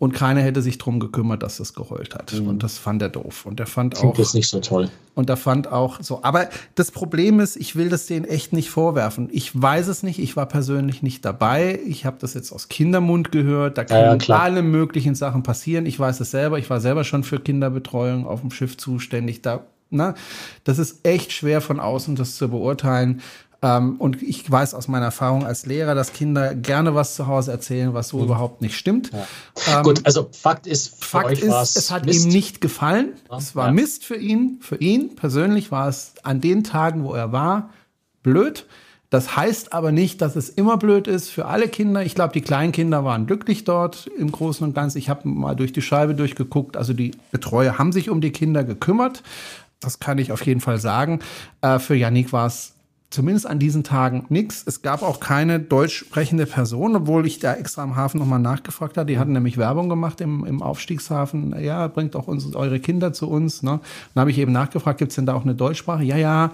und 0.00 0.12
keiner 0.14 0.40
hätte 0.40 0.62
sich 0.62 0.78
drum 0.78 0.98
gekümmert, 0.98 1.42
dass 1.44 1.60
es 1.60 1.74
geheult 1.74 2.14
hat. 2.14 2.32
Und 2.32 2.62
das 2.62 2.78
fand 2.78 3.02
er 3.02 3.10
doof. 3.10 3.44
Und 3.44 3.60
er 3.60 3.66
fand 3.66 3.94
Klingt 3.94 4.14
auch 4.14 4.18
jetzt 4.18 4.34
nicht 4.34 4.48
so 4.48 4.58
toll. 4.60 4.88
und 5.14 5.28
da 5.28 5.36
fand 5.36 5.70
auch 5.70 5.98
so. 6.00 6.24
Aber 6.24 6.48
das 6.74 6.90
Problem 6.90 7.38
ist, 7.38 7.56
ich 7.56 7.76
will 7.76 7.90
das 7.90 8.06
denen 8.06 8.24
echt 8.24 8.54
nicht 8.54 8.70
vorwerfen. 8.70 9.28
Ich 9.30 9.50
weiß 9.60 9.88
es 9.88 10.02
nicht. 10.02 10.18
Ich 10.18 10.36
war 10.36 10.46
persönlich 10.46 11.02
nicht 11.02 11.24
dabei. 11.26 11.78
Ich 11.86 12.06
habe 12.06 12.16
das 12.18 12.32
jetzt 12.32 12.50
aus 12.50 12.68
Kindermund 12.68 13.30
gehört. 13.30 13.76
Da 13.76 13.82
Ja, 13.82 13.88
ja, 14.00 14.08
können 14.08 14.20
klar. 14.20 14.40
alle 14.40 14.62
möglichen 14.62 15.14
Sachen 15.14 15.42
passieren. 15.42 15.84
Ich 15.84 16.00
weiß 16.00 16.18
es 16.20 16.30
selber. 16.30 16.58
Ich 16.58 16.70
war 16.70 16.80
selber 16.80 17.04
schon 17.04 17.22
für 17.22 17.38
Kinderbetreuung 17.38 18.26
auf 18.26 18.40
dem 18.40 18.50
Schiff 18.50 18.78
zuständig. 18.78 19.42
Da, 19.42 19.64
na, 19.90 20.14
das 20.64 20.78
ist 20.78 21.06
echt 21.06 21.30
schwer 21.32 21.60
von 21.60 21.78
außen 21.78 22.16
das 22.16 22.36
zu 22.36 22.48
beurteilen. 22.48 23.20
Ähm, 23.62 23.96
und 23.96 24.22
ich 24.22 24.50
weiß 24.50 24.74
aus 24.74 24.88
meiner 24.88 25.06
Erfahrung 25.06 25.44
als 25.44 25.66
Lehrer, 25.66 25.94
dass 25.94 26.12
Kinder 26.12 26.54
gerne 26.54 26.94
was 26.94 27.14
zu 27.14 27.26
Hause 27.26 27.52
erzählen, 27.52 27.92
was 27.92 28.08
so 28.08 28.22
überhaupt 28.22 28.62
nicht 28.62 28.76
stimmt. 28.76 29.10
Ähm, 29.68 29.82
Gut, 29.82 30.00
also 30.04 30.28
Fakt 30.32 30.66
ist, 30.66 31.04
Fakt 31.04 31.38
ist, 31.38 31.76
es 31.76 31.90
hat 31.90 32.06
Mist. 32.06 32.24
ihm 32.24 32.32
nicht 32.32 32.60
gefallen. 32.60 33.10
es 33.36 33.54
war 33.54 33.66
ja. 33.66 33.72
Mist 33.72 34.04
für 34.04 34.16
ihn. 34.16 34.58
Für 34.62 34.76
ihn 34.76 35.14
persönlich 35.14 35.70
war 35.70 35.88
es 35.88 36.14
an 36.22 36.40
den 36.40 36.64
Tagen, 36.64 37.04
wo 37.04 37.12
er 37.12 37.32
war, 37.32 37.70
blöd. 38.22 38.66
Das 39.10 39.36
heißt 39.36 39.72
aber 39.72 39.90
nicht, 39.90 40.22
dass 40.22 40.36
es 40.36 40.48
immer 40.48 40.78
blöd 40.78 41.08
ist 41.08 41.30
für 41.30 41.46
alle 41.46 41.66
Kinder. 41.68 42.02
Ich 42.04 42.14
glaube, 42.14 42.32
die 42.32 42.42
Kleinkinder 42.42 43.04
waren 43.04 43.26
glücklich 43.26 43.64
dort 43.64 44.06
im 44.06 44.30
Großen 44.30 44.64
und 44.64 44.72
Ganzen. 44.72 44.98
Ich 44.98 45.10
habe 45.10 45.28
mal 45.28 45.56
durch 45.56 45.72
die 45.72 45.82
Scheibe 45.82 46.14
durchgeguckt. 46.14 46.76
Also 46.76 46.92
die 46.92 47.10
Betreuer 47.32 47.76
haben 47.76 47.90
sich 47.90 48.08
um 48.08 48.20
die 48.20 48.30
Kinder 48.30 48.62
gekümmert. 48.62 49.24
Das 49.80 49.98
kann 49.98 50.18
ich 50.18 50.30
auf 50.30 50.46
jeden 50.46 50.60
Fall 50.60 50.78
sagen. 50.78 51.18
Äh, 51.60 51.80
für 51.80 51.96
Yannick 51.96 52.32
war 52.32 52.46
es 52.46 52.74
zumindest 53.10 53.46
an 53.46 53.58
diesen 53.58 53.82
Tagen 53.82 54.24
nichts. 54.28 54.62
Es 54.64 54.82
gab 54.82 55.02
auch 55.02 55.20
keine 55.20 55.58
deutsch 55.58 55.96
sprechende 55.96 56.46
Person, 56.46 56.94
obwohl 56.94 57.26
ich 57.26 57.40
da 57.40 57.54
extra 57.54 57.82
am 57.82 57.96
Hafen 57.96 58.18
nochmal 58.18 58.38
nachgefragt 58.38 58.96
habe. 58.96 59.06
Die 59.06 59.18
hatten 59.18 59.32
nämlich 59.32 59.58
Werbung 59.58 59.88
gemacht 59.88 60.20
im, 60.20 60.44
im 60.44 60.62
Aufstiegshafen. 60.62 61.54
Ja, 61.62 61.88
bringt 61.88 62.14
auch 62.14 62.28
uns, 62.28 62.54
eure 62.54 62.78
Kinder 62.78 63.12
zu 63.12 63.28
uns. 63.28 63.62
Ne? 63.62 63.80
Dann 64.14 64.20
habe 64.20 64.30
ich 64.30 64.38
eben 64.38 64.52
nachgefragt, 64.52 64.98
gibt 64.98 65.10
es 65.10 65.16
denn 65.16 65.26
da 65.26 65.34
auch 65.34 65.44
eine 65.44 65.54
Deutschsprache? 65.54 66.04
Ja, 66.04 66.16
ja. 66.16 66.52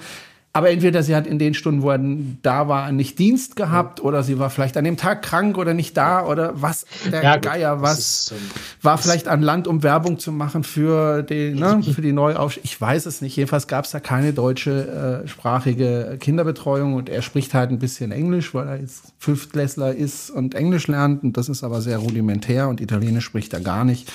Aber 0.56 0.70
entweder 0.70 1.02
sie 1.02 1.14
hat 1.14 1.26
in 1.26 1.38
den 1.38 1.52
Stunden, 1.52 1.82
wo 1.82 1.90
er 1.90 2.00
da 2.40 2.66
war, 2.66 2.90
nicht 2.90 3.18
Dienst 3.18 3.56
gehabt 3.56 4.00
oder 4.00 4.22
sie 4.22 4.38
war 4.38 4.48
vielleicht 4.48 4.78
an 4.78 4.84
dem 4.84 4.96
Tag 4.96 5.20
krank 5.20 5.58
oder 5.58 5.74
nicht 5.74 5.94
da 5.98 6.24
oder 6.24 6.62
was 6.62 6.86
der 7.12 7.22
ja, 7.22 7.36
Geier 7.36 7.82
was 7.82 7.98
ist, 7.98 8.32
ähm, 8.32 8.38
war 8.80 8.96
vielleicht 8.96 9.28
an 9.28 9.42
Land, 9.42 9.68
um 9.68 9.82
Werbung 9.82 10.18
zu 10.18 10.32
machen 10.32 10.64
für 10.64 11.22
die, 11.22 11.50
ne, 11.50 11.82
für 11.94 12.00
die 12.00 12.12
Neuaufstellung. 12.12 12.64
Ich 12.64 12.80
weiß 12.80 13.04
es 13.04 13.20
nicht. 13.20 13.36
Jedenfalls 13.36 13.66
gab 13.66 13.84
es 13.84 13.90
da 13.90 14.00
keine 14.00 14.32
deutsche 14.32 15.24
äh, 15.24 15.28
sprachige 15.28 16.16
Kinderbetreuung 16.20 16.94
und 16.94 17.10
er 17.10 17.20
spricht 17.20 17.52
halt 17.52 17.70
ein 17.70 17.78
bisschen 17.78 18.10
Englisch, 18.10 18.54
weil 18.54 18.66
er 18.66 18.80
jetzt 18.80 19.12
Fünftklässler 19.18 19.94
ist 19.94 20.30
und 20.30 20.54
Englisch 20.54 20.86
lernt 20.86 21.22
und 21.22 21.36
das 21.36 21.50
ist 21.50 21.64
aber 21.64 21.82
sehr 21.82 21.98
rudimentär 21.98 22.70
und 22.70 22.80
Italienisch 22.80 23.26
spricht 23.26 23.52
er 23.52 23.60
gar 23.60 23.84
nicht. 23.84 24.10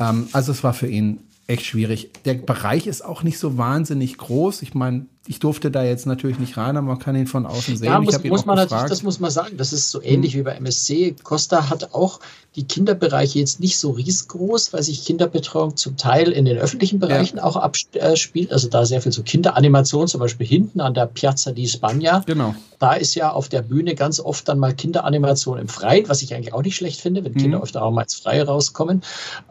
Ähm, 0.00 0.26
also 0.32 0.50
es 0.50 0.64
war 0.64 0.74
für 0.74 0.88
ihn 0.88 1.20
echt 1.46 1.64
schwierig. 1.64 2.10
Der 2.24 2.34
Bereich 2.34 2.86
ist 2.86 3.04
auch 3.04 3.22
nicht 3.22 3.38
so 3.38 3.56
wahnsinnig 3.56 4.18
groß. 4.18 4.62
Ich 4.62 4.74
meine, 4.74 5.06
ich 5.28 5.38
durfte 5.38 5.70
da 5.70 5.82
jetzt 5.82 6.06
natürlich 6.06 6.38
nicht 6.38 6.56
rein, 6.56 6.76
aber 6.76 6.86
man 6.86 6.98
kann 6.98 7.16
ihn 7.16 7.26
von 7.26 7.46
außen 7.46 7.76
sehen. 7.76 7.86
Ja, 7.86 8.00
muss, 8.00 8.22
muss 8.24 8.46
man 8.46 8.56
natürlich, 8.56 8.86
das 8.86 9.02
muss 9.02 9.20
man 9.20 9.30
sagen. 9.30 9.56
Das 9.56 9.72
ist 9.72 9.90
so 9.90 10.02
ähnlich 10.02 10.32
hm. 10.32 10.40
wie 10.40 10.44
bei 10.44 10.52
MSC. 10.52 11.16
Costa 11.22 11.68
hat 11.68 11.94
auch 11.94 12.20
die 12.56 12.64
Kinderbereiche 12.64 13.38
jetzt 13.38 13.60
nicht 13.60 13.76
so 13.76 13.90
riesengroß, 13.90 14.72
weil 14.72 14.82
sich 14.82 15.04
Kinderbetreuung 15.04 15.76
zum 15.76 15.98
Teil 15.98 16.32
in 16.32 16.46
den 16.46 16.56
öffentlichen 16.56 16.98
Bereichen 16.98 17.36
ja. 17.36 17.44
auch 17.44 17.56
abspielt. 17.56 18.50
Also 18.50 18.68
da 18.68 18.86
sehr 18.86 19.02
viel 19.02 19.12
so 19.12 19.22
Kinderanimation, 19.22 20.08
zum 20.08 20.20
Beispiel 20.20 20.46
hinten 20.46 20.80
an 20.80 20.94
der 20.94 21.04
Piazza 21.06 21.52
di 21.52 21.68
Spagna. 21.68 22.22
Genau. 22.24 22.54
Da 22.78 22.94
ist 22.94 23.14
ja 23.14 23.30
auf 23.30 23.50
der 23.50 23.60
Bühne 23.60 23.94
ganz 23.94 24.20
oft 24.20 24.48
dann 24.48 24.58
mal 24.58 24.74
Kinderanimation 24.74 25.58
im 25.58 25.68
Freien, 25.68 26.08
was 26.08 26.22
ich 26.22 26.34
eigentlich 26.34 26.54
auch 26.54 26.62
nicht 26.62 26.76
schlecht 26.76 27.00
finde, 27.00 27.24
wenn 27.24 27.32
mhm. 27.32 27.38
Kinder 27.38 27.62
öfter 27.62 27.82
auch 27.82 27.90
mal 27.90 28.02
ins 28.02 28.14
Freie 28.14 28.46
rauskommen. 28.46 29.02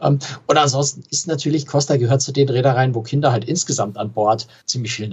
Ähm, 0.02 0.18
und 0.46 0.56
ansonsten 0.56 1.04
ist 1.10 1.28
natürlich 1.28 1.66
Costa 1.66 1.96
gehört 1.96 2.22
zu 2.22 2.32
den 2.32 2.48
Reedereien, 2.48 2.94
wo 2.94 3.02
Kinder 3.02 3.30
halt 3.30 3.44
insgesamt 3.44 3.98
an 3.98 4.10
Bord 4.10 4.48
ziemlich 4.64 4.92
viel 4.92 5.08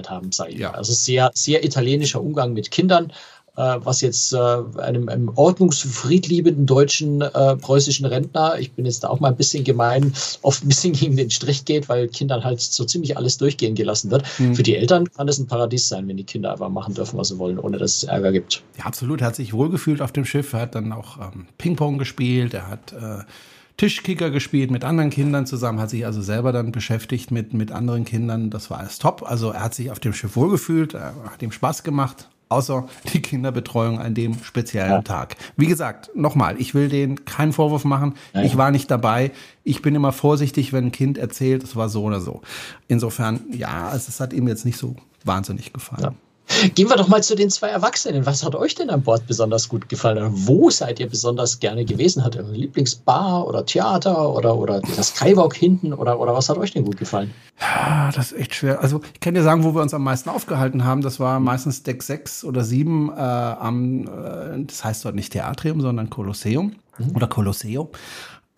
Narrenfreiheit 0.00 0.10
haben, 0.10 0.32
sage 0.32 0.52
ich. 0.52 0.58
Ja. 0.58 0.72
Also 0.72 0.92
sehr, 0.92 1.30
sehr 1.34 1.64
italienischer 1.64 2.20
Umgang 2.20 2.52
mit 2.52 2.70
Kindern. 2.70 3.12
Äh, 3.56 3.78
was 3.82 4.00
jetzt 4.00 4.32
äh, 4.32 4.38
einem, 4.78 5.08
einem 5.08 5.28
ordnungsfriedliebenden 5.34 6.66
deutschen 6.66 7.20
äh, 7.20 7.56
preußischen 7.56 8.06
Rentner, 8.06 8.58
ich 8.60 8.72
bin 8.72 8.86
jetzt 8.86 9.02
da 9.02 9.08
auch 9.08 9.18
mal 9.18 9.28
ein 9.28 9.36
bisschen 9.36 9.64
gemein, 9.64 10.14
oft 10.42 10.64
ein 10.64 10.68
bisschen 10.68 10.92
gegen 11.00 11.16
den 11.16 11.30
Strich 11.30 11.64
geht, 11.64 11.88
weil 11.88 12.06
Kindern 12.06 12.44
halt 12.44 12.60
so 12.60 12.84
ziemlich 12.84 13.16
alles 13.16 13.38
durchgehen 13.38 13.74
gelassen 13.74 14.12
wird. 14.12 14.22
Mhm. 14.38 14.54
Für 14.54 14.62
die 14.62 14.76
Eltern 14.76 15.10
kann 15.12 15.28
es 15.28 15.38
ein 15.38 15.48
Paradies 15.48 15.88
sein, 15.88 16.06
wenn 16.06 16.16
die 16.16 16.24
Kinder 16.24 16.52
einfach 16.52 16.68
machen 16.68 16.94
dürfen, 16.94 17.18
was 17.18 17.28
sie 17.28 17.38
wollen, 17.38 17.58
ohne 17.58 17.78
dass 17.78 17.96
es 17.96 18.04
Ärger 18.04 18.30
gibt. 18.30 18.62
Ja, 18.78 18.84
absolut. 18.84 19.20
Er 19.20 19.26
hat 19.26 19.36
sich 19.36 19.52
wohlgefühlt 19.52 20.00
auf 20.00 20.12
dem 20.12 20.24
Schiff. 20.24 20.52
Er 20.52 20.60
hat 20.60 20.76
dann 20.76 20.92
auch 20.92 21.18
ähm, 21.18 21.48
Ping-Pong 21.58 21.98
gespielt. 21.98 22.54
Er 22.54 22.68
hat 22.68 22.92
äh, 22.92 23.24
Tischkicker 23.80 24.28
gespielt 24.28 24.70
mit 24.70 24.84
anderen 24.84 25.08
Kindern 25.08 25.46
zusammen, 25.46 25.80
hat 25.80 25.88
sich 25.88 26.04
also 26.04 26.20
selber 26.20 26.52
dann 26.52 26.70
beschäftigt 26.70 27.30
mit, 27.30 27.54
mit 27.54 27.72
anderen 27.72 28.04
Kindern. 28.04 28.50
Das 28.50 28.68
war 28.68 28.78
alles 28.78 28.98
top. 28.98 29.22
Also 29.24 29.52
er 29.52 29.62
hat 29.62 29.74
sich 29.74 29.90
auf 29.90 29.98
dem 29.98 30.12
Schiff 30.12 30.36
wohlgefühlt, 30.36 30.92
er 30.92 31.14
hat 31.24 31.40
ihm 31.40 31.50
Spaß 31.50 31.82
gemacht 31.82 32.28
außer 32.50 32.86
die 33.14 33.22
Kinderbetreuung 33.22 33.98
an 33.98 34.12
dem 34.12 34.34
speziellen 34.42 34.90
ja. 34.90 35.00
Tag. 35.02 35.36
Wie 35.56 35.66
gesagt, 35.66 36.10
nochmal, 36.14 36.60
ich 36.60 36.74
will 36.74 36.90
denen 36.90 37.24
keinen 37.24 37.54
Vorwurf 37.54 37.86
machen. 37.86 38.16
Ja, 38.34 38.42
ich 38.42 38.58
war 38.58 38.70
nicht 38.70 38.90
dabei. 38.90 39.30
Ich 39.64 39.80
bin 39.80 39.94
immer 39.94 40.12
vorsichtig, 40.12 40.74
wenn 40.74 40.86
ein 40.86 40.92
Kind 40.92 41.16
erzählt, 41.16 41.62
es 41.62 41.74
war 41.74 41.88
so 41.88 42.02
oder 42.02 42.20
so. 42.20 42.42
Insofern, 42.86 43.40
ja, 43.50 43.94
es, 43.94 44.20
hat 44.20 44.34
ihm 44.34 44.46
jetzt 44.46 44.66
nicht 44.66 44.76
so 44.76 44.94
wahnsinnig 45.24 45.72
gefallen. 45.72 46.16
Gehen 46.74 46.88
wir 46.88 46.96
doch 46.96 47.08
mal 47.08 47.22
zu 47.22 47.36
den 47.36 47.48
zwei 47.48 47.68
Erwachsenen. 47.68 48.26
Was 48.26 48.44
hat 48.44 48.54
euch 48.54 48.74
denn 48.74 48.90
an 48.90 49.02
Bord 49.02 49.26
besonders 49.26 49.68
gut 49.68 49.88
gefallen? 49.88 50.30
Wo 50.32 50.68
seid 50.68 50.98
ihr 50.98 51.08
besonders 51.08 51.60
gerne 51.60 51.84
gewesen? 51.84 52.24
Hat 52.24 52.34
ihr 52.34 52.42
eure 52.42 52.52
Lieblingsbar 52.52 53.46
oder 53.46 53.64
Theater 53.64 54.34
oder, 54.34 54.56
oder 54.56 54.80
das 54.96 55.08
Skywalk 55.08 55.54
hinten 55.54 55.92
oder, 55.92 56.18
oder 56.18 56.34
was 56.34 56.48
hat 56.48 56.58
euch 56.58 56.72
denn 56.72 56.84
gut 56.84 56.96
gefallen? 56.96 57.32
Ja, 57.60 58.10
das 58.14 58.32
ist 58.32 58.38
echt 58.38 58.54
schwer. 58.54 58.80
Also 58.80 59.00
ich 59.14 59.20
kann 59.20 59.34
dir 59.34 59.42
sagen, 59.42 59.62
wo 59.62 59.74
wir 59.74 59.82
uns 59.82 59.94
am 59.94 60.02
meisten 60.02 60.28
aufgehalten 60.28 60.84
haben. 60.84 61.02
Das 61.02 61.20
war 61.20 61.38
meistens 61.38 61.84
Deck 61.84 62.02
6 62.02 62.44
oder 62.44 62.64
7 62.64 63.10
äh, 63.10 63.12
am, 63.20 64.06
äh, 64.06 64.64
das 64.66 64.84
heißt 64.84 65.04
dort 65.04 65.14
nicht 65.14 65.32
Theatrium, 65.32 65.80
sondern 65.80 66.10
Kolosseum 66.10 66.74
mhm. 66.98 67.14
oder 67.14 67.28
Kolosseo. 67.28 67.90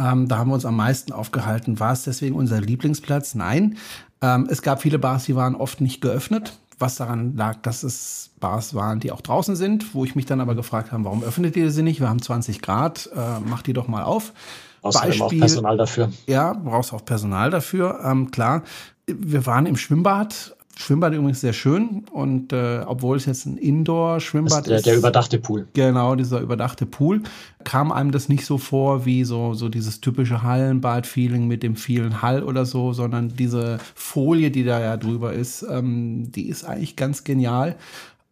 Ähm, 0.00 0.28
da 0.28 0.38
haben 0.38 0.48
wir 0.48 0.54
uns 0.54 0.64
am 0.64 0.76
meisten 0.76 1.12
aufgehalten. 1.12 1.78
War 1.78 1.92
es 1.92 2.04
deswegen 2.04 2.36
unser 2.36 2.60
Lieblingsplatz? 2.60 3.34
Nein. 3.34 3.76
Ähm, 4.22 4.48
es 4.50 4.62
gab 4.62 4.80
viele 4.80 4.98
Bars, 4.98 5.24
die 5.24 5.36
waren 5.36 5.54
oft 5.54 5.82
nicht 5.82 6.00
geöffnet 6.00 6.54
was 6.78 6.96
daran 6.96 7.36
lag, 7.36 7.56
dass 7.62 7.82
es 7.82 8.30
Bars 8.40 8.74
waren, 8.74 9.00
die 9.00 9.12
auch 9.12 9.20
draußen 9.20 9.56
sind, 9.56 9.94
wo 9.94 10.04
ich 10.04 10.14
mich 10.14 10.26
dann 10.26 10.40
aber 10.40 10.54
gefragt 10.54 10.92
habe, 10.92 11.04
warum 11.04 11.22
öffnet 11.22 11.56
ihr 11.56 11.70
sie 11.70 11.82
nicht? 11.82 12.00
Wir 12.00 12.08
haben 12.08 12.20
20 12.20 12.60
Grad, 12.60 13.08
äh, 13.14 13.40
macht 13.40 13.66
die 13.66 13.72
doch 13.72 13.88
mal 13.88 14.02
auf. 14.02 14.32
Brauchst 14.80 15.00
Beispiel, 15.00 15.22
auch 15.22 15.30
Personal 15.30 15.76
dafür. 15.76 16.12
Ja, 16.26 16.54
brauchst 16.54 16.92
auch 16.92 17.04
Personal 17.04 17.50
dafür, 17.50 18.00
ähm, 18.04 18.30
klar. 18.30 18.62
Wir 19.06 19.46
waren 19.46 19.66
im 19.66 19.76
Schwimmbad, 19.76 20.56
Schwimmbad 20.76 21.12
übrigens 21.12 21.40
sehr 21.40 21.52
schön 21.52 22.04
und 22.12 22.52
äh, 22.52 22.80
obwohl 22.86 23.16
es 23.18 23.26
jetzt 23.26 23.44
ein 23.46 23.58
Indoor-Schwimmbad 23.58 24.66
ist. 24.68 24.86
Der 24.86 24.96
überdachte 24.96 25.38
Pool. 25.38 25.68
Genau, 25.74 26.14
dieser 26.14 26.40
überdachte 26.40 26.86
Pool. 26.86 27.22
Kam 27.64 27.92
einem 27.92 28.10
das 28.10 28.28
nicht 28.28 28.46
so 28.46 28.56
vor 28.58 29.04
wie 29.04 29.24
so, 29.24 29.52
so 29.52 29.68
dieses 29.68 30.00
typische 30.00 30.42
Hallenbad-Feeling 30.42 31.46
mit 31.46 31.62
dem 31.62 31.76
vielen 31.76 32.22
Hall 32.22 32.42
oder 32.42 32.64
so, 32.64 32.92
sondern 32.92 33.28
diese 33.36 33.78
Folie, 33.94 34.50
die 34.50 34.64
da 34.64 34.80
ja 34.80 34.96
drüber 34.96 35.34
ist, 35.34 35.64
ähm, 35.68 36.32
die 36.32 36.48
ist 36.48 36.64
eigentlich 36.64 36.96
ganz 36.96 37.22
genial 37.22 37.76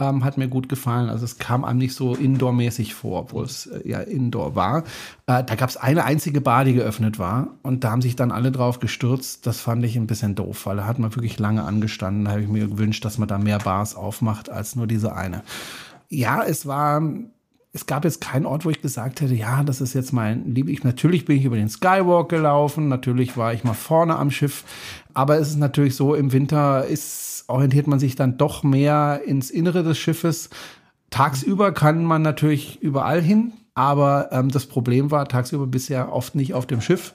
ähm, 0.01 0.25
hat 0.25 0.39
mir 0.39 0.49
gut 0.49 0.69
gefallen. 0.69 1.09
Also 1.09 1.25
es 1.25 1.39
kam 1.39 1.65
einem 1.65 1.79
nicht 1.79 1.95
so 1.95 2.15
indoormäßig 2.15 2.95
vor, 2.95 3.21
obwohl 3.21 3.45
es 3.45 3.67
äh, 3.67 3.89
ja 3.89 4.01
indoor 4.01 4.55
war. 4.55 4.85
Äh, 5.27 5.45
da 5.45 5.55
gab 5.55 5.69
es 5.69 5.77
eine 5.77 6.05
einzige 6.05 6.41
Bar, 6.41 6.65
die 6.65 6.75
geöffnet 6.75 7.19
war 7.19 7.49
und 7.63 7.85
da 7.85 7.91
haben 7.91 8.03
sich 8.03 8.17
dann 8.17 8.33
alle 8.33 8.51
drauf 8.51 8.81
gestürzt. 8.81 9.47
Das 9.47 9.61
fand 9.61 9.85
ich 9.85 9.97
ein 9.97 10.07
bisschen 10.07 10.35
doof, 10.35 10.67
weil 10.67 10.77
da 10.77 10.87
hat 10.87 10.99
man 10.99 11.15
wirklich 11.15 11.39
lange 11.39 11.65
angestanden. 11.65 12.25
Da 12.25 12.33
habe 12.33 12.43
ich 12.43 12.49
mir 12.49 12.67
gewünscht, 12.67 13.05
dass 13.05 13.19
man 13.19 13.29
da 13.29 13.39
mehr 13.39 13.59
Bars 13.59 13.95
aufmacht 13.95 14.51
als 14.51 14.77
nur 14.77 14.87
diese 14.87 15.15
eine. 15.15 15.43
Ja, 16.09 16.43
es 16.43 16.67
war 16.67 17.03
es 17.73 17.87
gab 17.87 18.05
jetzt 18.05 18.21
keinen 18.21 18.47
Ort, 18.47 18.65
wo 18.65 18.71
ich 18.71 18.83
gesagt 18.83 19.21
hätte, 19.21 19.35
ja, 19.35 19.63
das 19.63 19.81
ist 19.81 19.95
jetzt 19.95 20.13
mein 20.13 20.55
Liebling. 20.55 20.81
Natürlich 20.83 21.25
bin 21.25 21.37
ich 21.37 21.45
über 21.45 21.55
den 21.55 21.69
Skywalk 21.69 22.29
gelaufen, 22.29 22.89
natürlich 22.89 23.37
war 23.37 23.55
ich 23.55 23.63
mal 23.63 23.75
vorne 23.75 24.17
am 24.17 24.33
Schiff, 24.33 24.65
aber 25.15 25.39
es 25.39 25.51
ist 25.51 25.59
natürlich 25.59 25.95
so, 25.95 26.17
im 26.17 26.33
Winter 26.33 26.85
ist 26.87 27.30
orientiert 27.51 27.87
man 27.87 27.99
sich 27.99 28.17
dann 28.17 28.39
doch 28.39 28.63
mehr 28.63 29.23
ins 29.27 29.51
Innere 29.51 29.83
des 29.83 29.99
Schiffes. 29.99 30.51
Tagsüber 31.11 31.73
kann 31.73 32.05
man 32.05 32.23
natürlich 32.23 32.81
überall 32.81 33.21
hin, 33.21 33.53
aber 33.75 34.29
ähm, 34.33 34.51
das 34.51 34.67
Problem 34.67 35.11
war 35.11 35.27
tagsüber 35.27 35.67
bisher 35.67 36.13
oft 36.13 36.35
nicht 36.35 36.55
auf 36.55 36.67
dem 36.67 36.81
Schiff, 36.81 37.15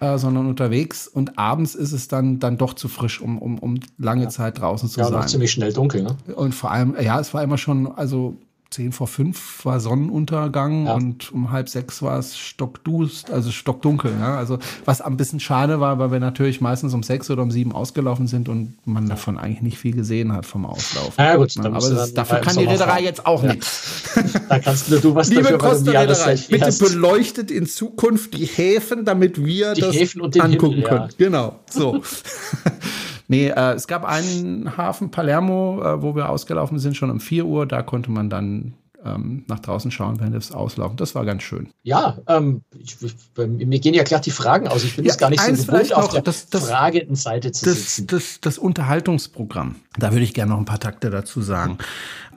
äh, 0.00 0.18
sondern 0.18 0.46
unterwegs. 0.46 1.06
Und 1.06 1.38
abends 1.38 1.74
ist 1.74 1.92
es 1.92 2.08
dann, 2.08 2.38
dann 2.38 2.58
doch 2.58 2.74
zu 2.74 2.88
frisch, 2.88 3.20
um, 3.20 3.38
um, 3.38 3.58
um 3.58 3.80
lange 3.98 4.24
ja. 4.24 4.28
Zeit 4.28 4.60
draußen 4.60 4.88
zu 4.88 5.00
ja, 5.00 5.06
sein. 5.06 5.20
Ja, 5.20 5.26
ziemlich 5.26 5.52
schnell 5.52 5.72
dunkel, 5.72 6.02
ne? 6.02 6.16
Und 6.34 6.54
vor 6.54 6.70
allem, 6.70 6.96
ja, 7.00 7.20
es 7.20 7.34
war 7.34 7.42
immer 7.42 7.58
schon, 7.58 7.86
also 7.86 8.36
zehn 8.70 8.92
vor 8.92 9.06
fünf 9.06 9.64
war 9.64 9.80
Sonnenuntergang 9.80 10.86
ja. 10.86 10.94
und 10.94 11.32
um 11.32 11.50
halb 11.50 11.68
sechs 11.68 12.02
war 12.02 12.18
es 12.18 12.36
stockdust, 12.36 13.30
also 13.30 13.50
stockdunkel. 13.50 14.12
Ja? 14.18 14.36
Also 14.36 14.58
was 14.84 15.00
ein 15.00 15.16
bisschen 15.16 15.40
schade 15.40 15.80
war, 15.80 15.98
weil 15.98 16.10
wir 16.10 16.20
natürlich 16.20 16.60
meistens 16.60 16.92
um 16.92 17.02
sechs 17.02 17.30
oder 17.30 17.42
um 17.42 17.50
sieben 17.50 17.72
ausgelaufen 17.72 18.26
sind 18.26 18.48
und 18.48 18.74
man 18.84 19.08
davon 19.08 19.38
eigentlich 19.38 19.62
nicht 19.62 19.78
viel 19.78 19.94
gesehen 19.94 20.32
hat 20.32 20.46
vom 20.46 20.66
Auslauf. 20.66 21.14
Ja, 21.16 21.36
gut, 21.36 21.52
aber 21.58 21.78
das, 21.78 22.12
dafür 22.14 22.38
kann 22.38 22.56
die 22.56 22.64
Reederei 22.64 23.02
jetzt 23.02 23.24
auch 23.26 23.42
ja. 23.42 23.52
nichts. 23.52 24.12
Da 24.48 24.58
kannst 24.60 24.90
nur 24.90 25.00
du 25.00 25.14
was 25.14 25.28
Liebe 25.28 25.42
dafür, 25.42 25.58
Costa 25.58 25.90
Reederei, 25.90 26.36
bitte 26.48 26.66
hast. 26.66 26.78
beleuchtet 26.78 27.50
in 27.50 27.66
Zukunft 27.66 28.34
die 28.34 28.46
Häfen, 28.46 29.04
damit 29.04 29.44
wir 29.44 29.74
die 29.74 29.80
das 29.80 29.96
angucken 30.40 30.76
Himmel, 30.76 30.82
können. 30.82 31.08
Genau, 31.18 31.58
so. 31.68 32.00
Nee, 33.28 33.48
äh, 33.48 33.72
es 33.72 33.86
gab 33.86 34.04
einen 34.04 34.76
Hafen, 34.76 35.10
Palermo, 35.10 35.82
äh, 35.82 36.02
wo 36.02 36.14
wir 36.14 36.28
ausgelaufen 36.28 36.78
sind, 36.78 36.96
schon 36.96 37.10
um 37.10 37.20
4 37.20 37.44
Uhr. 37.44 37.66
Da 37.66 37.82
konnte 37.82 38.10
man 38.10 38.30
dann 38.30 38.74
ähm, 39.06 39.44
nach 39.46 39.60
draußen 39.60 39.90
schauen, 39.90 40.20
wenn 40.20 40.32
das 40.32 40.52
auslaufen. 40.52 40.96
Das 40.96 41.14
war 41.14 41.24
ganz 41.24 41.42
schön. 41.42 41.68
Ja, 41.82 42.18
ähm, 42.26 42.62
ich, 42.78 42.96
ich, 43.02 43.14
mir 43.36 43.78
gehen 43.78 43.94
ja 43.94 44.04
klar 44.04 44.20
die 44.20 44.30
Fragen 44.30 44.68
aus. 44.68 44.84
Ich 44.84 44.96
bin 44.96 45.04
ja, 45.04 45.10
jetzt 45.10 45.18
gar 45.18 45.30
nicht 45.30 45.42
so 45.42 45.52
gewohnt, 45.52 45.94
auf 45.94 46.08
der 46.10 46.22
das, 46.22 46.48
das, 46.48 46.68
Fragenseite 46.68 47.52
zu 47.52 47.66
das, 47.66 47.96
sitzen. 47.96 48.06
Das, 48.08 48.40
das 48.40 48.58
Unterhaltungsprogramm, 48.58 49.76
da 49.98 50.12
würde 50.12 50.24
ich 50.24 50.34
gerne 50.34 50.52
noch 50.52 50.58
ein 50.58 50.64
paar 50.64 50.80
Takte 50.80 51.10
dazu 51.10 51.42
sagen. 51.42 51.78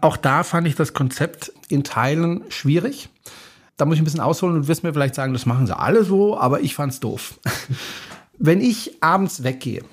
Auch 0.02 0.18
da 0.18 0.44
fand 0.44 0.68
ich 0.68 0.76
das 0.76 0.94
Konzept 0.94 1.52
in 1.68 1.84
Teilen 1.84 2.44
schwierig. 2.50 3.10
Da 3.78 3.86
muss 3.86 3.96
ich 3.96 4.02
ein 4.02 4.06
bisschen 4.06 4.20
ausholen 4.20 4.56
und 4.56 4.68
wirst 4.68 4.84
mir 4.84 4.94
vielleicht 4.94 5.16
sagen, 5.16 5.34
das 5.34 5.46
machen 5.46 5.66
sie 5.66 5.78
alle 5.78 6.04
so, 6.04 6.38
aber 6.38 6.62
ich 6.62 6.76
fand 6.76 6.94
es 6.94 7.00
doof. 7.00 7.40
Wenn 8.38 8.62
ich 8.62 9.02
abends 9.02 9.44
weggehe, 9.44 9.84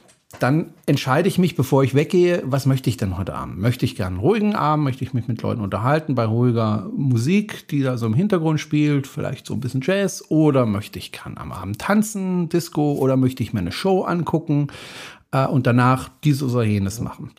dann 0.40 0.74
entscheide 0.86 1.28
ich 1.28 1.38
mich, 1.38 1.56
bevor 1.56 1.82
ich 1.84 1.94
weggehe, 1.94 2.42
was 2.44 2.66
möchte 2.66 2.90
ich 2.90 2.96
denn 2.96 3.16
heute 3.16 3.34
Abend? 3.34 3.58
Möchte 3.58 3.84
ich 3.84 3.96
gerne 3.96 4.16
einen 4.16 4.20
ruhigen 4.20 4.54
Abend? 4.54 4.84
Möchte 4.84 5.04
ich 5.04 5.14
mich 5.14 5.28
mit 5.28 5.42
Leuten 5.42 5.60
unterhalten 5.60 6.14
bei 6.14 6.24
ruhiger 6.24 6.90
Musik, 6.96 7.68
die 7.68 7.82
da 7.82 7.98
so 7.98 8.06
im 8.06 8.14
Hintergrund 8.14 8.60
spielt, 8.60 9.06
vielleicht 9.06 9.46
so 9.46 9.54
ein 9.54 9.60
bisschen 9.60 9.80
Jazz? 9.82 10.24
Oder 10.28 10.66
möchte 10.66 10.98
ich 10.98 11.12
kann 11.12 11.38
am 11.38 11.52
Abend 11.52 11.78
tanzen, 11.80 12.48
Disco? 12.48 12.94
Oder 12.94 13.16
möchte 13.16 13.42
ich 13.42 13.52
mir 13.52 13.60
eine 13.60 13.72
Show 13.72 14.02
angucken 14.02 14.68
äh, 15.32 15.46
und 15.46 15.66
danach 15.66 16.08
dies 16.24 16.42
oder 16.42 16.62
jenes 16.62 17.00
machen? 17.00 17.32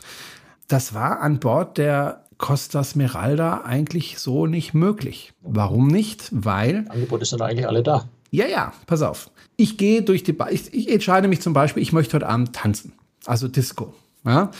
Das 0.67 0.93
war 0.93 1.21
an 1.21 1.39
Bord 1.39 1.77
der 1.77 2.25
Costa 2.37 2.83
Smeralda 2.83 3.61
eigentlich 3.65 4.19
so 4.19 4.45
nicht 4.45 4.73
möglich. 4.73 5.33
Warum 5.41 5.87
nicht? 5.87 6.29
Weil. 6.31 6.85
Angebote 6.89 7.25
sind 7.25 7.41
eigentlich 7.41 7.67
alle 7.67 7.83
da. 7.83 8.05
Ja, 8.29 8.45
ja, 8.45 8.73
pass 8.85 9.01
auf. 9.01 9.29
Ich 9.57 9.77
gehe 9.77 10.03
durch 10.03 10.23
die, 10.23 10.33
ba 10.33 10.49
ich, 10.49 10.73
ich 10.73 10.89
entscheide 10.91 11.27
mich 11.27 11.41
zum 11.41 11.53
Beispiel, 11.53 11.83
ich 11.83 11.91
möchte 11.91 12.15
heute 12.15 12.29
Abend 12.29 12.53
tanzen. 12.53 12.93
Also 13.25 13.47
Disco. 13.47 13.93
Ja? 14.23 14.51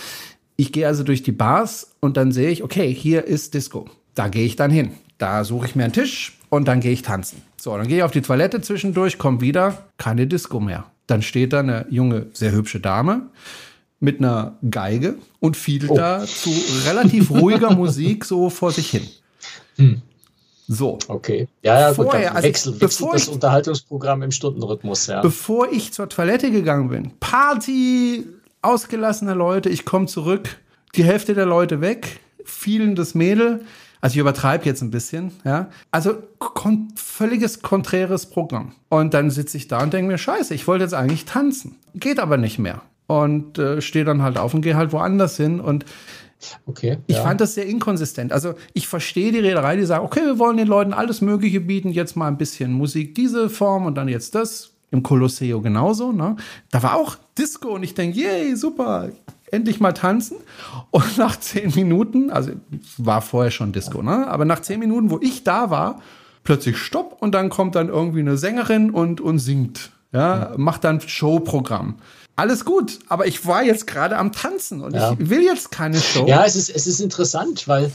Ich 0.56 0.72
gehe 0.72 0.88
also 0.88 1.04
durch 1.04 1.22
die 1.22 1.32
Bars 1.32 1.96
und 2.00 2.18
dann 2.18 2.32
sehe 2.32 2.50
ich, 2.50 2.64
okay, 2.64 2.94
hier 2.94 3.26
ist 3.26 3.54
Disco. 3.54 3.86
Da 4.16 4.28
gehe 4.28 4.46
ich 4.46 4.56
dann 4.56 4.72
hin. 4.72 4.92
Da 5.20 5.44
suche 5.44 5.68
ich 5.68 5.76
mir 5.76 5.84
einen 5.84 5.94
Tisch 5.94 6.38
und 6.50 6.68
dann 6.68 6.80
gehe 6.80 6.92
ich 6.92 7.04
tanzen. 7.04 7.42
So, 7.58 7.78
dann 7.78 7.88
gehe 7.88 7.98
ich 7.98 8.04
auf 8.04 8.12
die 8.12 8.22
Toilette 8.22 8.62
zwischendurch, 8.62 9.20
komme 9.20 9.42
wieder, 9.42 9.86
keine 9.98 10.26
Disco 10.26 10.60
mehr. 10.60 10.86
Dann 11.06 11.22
steht 11.22 11.54
da 11.54 11.60
eine 11.60 11.86
junge, 11.90 12.28
sehr 12.34 12.52
hübsche 12.52 12.80
Dame 12.80 13.28
mit 14.00 14.20
einer 14.20 14.58
Geige 14.70 15.16
und 15.40 15.58
fiel 15.58 15.86
oh. 15.90 15.96
da 15.96 16.26
zu 16.26 16.52
relativ 16.86 17.32
ruhiger 17.32 17.72
Musik 17.76 18.26
so 18.26 18.50
vor 18.50 18.72
sich 18.72 18.90
hin. 18.90 19.08
Hm. 19.78 20.02
So. 20.68 21.00
Okay. 21.08 21.48
Ja, 21.64 21.80
ja, 21.80 21.94
Vorher, 21.94 22.32
gut, 22.32 22.44
wechselt, 22.44 22.76
also, 22.76 22.82
wechselt 22.82 23.14
das 23.14 23.24
ich, 23.24 23.34
Unterhaltungsprogramm 23.34 24.22
im 24.22 24.32
Stundenrhythmus, 24.32 25.08
ja. 25.08 25.22
Bevor 25.22 25.72
ich 25.72 25.94
zur 25.94 26.10
Toilette 26.10 26.52
gegangen 26.52 26.90
bin, 26.90 27.12
Party, 27.20 28.26
ausgelassene 28.62 29.34
Leute, 29.34 29.70
ich 29.70 29.86
komme 29.86 30.08
zurück, 30.08 30.58
die 30.96 31.04
Hälfte 31.04 31.34
der 31.34 31.46
Leute 31.46 31.80
weg, 31.80 32.20
fielen 32.44 32.96
das 32.96 33.16
Mädel, 33.16 33.62
also 34.02 34.14
ich 34.14 34.20
übertreibe 34.20 34.66
jetzt 34.66 34.82
ein 34.82 34.92
bisschen, 34.92 35.32
ja. 35.44 35.70
Also 35.92 36.16
kon 36.40 36.90
völliges 36.96 37.62
konträres 37.62 38.28
Programm. 38.28 38.74
Und 38.90 39.14
dann 39.14 39.32
sitze 39.32 39.58
ich 39.58 39.68
da 39.68 39.82
und 39.82 39.94
denke 39.94 40.12
mir, 40.12 40.18
scheiße, 40.18 40.54
ich 40.54 40.68
wollte 40.68 40.84
jetzt 40.84 40.94
eigentlich 40.94 41.26
tanzen. 41.26 41.76
Geht 41.96 42.20
aber 42.20 42.38
nicht 42.38 42.60
mehr. 42.60 42.82
Und 43.08 43.58
äh, 43.58 43.82
stehe 43.82 44.06
dann 44.06 44.22
halt 44.22 44.38
auf 44.38 44.54
und 44.54 44.62
gehe 44.62 44.76
halt 44.76 44.92
woanders 44.92 45.38
hin. 45.38 45.60
Und 45.60 45.86
Okay. 46.66 47.00
Ich 47.08 47.16
ja. 47.16 47.24
fand 47.24 47.42
das 47.42 47.56
sehr 47.56 47.66
inkonsistent. 47.66 48.32
Also 48.32 48.54
ich 48.74 48.88
verstehe 48.88 49.32
die 49.32 49.40
Reederei, 49.40 49.76
die 49.76 49.86
sagen, 49.86 50.06
okay, 50.06 50.22
wir 50.24 50.40
wollen 50.40 50.58
den 50.58 50.68
Leuten 50.68 50.94
alles 50.94 51.22
Mögliche 51.22 51.62
bieten, 51.62 51.90
jetzt 51.90 52.16
mal 52.16 52.28
ein 52.28 52.38
bisschen 52.38 52.74
Musik 52.74 53.16
diese 53.16 53.50
Form 53.50 53.86
und 53.86 53.96
dann 53.96 54.08
jetzt 54.08 54.36
das. 54.36 54.72
Im 54.90 55.04
Colosseo 55.04 55.60
genauso. 55.60 56.14
Ne? 56.14 56.38
Da 56.72 56.82
war 56.82 56.96
auch 56.96 57.18
Disco 57.38 57.76
und 57.76 57.84
ich 57.84 57.94
denke, 57.94 58.18
yay, 58.20 58.56
super, 58.56 59.10
endlich 59.52 59.82
mal 59.82 59.92
tanzen. 59.92 60.38
Und 60.92 61.18
nach 61.18 61.38
zehn 61.38 61.74
Minuten, 61.76 62.30
also 62.30 62.52
war 62.98 63.22
vorher 63.22 63.52
schon 63.52 63.74
Disco, 63.74 64.02
ne? 64.02 64.28
aber 64.28 64.46
nach 64.46 64.62
zehn 64.62 64.80
Minuten, 64.80 65.12
wo 65.12 65.20
ich 65.22 65.44
da 65.44 65.70
war, 65.72 66.02
plötzlich 66.46 66.78
Stopp 66.78 67.18
und 67.20 67.36
dann 67.36 67.50
kommt 67.50 67.76
dann 67.76 67.90
irgendwie 67.90 68.22
eine 68.22 68.38
Sängerin 68.38 68.92
und, 68.92 69.20
und 69.20 69.40
singt. 69.40 69.92
Ja, 70.14 70.54
macht 70.56 70.86
dann 70.86 71.02
Showprogramm 71.02 71.96
alles 72.38 72.66
gut, 72.66 73.00
aber 73.08 73.26
ich 73.26 73.46
war 73.48 73.64
jetzt 73.64 73.88
gerade 73.88 74.16
am 74.16 74.32
Tanzen 74.32 74.82
und 74.82 74.94
ja. 74.94 75.14
ich 75.20 75.30
will 75.30 75.42
jetzt 75.42 75.72
keine 75.72 76.00
Show. 76.00 76.28
Ja, 76.28 76.46
es 76.46 76.56
ist, 76.56 76.70
es 76.70 76.86
ist 76.86 77.00
interessant, 77.00 77.68
weil, 77.68 77.92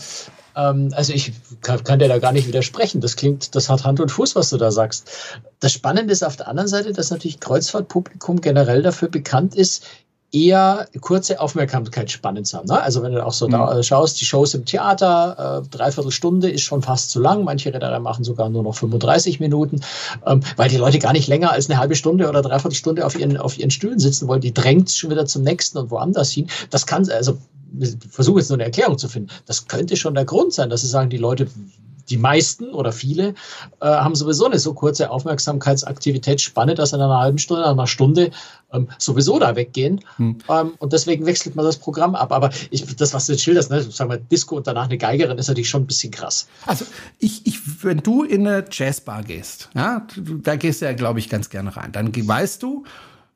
ähm, 0.57 0.93
also 0.95 1.13
ich 1.13 1.33
kann, 1.61 1.85
kann 1.85 2.01
dir 2.01 2.09
da 2.09 2.19
gar 2.19 2.33
nicht 2.33 2.49
widersprechen. 2.49 3.01
Das 3.01 3.15
klingt, 3.15 3.55
das 3.55 3.69
hat 3.69 3.85
Hand 3.85 4.01
und 4.01 4.11
Fuß, 4.11 4.35
was 4.35 4.51
du 4.51 4.57
da 4.57 4.73
sagst. 4.73 5.09
Das 5.61 5.73
Spannende 5.73 6.13
ist 6.13 6.25
auf 6.25 6.37
der 6.37 6.49
anderen 6.49 6.69
Seite, 6.69 6.93
dass 6.93 7.11
natürlich 7.11 7.39
Kreuzfahrtpublikum 7.39 8.41
generell 8.41 8.83
dafür 8.83 9.09
bekannt 9.09 9.55
ist, 9.55 9.85
eher 10.33 10.89
kurze 11.03 11.41
Aufmerksamkeit 11.41 12.11
spannend 12.11 12.47
zu 12.47 12.57
haben. 12.57 12.67
Ne? 12.67 12.83
Also 12.83 13.03
wenn 13.03 13.13
du 13.13 13.25
auch 13.25 13.35
so 13.35 13.47
mhm. 13.47 13.53
da 13.53 13.83
schaust, 13.83 14.21
die 14.21 14.25
Shows 14.25 14.55
im 14.55 14.65
Theater, 14.65 15.63
äh, 15.63 15.69
dreiviertel 15.69 16.11
Stunde 16.11 16.51
ist 16.51 16.63
schon 16.63 16.83
fast 16.83 17.11
zu 17.11 17.21
lang. 17.21 17.45
Manche 17.45 17.73
Reederei 17.73 17.99
machen 17.99 18.25
sogar 18.25 18.49
nur 18.49 18.63
noch 18.63 18.75
35 18.75 19.41
Minuten, 19.41 19.83
ähm, 20.27 20.41
weil 20.57 20.71
die 20.71 20.79
Leute 20.79 20.99
gar 20.99 21.13
nicht 21.13 21.29
länger 21.29 21.53
als 21.53 21.69
eine 21.69 21.79
halbe 21.79 21.95
Stunde 21.95 22.29
oder 22.29 22.41
dreiviertel 22.41 22.77
Stunde 22.77 23.05
auf 23.05 23.19
ihren, 23.19 23.37
auf 23.37 23.59
ihren 23.59 23.71
Stühlen 23.71 23.99
sitzen 23.99 24.27
wollen. 24.27 24.41
Die 24.41 24.55
drängt 24.55 24.91
schon 24.91 25.11
wieder 25.11 25.27
zum 25.27 25.43
nächsten 25.43 25.77
und 25.77 25.91
woanders 25.91 26.31
hin. 26.33 26.49
Das 26.71 26.87
kann, 26.87 27.09
also 27.11 27.37
ich 27.79 27.97
versuche 28.11 28.41
jetzt 28.41 28.49
nur 28.49 28.57
eine 28.57 28.65
Erklärung 28.65 28.97
zu 28.97 29.09
finden. 29.09 29.31
Das 29.47 29.67
könnte 29.67 29.97
schon 29.97 30.15
der 30.15 30.25
Grund 30.25 30.53
sein, 30.55 30.71
dass 30.71 30.81
sie 30.81 30.89
sagen, 30.89 31.11
die 31.11 31.19
Leute 31.19 31.47
die 32.13 32.19
meisten 32.19 32.69
oder 32.75 32.93
viele 32.93 33.35
äh, 33.81 33.87
haben 33.87 34.15
sowieso 34.15 34.47
eine 34.47 34.59
so 34.59 34.75
kurze 34.75 35.11
Aufmerksamkeitsaktivität, 35.11 36.53
dass 36.77 36.93
in 36.93 37.01
einer 37.01 37.19
halben 37.19 37.39
Stunde, 37.39 37.67
einer 37.67 37.87
Stunde 37.87 38.31
ähm, 38.73 38.89
sowieso 38.99 39.39
da 39.39 39.57
weggehen. 39.57 40.01
Hm. 40.17 40.39
Ähm, 40.49 40.73
und 40.79 40.93
deswegen 40.93 41.25
wechselt 41.25 41.57
man 41.57 41.65
das 41.65 41.79
Programm 41.79 42.15
ab. 42.15 42.33
Aber 42.33 42.51
ich, 42.71 42.85
das, 42.97 43.15
was 43.15 43.27
du 43.27 43.33
jetzt 43.33 43.43
schilderst, 43.43 43.71
ne, 43.71 43.83
sagen 43.83 44.11
wir 44.11 44.19
Disco 44.19 44.57
und 44.57 44.67
danach 44.67 44.85
eine 44.85 44.99
Geigerin, 44.99 45.39
ist 45.39 45.49
natürlich 45.49 45.71
schon 45.71 45.83
ein 45.83 45.87
bisschen 45.87 46.11
krass. 46.11 46.47
Also 46.67 46.85
ich, 47.19 47.47
ich 47.47 47.59
wenn 47.83 47.99
du 47.99 48.25
in 48.25 48.47
eine 48.47 48.65
Jazzbar 48.71 49.23
gehst, 49.23 49.71
ja, 49.75 50.07
da 50.43 50.57
gehst 50.57 50.83
du 50.83 50.87
ja, 50.87 50.93
glaube 50.93 51.19
ich, 51.19 51.31
ganz 51.31 51.49
gerne 51.49 51.75
rein. 51.75 51.93
Dann 51.93 52.13
weißt 52.15 52.63
du, 52.63 52.85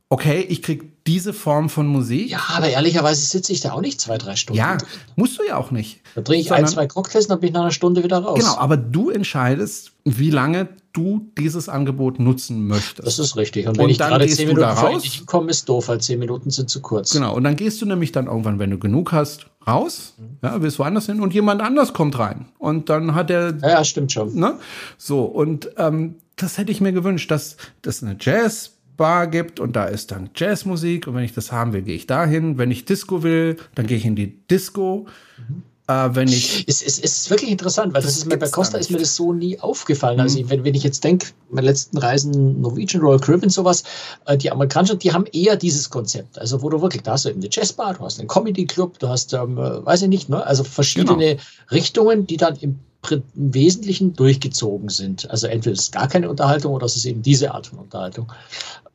okay, 0.09 0.40
ich 0.48 0.62
krieg 0.62 1.04
diese 1.07 1.32
Form 1.32 1.68
von 1.68 1.86
Musik. 1.86 2.30
Ja, 2.30 2.40
aber 2.54 2.68
ehrlicherweise 2.68 3.24
sitze 3.24 3.52
ich 3.52 3.61
da 3.61 3.72
auch 3.72 3.80
nicht 3.80 4.00
zwei, 4.00 4.18
drei 4.18 4.36
Stunden. 4.36 4.59
Ja, 4.59 4.78
musst 5.16 5.38
du 5.38 5.42
ja 5.44 5.57
auch 5.57 5.70
nicht. 5.70 6.00
Da 6.14 6.22
trinke 6.22 6.40
ich 6.40 6.52
ein, 6.52 6.66
zwei 6.66 6.86
Cocktails 6.86 7.26
und 7.26 7.30
dann 7.30 7.40
bin 7.40 7.48
ich 7.48 7.54
nach 7.54 7.62
einer 7.62 7.70
Stunde 7.70 8.02
wieder 8.02 8.18
raus. 8.18 8.38
Genau, 8.38 8.57
aber 8.57 8.76
du 8.76 9.11
entscheidest, 9.11 9.92
wie 10.04 10.30
lange 10.30 10.68
du 10.92 11.30
dieses 11.36 11.68
Angebot 11.68 12.18
nutzen 12.18 12.66
möchtest. 12.66 13.07
Das 13.07 13.18
ist 13.18 13.36
richtig. 13.36 13.68
Und 13.68 13.76
wenn 13.76 13.84
und 13.84 13.90
ich 13.90 13.98
gerade 13.98 14.26
zehn 14.26 14.48
Minuten 14.48 14.64
raus, 14.64 15.02
nicht 15.02 15.26
komme, 15.26 15.50
ist 15.50 15.68
doof, 15.68 15.88
weil 15.88 16.00
zehn 16.00 16.18
Minuten 16.18 16.50
sind 16.50 16.70
zu 16.70 16.80
kurz. 16.80 17.11
Genau, 17.11 17.34
und 17.34 17.44
dann 17.44 17.57
gehst 17.57 17.82
du 17.82 17.86
nämlich 17.86 18.12
dann 18.12 18.26
irgendwann, 18.26 18.59
wenn 18.59 18.70
du 18.70 18.78
genug 18.78 19.12
hast, 19.12 19.46
raus, 19.66 20.14
mhm. 20.16 20.38
ja, 20.42 20.62
willst 20.62 20.78
woanders 20.78 21.07
hin 21.07 21.20
und 21.20 21.34
jemand 21.34 21.61
anders 21.61 21.92
kommt 21.92 22.18
rein. 22.18 22.46
Und 22.59 22.88
dann 22.88 23.14
hat 23.14 23.30
er. 23.30 23.57
Ja, 23.61 23.68
ja 23.68 23.84
stimmt 23.84 24.12
schon. 24.12 24.34
Ne? 24.34 24.59
So, 24.96 25.24
und 25.24 25.70
ähm, 25.76 26.16
das 26.36 26.59
hätte 26.59 26.72
ich 26.72 26.80
mir 26.80 26.92
gewünscht, 26.92 27.30
dass 27.30 27.57
das 27.82 28.02
eine 28.02 28.16
Jazz- 28.18 28.75
Bar 28.97 29.26
gibt 29.26 29.61
und 29.61 29.76
da 29.76 29.84
ist 29.84 30.11
dann 30.11 30.30
Jazzmusik 30.34 31.07
und 31.07 31.14
wenn 31.14 31.24
ich 31.24 31.34
das 31.34 31.53
haben 31.53 31.72
will, 31.72 31.82
gehe 31.82 31.97
ich 31.97 32.07
dahin. 32.07 32.59
Wenn 32.59 32.70
ich 32.70 32.84
Disco 32.84 33.22
will, 33.22 33.57
dann 33.74 33.86
gehe 33.86 33.97
ich 33.97 34.05
in 34.05 34.16
die 34.16 34.38
Disco. 34.49 35.07
Mhm. 35.36 35.62
Äh, 35.88 36.14
wenn 36.14 36.26
ich 36.26 36.64
es, 36.66 36.82
es, 36.82 36.99
es 36.99 37.16
ist 37.18 37.30
wirklich 37.30 37.49
interessant, 37.49 37.94
weil 37.94 38.03
das, 38.03 38.11
das 38.11 38.18
ist 38.18 38.26
mir 38.26 38.36
bei 38.36 38.49
Costa 38.49 38.76
ist 38.76 38.90
mir 38.90 38.99
das 38.99 39.14
so 39.14 39.32
nie 39.32 39.61
aufgefallen. 39.61 40.18
Also 40.18 40.38
mhm. 40.38 40.44
Also 40.44 40.51
wenn, 40.51 40.64
wenn 40.64 40.74
ich 40.74 40.82
jetzt 40.82 41.05
denke, 41.05 41.28
meine 41.49 41.68
letzten 41.68 41.99
Reisen 41.99 42.61
Norwegian 42.61 43.03
Royal 43.03 43.20
Caribbean 43.20 43.51
sowas, 43.51 43.84
äh, 44.26 44.36
die 44.36 44.51
amerikanischen, 44.51 44.99
die 44.99 45.12
haben 45.12 45.26
eher 45.32 45.55
dieses 45.55 45.88
Konzept. 45.88 46.40
Also 46.40 46.61
wo 46.62 46.70
du 46.70 46.82
wirklich, 46.82 47.03
da 47.03 47.12
hast 47.12 47.24
du 47.24 47.28
eben 47.28 47.40
eine 47.40 47.51
Jazzbar, 47.53 47.94
du 47.94 48.01
hast 48.01 48.18
einen 48.18 48.26
Comedy 48.26 48.66
Club, 48.66 48.99
du 48.99 49.09
hast, 49.09 49.32
ähm, 49.32 49.59
äh, 49.59 49.86
weiß 49.86 50.03
ich 50.03 50.09
nicht, 50.09 50.28
ne? 50.28 50.44
Also 50.44 50.64
verschiedene 50.64 51.36
genau. 51.36 51.42
Richtungen, 51.70 52.26
die 52.26 52.36
dann 52.36 52.57
im 52.57 52.80
im 53.12 53.22
Wesentlichen 53.34 54.14
durchgezogen 54.14 54.88
sind. 54.88 55.28
Also 55.30 55.46
entweder 55.46 55.74
ist 55.74 55.80
es 55.80 55.90
gar 55.90 56.09
keine 56.09 56.30
Unterhaltung 56.30 56.74
oder 56.74 56.86
es 56.86 56.96
ist 56.96 57.04
eben 57.04 57.22
diese 57.22 57.52
Art 57.52 57.68
von 57.68 57.78
Unterhaltung. 57.78 58.32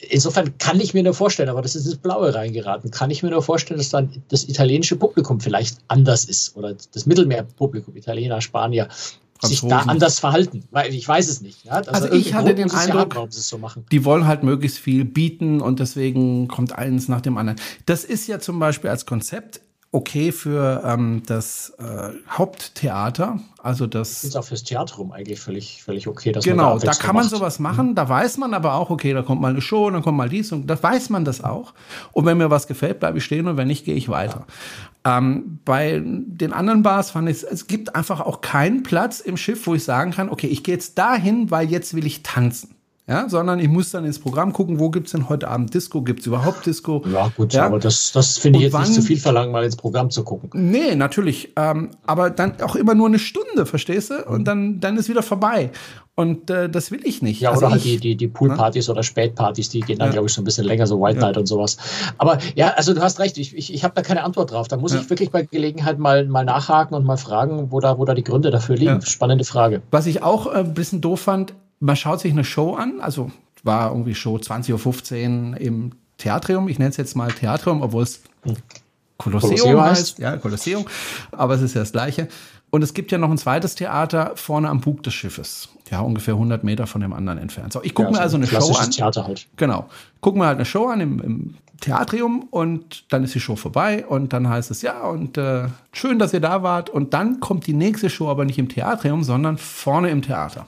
Insofern 0.09 0.57
kann 0.57 0.80
ich 0.80 0.93
mir 0.93 1.03
nur 1.03 1.14
vorstellen, 1.14 1.49
aber 1.49 1.62
das 1.62 1.76
ist 1.76 1.88
das 1.88 1.95
Blaue 1.95 2.34
reingeraten, 2.34 2.89
kann 2.91 3.12
ich 3.12 3.24
mir 3.24 3.30
nur 3.30 3.43
vorstellen, 3.43 3.78
dass 3.78 3.89
dann 3.89 4.24
das 4.30 4.47
italienische 4.47 4.95
Publikum 4.95 5.39
vielleicht 5.39 5.78
anders 5.88 6.26
ist 6.26 6.55
oder 6.55 6.76
das 6.93 7.05
Mittelmeerpublikum, 7.05 7.95
Italiener, 7.95 8.41
Spanier, 8.41 8.88
sich 9.47 9.62
da 9.62 9.80
anders 9.80 10.20
verhalten, 10.20 10.64
weil 10.72 10.93
ich 10.93 11.07
weiß 11.07 11.28
es 11.28 11.41
nicht. 11.41 11.66
Ja? 11.66 11.74
Also, 11.74 11.91
also 11.91 12.12
ich 12.12 12.34
hatte 12.34 12.53
den 12.53 12.72
Eindruck, 12.72 13.16
haben, 13.16 13.32
so 13.32 13.59
die 13.91 14.05
wollen 14.05 14.28
halt 14.28 14.43
möglichst 14.43 14.78
viel 14.78 15.05
bieten 15.05 15.62
und 15.62 15.80
deswegen 15.80 16.47
kommt 16.47 16.74
eins 16.74 17.07
nach 17.07 17.22
dem 17.22 17.38
anderen. 17.38 17.59
Das 17.86 18.03
ist 18.03 18.28
ja 18.28 18.39
zum 18.39 18.59
Beispiel 18.59 18.89
als 18.89 19.05
Konzept 19.05 19.62
okay 19.94 20.32
für 20.32 20.84
ähm, 20.86 21.22
das 21.26 21.74
äh, 21.78 22.12
Haupttheater, 22.30 23.39
also 23.62 23.88
das. 23.88 24.24
Ist 24.24 24.38
auch 24.38 24.46
fürs 24.46 24.64
Theatrum 24.64 25.12
eigentlich 25.12 25.39
völlig, 25.39 25.84
völlig 25.84 26.08
okay. 26.08 26.32
Dass 26.32 26.46
genau, 26.46 26.80
da, 26.80 26.88
da 26.88 26.94
kann 26.94 27.16
man 27.16 27.26
macht. 27.26 27.36
sowas 27.36 27.60
machen. 27.60 27.89
Mhm. 27.89 27.96
Da 27.96 28.08
weiß 28.08 28.38
man 28.38 28.54
aber 28.54 28.76
auch, 28.76 28.89
okay, 28.89 29.14
da 29.14 29.22
kommt 29.22 29.42
mal 29.42 29.52
eine 29.52 29.62
Show, 29.62 29.89
dann 29.89 30.02
kommt 30.02 30.18
mal 30.18 30.30
dies 30.30 30.52
und 30.54 30.68
da 30.68 30.82
weiß 30.82 31.10
man 31.10 31.26
das 31.26 31.44
auch. 31.44 31.74
Und 32.14 32.26
wenn 32.26 32.38
mir 32.38 32.50
was 32.50 32.68
gefällt, 32.68 33.00
bleibe 33.02 33.18
ich 33.18 33.26
stehen 33.26 33.48
und 33.48 33.58
wenn 33.58 33.68
nicht, 33.68 33.84
gehe 33.84 33.96
ich 33.96 34.08
weiter. 34.08 34.46
Ja. 35.06 35.18
Ähm, 35.18 35.60
bei 35.66 36.02
den 36.04 36.54
anderen 36.54 36.84
Bars 36.84 37.12
fand 37.12 37.28
ich, 37.28 37.44
es 37.44 37.68
gibt 37.68 37.96
einfach 37.96 38.22
auch 38.22 38.39
keinen 38.39 38.84
Platz 38.84 39.20
im 39.20 39.36
Schiff, 39.36 39.68
wo 39.68 39.76
ich 39.76 39.84
sagen 39.84 40.12
kann, 40.12 40.30
okay, 40.30 40.48
ich 40.48 40.64
gehe 40.64 40.76
jetzt 40.76 40.98
dahin, 40.98 41.52
weil 41.52 41.70
jetzt 41.70 41.96
will 41.96 42.06
ich 42.06 42.24
tanzen 42.24 42.76
ja, 43.08 43.28
sondern 43.28 43.60
ich 43.60 43.68
muss 43.68 43.89
dann 43.89 44.06
ins 44.06 44.20
Programm 44.20 44.54
gucken, 44.54 44.80
wo 44.80 44.89
gibt 44.89 45.08
es 45.08 45.12
denn 45.12 45.28
heute 45.28 45.47
Abend 45.47 45.74
Disco? 45.74 46.02
Gibt 46.02 46.22
es 46.22 46.28
überhaupt 46.28 46.66
Disco? 46.66 47.04
Ja, 47.12 47.32
gut, 47.36 47.54
ja? 47.54 47.66
aber 47.66 47.80
das, 47.80 48.12
das 48.12 48.38
finde 48.38 48.60
ich 48.60 48.66
jetzt 48.66 48.74
wann, 48.74 48.84
nicht 48.84 48.93
zu 48.93 49.02
viel 49.02 49.18
verlangen, 49.18 49.52
mal 49.52 49.64
ins 49.64 49.76
Programm 49.76 50.12
zu 50.12 50.24
gucken. 50.24 50.49
Nee, 50.54 50.95
natürlich. 50.95 51.52
Ähm, 51.56 51.89
aber 52.06 52.30
dann 52.30 52.62
auch 52.62 52.76
immer 52.76 52.93
nur 52.93 53.08
eine 53.08 53.20
Stunde, 53.20 53.66
verstehst 53.66 54.12
du? 54.12 54.24
Und 54.26 54.45
dann, 54.45 54.80
dann 54.80 54.97
ist 54.97 55.10
wieder 55.10 55.24
vorbei. 55.24 55.72
Und 56.14 56.49
äh, 56.52 56.70
das 56.70 56.91
will 56.91 57.02
ich 57.04 57.24
nicht. 57.24 57.41
Ja, 57.41 57.49
also 57.49 57.66
oder 57.66 57.72
halt 57.72 57.84
die, 57.84 57.97
die, 57.97 58.16
die 58.16 58.28
Poolpartys 58.28 58.88
ne? 58.88 58.93
oder 58.93 59.02
Spätpartys, 59.04 59.70
die 59.70 59.80
gehen 59.80 59.97
dann, 59.97 60.10
ja. 60.10 60.14
glaube 60.14 60.28
ich, 60.28 60.34
so 60.34 60.41
ein 60.41 60.45
bisschen 60.45 60.66
länger, 60.66 60.86
so 60.86 61.02
White 61.02 61.20
Night 61.20 61.38
und 61.38 61.47
sowas. 61.47 61.78
Aber 62.20 62.38
ja, 62.56 62.74
also 62.76 62.93
du 62.93 63.02
hast 63.02 63.20
recht, 63.20 63.38
ich, 63.39 63.58
ich, 63.58 63.74
ich 63.74 63.84
habe 63.84 63.95
da 63.95 64.04
keine 64.04 64.24
Antwort 64.24 64.52
drauf. 64.52 64.68
Da 64.68 64.78
muss 64.78 64.93
ich 64.93 65.10
wirklich 65.10 65.32
bei 65.32 65.43
Gelegenheit 65.43 65.97
mal, 65.97 66.26
mal 66.28 66.45
nachhaken 66.45 66.95
und 66.95 67.06
mal 67.06 67.18
fragen, 67.18 67.72
wo 67.72 67.80
da, 67.80 67.97
wo 67.97 68.06
da 68.06 68.14
die 68.14 68.24
Gründe 68.24 68.52
dafür 68.52 68.76
liegen. 68.76 69.02
Spannende 69.02 69.43
Frage. 69.43 69.82
Was 69.89 70.06
ich 70.06 70.22
auch 70.22 70.45
äh, 70.47 70.60
ein 70.60 70.74
bisschen 70.74 71.02
doof 71.02 71.22
fand, 71.22 71.56
man 71.82 71.95
schaut 71.95 72.21
sich 72.21 72.32
eine 72.32 72.45
Show 72.45 72.75
an, 72.75 73.01
also 73.01 73.32
war 73.63 73.89
irgendwie 73.89 74.15
Show 74.15 74.38
20.15 74.38 75.51
Uhr 75.51 75.61
im 75.61 75.91
Theatrium. 76.17 76.69
Ich 76.69 76.79
nenne 76.79 76.91
es 76.91 76.97
jetzt 76.97 77.15
mal 77.15 77.32
Theatrium, 77.32 77.82
obwohl 77.82 78.03
es 78.03 78.21
Kolosseum, 79.17 79.55
Kolosseum 79.57 79.82
heißt. 79.82 80.19
Ja, 80.19 80.38
Kolosseum. 80.38 80.86
Aber 81.32 81.55
es 81.55 81.61
ist 81.61 81.73
ja 81.73 81.82
das 81.82 81.91
Gleiche. 81.91 82.27
Und 82.69 82.84
es 82.84 82.93
gibt 82.93 83.11
ja 83.11 83.17
noch 83.17 83.29
ein 83.29 83.38
zweites 83.38 83.75
Theater 83.75 84.32
vorne 84.36 84.69
am 84.69 84.79
Bug 84.79 85.03
des 85.03 85.13
Schiffes. 85.13 85.69
Ja, 85.89 85.99
ungefähr 85.99 86.36
100 86.36 86.63
Meter 86.63 86.88
von 86.88 87.01
dem 87.01 87.11
anderen 87.11 87.38
entfernt. 87.38 87.73
So, 87.73 87.84
ich 87.84 87.93
gucke 87.93 88.07
ja, 88.09 88.17
mir 88.17 88.21
also 88.21 88.38
eine 88.38 88.47
Show 88.47 88.73
an. 88.75 88.91
Theater 88.91 89.27
halt. 89.27 89.47
Genau. 89.57 89.89
Guck 90.21 90.38
mir 90.38 90.45
halt 90.45 90.55
eine 90.55 90.65
Show 90.65 90.88
an 90.88 91.01
im, 91.01 91.19
im, 91.19 91.55
Theatrium 91.82 92.47
und 92.51 93.11
dann 93.11 93.23
ist 93.23 93.34
die 93.34 93.39
Show 93.39 93.55
vorbei 93.55 94.05
und 94.05 94.34
dann 94.34 94.47
heißt 94.47 94.69
es 94.69 94.84
ja 94.84 95.01
und 95.01 95.39
äh, 95.39 95.67
schön, 95.91 96.19
dass 96.19 96.32
ihr 96.32 96.39
da 96.39 96.61
wart. 96.61 96.91
Und 96.91 97.15
dann 97.15 97.39
kommt 97.39 97.65
die 97.65 97.73
nächste 97.73 98.11
Show 98.11 98.29
aber 98.29 98.45
nicht 98.45 98.59
im 98.59 98.69
Theatrium, 98.69 99.23
sondern 99.23 99.57
vorne 99.57 100.11
im 100.11 100.21
Theater. 100.21 100.67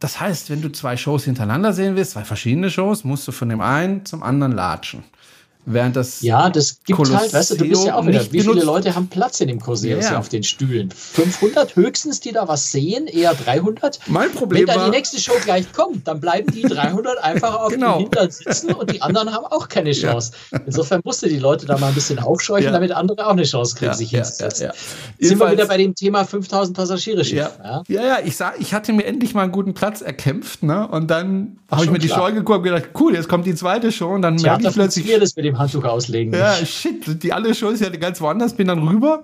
Das 0.00 0.20
heißt, 0.20 0.50
wenn 0.50 0.62
du 0.62 0.70
zwei 0.70 0.96
Shows 0.96 1.24
hintereinander 1.24 1.72
sehen 1.72 1.96
willst, 1.96 2.12
zwei 2.12 2.24
verschiedene 2.24 2.70
Shows, 2.70 3.04
musst 3.04 3.26
du 3.26 3.32
von 3.32 3.48
dem 3.48 3.60
einen 3.60 4.04
zum 4.04 4.22
anderen 4.22 4.52
latschen. 4.52 5.02
Während 5.70 5.96
das 5.96 6.22
ja, 6.22 6.48
das 6.48 6.78
gibt 6.84 6.96
Kolosseum 6.96 7.20
halt, 7.20 7.34
weißt 7.34 7.50
du, 7.50 7.56
du 7.56 7.68
bist 7.68 7.84
ja 7.84 7.96
auch 7.96 8.06
wieder, 8.06 8.32
wie 8.32 8.40
viele 8.40 8.64
Leute 8.64 8.94
haben 8.94 9.08
Platz 9.08 9.40
in 9.40 9.48
dem 9.48 9.60
Kolosseum 9.60 10.00
ja. 10.00 10.18
auf 10.18 10.28
den 10.28 10.42
Stühlen? 10.42 10.90
500 10.90 11.76
höchstens, 11.76 12.20
die 12.20 12.32
da 12.32 12.48
was 12.48 12.72
sehen, 12.72 13.06
eher 13.06 13.34
300. 13.34 14.00
Mein 14.06 14.32
Problem 14.32 14.66
Wenn 14.66 14.74
dann 14.74 14.90
die 14.90 14.96
nächste 14.96 15.20
Show 15.20 15.34
gleich 15.44 15.70
kommt, 15.72 16.08
dann 16.08 16.20
bleiben 16.20 16.50
die 16.52 16.62
300 16.62 17.18
einfach 17.22 17.54
auf 17.60 17.68
genau. 17.68 17.98
dem 17.98 18.02
Hintern 18.04 18.30
sitzen 18.30 18.72
und 18.72 18.90
die 18.90 19.02
anderen 19.02 19.32
haben 19.32 19.44
auch 19.44 19.68
keine 19.68 19.92
Chance. 19.92 20.32
Ja. 20.52 20.60
Insofern 20.64 21.02
musste 21.04 21.28
die 21.28 21.38
Leute 21.38 21.66
da 21.66 21.76
mal 21.76 21.88
ein 21.88 21.94
bisschen 21.94 22.18
aufscheuchen, 22.18 22.66
ja. 22.66 22.72
damit 22.72 22.92
andere 22.92 23.26
auch 23.26 23.32
eine 23.32 23.44
Chance 23.44 23.76
kriegen, 23.76 23.92
sich 23.92 24.10
hinzusetzen. 24.10 24.70
Sind 25.18 25.38
wir 25.38 25.52
wieder 25.52 25.66
bei 25.66 25.76
dem 25.76 25.94
Thema 25.94 26.24
5000 26.24 26.76
Passagiere 26.76 27.24
Schiff. 27.24 27.58
Ja. 27.62 27.82
ja, 27.88 28.02
ja, 28.02 28.18
ich 28.24 28.36
sag, 28.36 28.60
ich 28.60 28.72
hatte 28.72 28.92
mir 28.92 29.04
endlich 29.04 29.34
mal 29.34 29.42
einen 29.42 29.52
guten 29.52 29.74
Platz 29.74 30.00
erkämpft, 30.00 30.62
ne? 30.62 30.88
Und 30.88 31.10
dann 31.10 31.58
habe 31.70 31.84
ich 31.84 31.90
mir 31.90 31.98
die 31.98 32.08
Show 32.08 32.22
angeguckt 32.22 32.58
und 32.58 32.64
gedacht, 32.64 32.90
cool, 32.98 33.14
jetzt 33.14 33.28
kommt 33.28 33.46
die 33.46 33.54
zweite 33.54 33.92
Show 33.92 34.08
und 34.14 34.22
dann 34.22 34.36
merke 34.36 34.66
ich 34.66 34.74
plötzlich. 34.74 35.18
das 35.18 35.36
mit 35.36 35.44
dem 35.44 35.57
Handtuch 35.58 35.84
auslegen. 35.84 36.32
Ja, 36.32 36.54
shit, 36.54 37.22
die 37.22 37.32
alle 37.32 37.54
Shows 37.54 37.80
ja 37.80 37.88
ganz 37.90 38.20
woanders, 38.20 38.54
bin 38.54 38.68
dann 38.68 38.86
rüber 38.86 39.22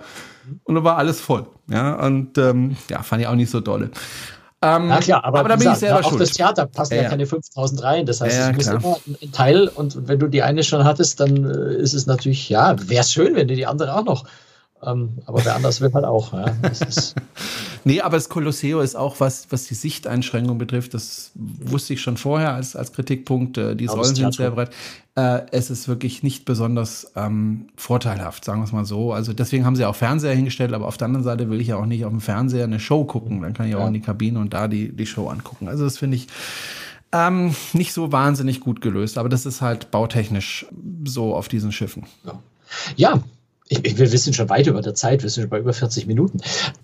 und 0.65 0.75
dann 0.75 0.85
war 0.85 0.99
alles 0.99 1.21
voll. 1.21 1.47
Ja, 1.69 1.95
und 2.05 2.37
ähm, 2.39 2.77
ja, 2.91 3.03
fand 3.03 3.23
ich 3.23 3.29
auch 3.29 3.35
nicht 3.35 3.51
so 3.51 3.61
dolle. 3.61 3.91
Ähm, 4.65 4.89
ja 4.89 4.99
klar, 5.01 5.25
aber, 5.25 5.41
aber 5.41 5.49
da 5.51 5.57
bin 5.57 5.61
gesagt, 5.61 5.77
ich 5.77 5.81
selber 5.81 6.01
auch 6.01 6.09
schuld. 6.09 6.23
das 6.23 6.31
Theater 6.31 6.67
passt 6.67 6.93
ja, 6.93 7.03
ja, 7.03 7.09
keine 7.09 7.27
5000 7.27 7.83
rein. 7.83 8.07
Das 8.07 8.21
heißt, 8.21 8.37
ja, 8.37 8.51
es 8.51 8.57
muss 8.57 8.67
immer 8.67 8.97
ein 9.23 9.33
Teil 9.33 9.69
und 9.69 10.09
wenn 10.09 10.19
du 10.19 10.29
die 10.29 10.43
eine 10.43 10.63
schon 10.63 10.85
hattest, 10.85 11.21
dann 11.21 11.45
äh, 11.45 11.75
ist 11.75 11.93
es 11.93 12.07
natürlich, 12.07 12.49
ja, 12.49 12.77
wäre 12.89 13.03
es 13.03 13.13
schön, 13.13 13.35
wenn 13.35 13.49
du 13.49 13.55
die 13.55 13.67
andere 13.67 13.95
auch 13.95 14.05
noch 14.05 14.25
ähm, 14.87 15.19
aber 15.27 15.45
wer 15.45 15.55
anders 15.55 15.81
will 15.81 15.93
halt 15.93 16.05
auch. 16.05 16.33
Ja. 16.33 16.55
nee, 17.85 18.01
aber 18.01 18.17
das 18.17 18.29
Kolosseo 18.29 18.81
ist 18.81 18.97
auch 18.97 19.21
was, 19.21 19.47
was 19.51 19.65
die 19.65 19.75
Sichteinschränkung 19.75 20.59
betrifft. 20.59 20.95
Das 20.95 21.33
wusste 21.35 21.95
ich 21.95 22.01
schon 22.01 22.17
vorher 22.17 22.55
als, 22.55 22.77
als 22.77 22.93
Kritikpunkt. 22.93 23.59
Äh, 23.59 23.77
die 23.77 23.87
Säulen 23.87 24.15
sind 24.15 24.35
sehr 24.35 24.51
breit. 24.51 24.71
Äh, 25.17 25.43
es 25.53 25.71
ist 25.71 25.87
wirklich 25.87 26.23
nicht 26.23 26.45
besonders 26.45 27.13
ähm, 27.15 27.69
vorteilhaft, 27.77 28.45
sagen 28.45 28.61
wir 28.61 28.65
es 28.65 28.73
mal 28.73 28.85
so. 28.85 29.13
Also 29.13 29.33
deswegen 29.33 29.65
haben 29.65 29.77
sie 29.77 29.85
auch 29.85 29.97
Fernseher 29.97 30.35
hingestellt, 30.35 30.73
aber 30.73 30.87
auf 30.87 30.97
der 30.97 31.07
anderen 31.07 31.25
Seite 31.25 31.51
will 31.51 31.61
ich 31.61 31.69
ja 31.69 31.77
auch 31.77 31.87
nicht 31.87 32.05
auf 32.05 32.11
dem 32.11 32.21
Fernseher 32.21 32.65
eine 32.65 32.81
Show 32.81 33.05
gucken. 33.05 33.43
Dann 33.43 33.55
kann 33.55 33.69
ich 33.69 33.75
auch 33.77 33.81
ja. 33.81 33.87
in 33.89 33.95
die 33.95 34.01
Kabine 34.01 34.39
und 34.39 34.55
da 34.55 34.69
die, 34.69 34.91
die 34.91 35.07
Show 35.07 35.29
angucken. 35.29 35.69
Also 35.69 35.85
das 35.85 35.99
finde 35.99 36.17
ich 36.17 36.27
ähm, 37.13 37.55
nicht 37.73 37.93
so 37.93 38.11
wahnsinnig 38.11 38.61
gut 38.61 38.81
gelöst, 38.81 39.19
aber 39.19 39.29
das 39.29 39.47
ist 39.47 39.61
halt 39.61 39.91
bautechnisch 39.93 40.67
so 41.05 41.35
auf 41.35 41.49
diesen 41.49 41.71
Schiffen. 41.71 42.05
Ja. 42.25 42.39
Ja, 42.97 43.23
ich, 43.69 43.99
wir 43.99 44.13
wissen 44.13 44.35
schon 44.35 44.51
weit 44.51 44.67
über 44.67 44.83
der 44.83 44.95
Zeit, 44.95 45.23
wir 45.23 45.31
sind 45.31 45.45
schon 45.45 45.51
bei 45.51 45.59
über 45.59 45.73
40 45.73 46.07
Minuten. 46.07 46.41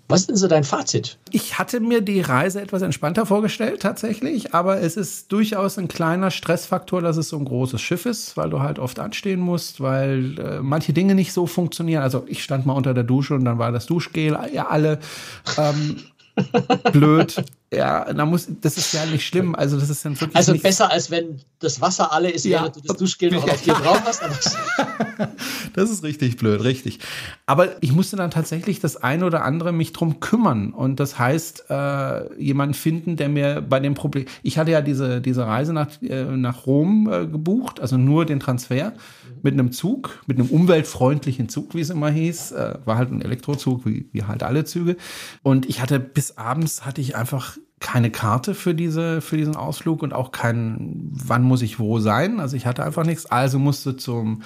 Was 0.07 0.21
ist 0.21 0.29
denn 0.29 0.35
so 0.35 0.47
dein 0.47 0.63
Fazit? 0.63 1.19
Ich 1.29 1.59
hatte 1.59 1.79
mir 1.79 2.01
die 2.01 2.21
Reise 2.21 2.59
etwas 2.59 2.81
entspannter 2.81 3.27
vorgestellt, 3.27 3.81
tatsächlich, 3.81 4.55
aber 4.55 4.81
es 4.81 4.97
ist 4.97 5.31
durchaus 5.31 5.77
ein 5.77 5.87
kleiner 5.87 6.31
Stressfaktor, 6.31 7.01
dass 7.01 7.17
es 7.17 7.29
so 7.29 7.37
ein 7.37 7.45
großes 7.45 7.79
Schiff 7.79 8.07
ist, 8.07 8.35
weil 8.35 8.49
du 8.49 8.61
halt 8.61 8.79
oft 8.79 8.97
anstehen 8.97 9.39
musst, 9.39 9.79
weil 9.79 10.39
äh, 10.39 10.59
manche 10.61 10.91
Dinge 10.91 11.13
nicht 11.13 11.33
so 11.33 11.45
funktionieren. 11.45 12.01
Also 12.01 12.23
ich 12.27 12.43
stand 12.43 12.65
mal 12.65 12.73
unter 12.73 12.95
der 12.95 13.03
Dusche 13.03 13.35
und 13.35 13.45
dann 13.45 13.59
war 13.59 13.71
das 13.71 13.85
Duschgel 13.85 14.37
ja 14.51 14.67
alle 14.67 14.99
ähm, 15.57 15.97
blöd. 16.91 17.43
Ja, 17.73 18.11
da 18.11 18.25
muss, 18.25 18.49
das 18.59 18.77
ist 18.77 18.93
ja 18.93 19.05
nicht 19.05 19.25
schlimm. 19.25 19.55
Also, 19.55 19.79
das 19.79 19.89
ist 19.89 20.03
dann 20.03 20.19
wirklich. 20.19 20.35
Also 20.35 20.57
besser, 20.57 20.91
als 20.91 21.09
wenn 21.09 21.39
das 21.59 21.79
Wasser 21.79 22.11
alle 22.11 22.29
ist, 22.29 22.43
ja. 22.43 22.59
während 22.59 22.75
du 22.75 22.81
das 22.81 22.97
Duschgel 22.97 23.31
noch 23.31 23.47
auf 23.47 23.61
dir 23.61 23.73
drauf 23.81 24.01
hast. 24.03 24.21
das 25.73 25.89
ist 25.89 26.03
richtig 26.03 26.35
blöd, 26.35 26.61
richtig. 26.65 26.99
Aber 27.45 27.81
ich 27.81 27.93
musste 27.93 28.17
dann 28.17 28.29
tatsächlich 28.29 28.81
das 28.81 28.97
eine 28.97 29.25
oder 29.25 29.45
andere 29.45 29.71
mich 29.71 29.93
drum 29.93 30.19
kümmern. 30.19 30.73
Und 30.73 30.99
das 30.99 31.17
heißt, 31.17 31.65
äh, 31.69 32.41
jemanden 32.41 32.73
finden, 32.73 33.15
der 33.15 33.29
mir 33.29 33.61
bei 33.61 33.79
dem 33.79 33.93
Problem. 33.93 34.25
Ich 34.43 34.57
hatte 34.57 34.71
ja 34.71 34.81
diese, 34.81 35.21
diese 35.21 35.47
Reise 35.47 35.71
nach, 35.71 35.89
äh, 36.01 36.25
nach 36.25 36.65
Rom 36.65 37.09
äh, 37.09 37.25
gebucht, 37.25 37.79
also 37.79 37.95
nur 37.95 38.25
den 38.25 38.41
Transfer 38.41 38.91
mit 39.43 39.53
einem 39.53 39.71
Zug, 39.71 40.21
mit 40.27 40.37
einem 40.37 40.49
umweltfreundlichen 40.49 41.47
Zug, 41.47 41.73
wie 41.73 41.81
es 41.81 41.89
immer 41.89 42.09
hieß. 42.09 42.51
Äh, 42.51 42.79
war 42.83 42.97
halt 42.97 43.11
ein 43.11 43.21
Elektrozug, 43.21 43.85
wie, 43.85 44.09
wie 44.11 44.23
halt 44.23 44.43
alle 44.43 44.65
Züge. 44.65 44.97
Und 45.41 45.67
ich 45.69 45.81
hatte 45.81 45.99
bis 45.99 46.37
abends 46.37 46.85
hatte 46.85 46.99
ich 46.99 47.15
einfach 47.15 47.57
keine 47.81 48.09
Karte 48.09 48.55
für 48.55 48.73
diese 48.73 49.19
für 49.19 49.35
diesen 49.35 49.55
Ausflug 49.55 50.03
und 50.03 50.13
auch 50.13 50.31
kein 50.31 51.09
wann 51.11 51.43
muss 51.43 51.61
ich 51.61 51.79
wo 51.79 51.99
sein 51.99 52.39
also 52.39 52.55
ich 52.55 52.65
hatte 52.65 52.83
einfach 52.83 53.05
nichts 53.05 53.25
also 53.25 53.59
musste 53.59 53.97
zum 53.97 54.41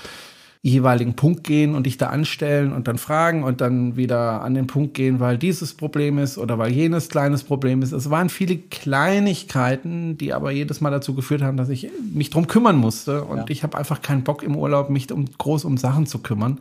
jeweiligen 0.65 1.13
Punkt 1.13 1.43
gehen 1.43 1.75
und 1.75 1.85
dich 1.85 1.97
da 1.97 2.07
anstellen 2.07 2.73
und 2.73 2.87
dann 2.87 2.97
fragen 2.97 3.43
und 3.43 3.61
dann 3.61 3.97
wieder 3.97 4.41
an 4.41 4.55
den 4.55 4.65
Punkt 4.65 4.95
gehen, 4.95 5.19
weil 5.19 5.37
dieses 5.37 5.75
Problem 5.75 6.17
ist 6.17 6.39
oder 6.39 6.57
weil 6.57 6.71
jenes 6.71 7.09
kleines 7.09 7.43
Problem 7.43 7.83
ist. 7.83 7.91
Es 7.91 8.09
waren 8.09 8.29
viele 8.29 8.57
Kleinigkeiten, 8.57 10.17
die 10.17 10.33
aber 10.33 10.49
jedes 10.49 10.81
Mal 10.81 10.89
dazu 10.89 11.13
geführt 11.13 11.43
haben, 11.43 11.55
dass 11.55 11.69
ich 11.69 11.91
mich 12.11 12.31
drum 12.31 12.47
kümmern 12.47 12.77
musste 12.77 13.25
und 13.25 13.37
ja. 13.37 13.45
ich 13.49 13.61
habe 13.61 13.77
einfach 13.77 14.01
keinen 14.01 14.23
Bock 14.23 14.41
im 14.41 14.55
Urlaub, 14.55 14.89
mich 14.89 15.11
um, 15.11 15.25
groß 15.37 15.65
um 15.65 15.77
Sachen 15.77 16.07
zu 16.07 16.17
kümmern. 16.17 16.59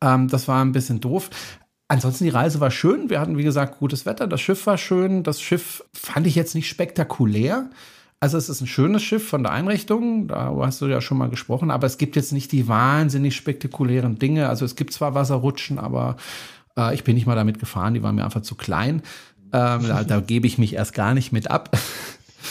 Ähm, 0.00 0.26
das 0.26 0.48
war 0.48 0.60
ein 0.64 0.72
bisschen 0.72 0.98
doof. 0.98 1.30
Ansonsten 1.88 2.24
die 2.24 2.30
Reise 2.30 2.60
war 2.60 2.70
schön. 2.70 3.08
Wir 3.08 3.18
hatten, 3.18 3.38
wie 3.38 3.44
gesagt, 3.44 3.78
gutes 3.78 4.04
Wetter. 4.04 4.26
Das 4.26 4.42
Schiff 4.42 4.66
war 4.66 4.76
schön. 4.76 5.22
Das 5.22 5.40
Schiff 5.40 5.82
fand 5.94 6.26
ich 6.26 6.34
jetzt 6.34 6.54
nicht 6.54 6.68
spektakulär. 6.68 7.70
Also 8.20 8.36
es 8.36 8.48
ist 8.48 8.60
ein 8.60 8.66
schönes 8.66 9.02
Schiff 9.02 9.28
von 9.28 9.44
der 9.44 9.52
Einrichtung, 9.52 10.26
da 10.26 10.52
hast 10.60 10.80
du 10.80 10.86
ja 10.86 11.00
schon 11.00 11.18
mal 11.18 11.30
gesprochen, 11.30 11.70
aber 11.70 11.86
es 11.86 11.98
gibt 11.98 12.16
jetzt 12.16 12.32
nicht 12.32 12.50
die 12.50 12.66
wahnsinnig 12.66 13.36
spektakulären 13.36 14.18
Dinge. 14.18 14.48
Also 14.48 14.64
es 14.64 14.74
gibt 14.74 14.92
zwar 14.92 15.14
Wasserrutschen, 15.14 15.78
aber 15.78 16.16
äh, 16.76 16.94
ich 16.94 17.04
bin 17.04 17.14
nicht 17.14 17.26
mal 17.26 17.36
damit 17.36 17.60
gefahren, 17.60 17.94
die 17.94 18.02
waren 18.02 18.16
mir 18.16 18.24
einfach 18.24 18.42
zu 18.42 18.56
klein. 18.56 19.02
Ähm, 19.52 19.86
da, 19.86 20.02
da 20.02 20.20
gebe 20.20 20.48
ich 20.48 20.58
mich 20.58 20.74
erst 20.74 20.94
gar 20.94 21.14
nicht 21.14 21.32
mit 21.32 21.50
ab. 21.50 21.76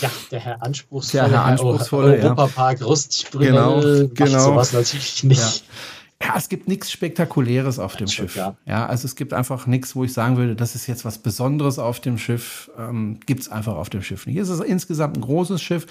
Ja, 0.02 0.12
der 0.30 0.40
Herr 0.42 0.62
Anspruchsvolle, 0.62 1.30
der 1.30 1.32
Herr 1.32 1.46
Anspruchsvolle 1.46 2.22
Europapark 2.22 2.82
ja. 2.82 2.86
Rüstspringel 2.86 3.52
genau, 3.52 4.10
genau. 4.14 4.40
sowas 4.44 4.74
natürlich 4.74 5.24
nicht. 5.24 5.40
Ja. 5.40 5.74
Ja, 6.22 6.34
es 6.36 6.50
gibt 6.50 6.68
nichts 6.68 6.92
Spektakuläres 6.92 7.78
auf 7.78 7.96
dem 7.96 8.08
Schiff. 8.08 8.36
Ja. 8.36 8.58
ja, 8.66 8.86
also 8.88 9.06
es 9.06 9.16
gibt 9.16 9.34
einfach 9.34 9.68
nichts, 9.68 9.96
wo 9.96 10.04
ich 10.04 10.14
sagen 10.14 10.36
würde, 10.38 10.56
das 10.56 10.74
ist 10.74 10.88
jetzt 10.88 11.06
was 11.06 11.20
Besonderes 11.20 11.78
auf 11.78 12.00
dem 12.00 12.18
Schiff. 12.18 12.72
Ähm, 12.78 13.20
gibt 13.26 13.42
es 13.42 13.50
einfach 13.50 13.76
auf 13.76 13.90
dem 13.90 14.02
Schiff 14.02 14.26
nicht. 14.26 14.38
Es 14.38 14.50
ist 14.50 14.62
insgesamt 14.62 15.18
ein 15.18 15.22
großes 15.22 15.62
Schiff. 15.62 15.86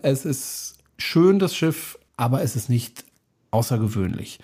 Es 0.00 0.24
ist 0.24 0.76
schön, 0.98 1.40
das 1.40 1.56
Schiff, 1.56 1.98
aber 2.16 2.42
es 2.42 2.54
ist 2.54 2.68
nicht 2.68 3.04
außergewöhnlich. 3.50 4.38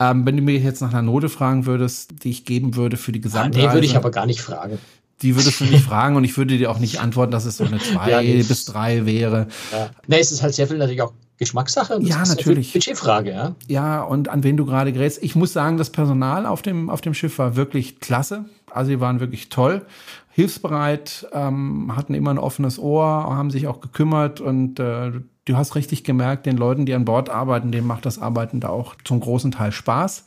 Ähm, 0.00 0.24
wenn 0.26 0.36
du 0.36 0.42
mir 0.42 0.58
jetzt 0.58 0.80
nach 0.80 0.90
einer 0.90 1.02
Note 1.02 1.28
fragen 1.28 1.66
würdest, 1.66 2.24
die 2.24 2.30
ich 2.30 2.44
geben 2.44 2.76
würde 2.76 2.96
für 2.96 3.12
die 3.12 3.20
gesamte 3.20 3.58
ah, 3.60 3.66
Nee, 3.66 3.72
würde 3.72 3.86
ich 3.86 3.96
aber 3.96 4.10
gar 4.10 4.26
nicht 4.26 4.40
fragen. 4.40 4.78
Die 5.22 5.36
würdest 5.36 5.60
du 5.60 5.64
nicht 5.64 5.84
fragen 5.84 6.16
und 6.16 6.24
ich 6.24 6.36
würde 6.36 6.56
dir 6.56 6.70
auch 6.70 6.78
nicht 6.78 7.00
antworten, 7.00 7.32
dass 7.32 7.44
es 7.44 7.56
so 7.56 7.64
eine 7.64 7.78
2 7.92 8.22
ja, 8.22 8.42
bis 8.42 8.64
3 8.64 9.06
wäre. 9.06 9.48
Ja. 9.72 9.90
Nee, 10.06 10.18
es 10.20 10.32
ist 10.32 10.42
halt 10.42 10.54
sehr 10.54 10.66
viel 10.66 10.78
natürlich 10.78 11.02
auch 11.02 11.12
Geschmackssache. 11.38 11.98
Das 11.98 12.08
ja, 12.08 12.22
ist 12.22 12.28
natürlich. 12.28 12.72
Budgetfrage, 12.72 13.30
ja. 13.30 13.54
Ja, 13.66 14.02
und 14.02 14.28
an 14.28 14.44
wen 14.44 14.56
du 14.56 14.64
gerade 14.64 14.92
gerätst. 14.92 15.22
Ich 15.22 15.34
muss 15.34 15.52
sagen, 15.52 15.76
das 15.76 15.90
Personal 15.90 16.46
auf 16.46 16.62
dem, 16.62 16.90
auf 16.90 17.00
dem 17.00 17.14
Schiff 17.14 17.38
war 17.38 17.56
wirklich 17.56 18.00
klasse. 18.00 18.44
Also, 18.70 18.90
sie 18.90 19.00
waren 19.00 19.20
wirklich 19.20 19.48
toll, 19.48 19.84
hilfsbereit, 20.30 21.26
ähm, 21.32 21.96
hatten 21.96 22.14
immer 22.14 22.30
ein 22.30 22.38
offenes 22.38 22.78
Ohr, 22.78 23.06
haben 23.06 23.50
sich 23.50 23.66
auch 23.66 23.80
gekümmert 23.80 24.40
und 24.40 24.78
äh, 24.80 25.12
du 25.44 25.56
hast 25.56 25.74
richtig 25.74 26.04
gemerkt, 26.04 26.46
den 26.46 26.56
Leuten, 26.56 26.86
die 26.86 26.94
an 26.94 27.04
Bord 27.04 27.30
arbeiten, 27.30 27.72
denen 27.72 27.86
macht 27.86 28.06
das 28.06 28.18
Arbeiten 28.18 28.60
da 28.60 28.68
auch 28.68 28.94
zum 29.04 29.20
großen 29.20 29.50
Teil 29.50 29.72
Spaß 29.72 30.24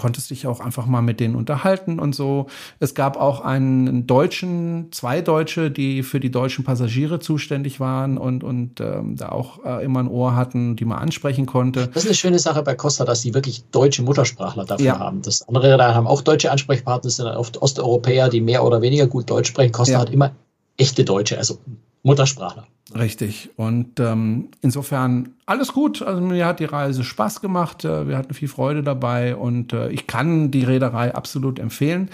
konntest 0.00 0.30
dich 0.30 0.46
auch 0.46 0.60
einfach 0.60 0.86
mal 0.86 1.02
mit 1.02 1.20
denen 1.20 1.34
unterhalten 1.34 2.00
und 2.00 2.14
so. 2.14 2.46
Es 2.78 2.94
gab 2.94 3.18
auch 3.18 3.42
einen 3.42 4.06
Deutschen, 4.06 4.88
zwei 4.92 5.20
Deutsche, 5.20 5.70
die 5.70 6.02
für 6.02 6.20
die 6.20 6.30
deutschen 6.30 6.64
Passagiere 6.64 7.20
zuständig 7.20 7.80
waren 7.80 8.16
und, 8.16 8.42
und 8.42 8.80
ähm, 8.80 9.16
da 9.16 9.28
auch 9.28 9.62
äh, 9.62 9.84
immer 9.84 10.00
ein 10.00 10.08
Ohr 10.08 10.34
hatten, 10.34 10.74
die 10.74 10.86
man 10.86 10.98
ansprechen 10.98 11.44
konnte. 11.44 11.88
Das 11.88 12.04
ist 12.04 12.08
eine 12.08 12.14
schöne 12.14 12.38
Sache 12.38 12.62
bei 12.62 12.74
Costa, 12.74 13.04
dass 13.04 13.20
sie 13.20 13.34
wirklich 13.34 13.64
deutsche 13.72 14.02
Muttersprachler 14.02 14.64
dafür 14.64 14.86
ja. 14.86 14.98
haben. 14.98 15.20
Das 15.20 15.46
andere 15.46 15.76
da 15.76 15.94
haben 15.94 16.06
auch 16.06 16.22
deutsche 16.22 16.50
Ansprechpartner, 16.50 17.06
das 17.06 17.16
sind 17.16 17.26
oft 17.26 17.60
Osteuropäer, 17.60 18.30
die 18.30 18.40
mehr 18.40 18.64
oder 18.64 18.80
weniger 18.80 19.06
gut 19.06 19.28
Deutsch 19.28 19.48
sprechen. 19.48 19.72
Costa 19.72 19.92
ja. 19.92 20.00
hat 20.00 20.10
immer 20.10 20.32
echte 20.78 21.04
Deutsche, 21.04 21.36
also 21.36 21.58
Muttersprachler. 22.02 22.66
Richtig. 22.94 23.50
Und 23.56 24.00
ähm, 24.00 24.48
insofern 24.62 25.34
alles 25.46 25.72
gut. 25.72 26.02
Also 26.02 26.20
mir 26.20 26.46
hat 26.46 26.60
die 26.60 26.64
Reise 26.64 27.04
Spaß 27.04 27.40
gemacht. 27.40 27.84
Äh, 27.84 28.08
wir 28.08 28.16
hatten 28.16 28.34
viel 28.34 28.48
Freude 28.48 28.82
dabei 28.82 29.36
und 29.36 29.72
äh, 29.72 29.90
ich 29.90 30.06
kann 30.06 30.50
die 30.50 30.64
Reederei 30.64 31.14
absolut 31.14 31.58
empfehlen. 31.58 32.10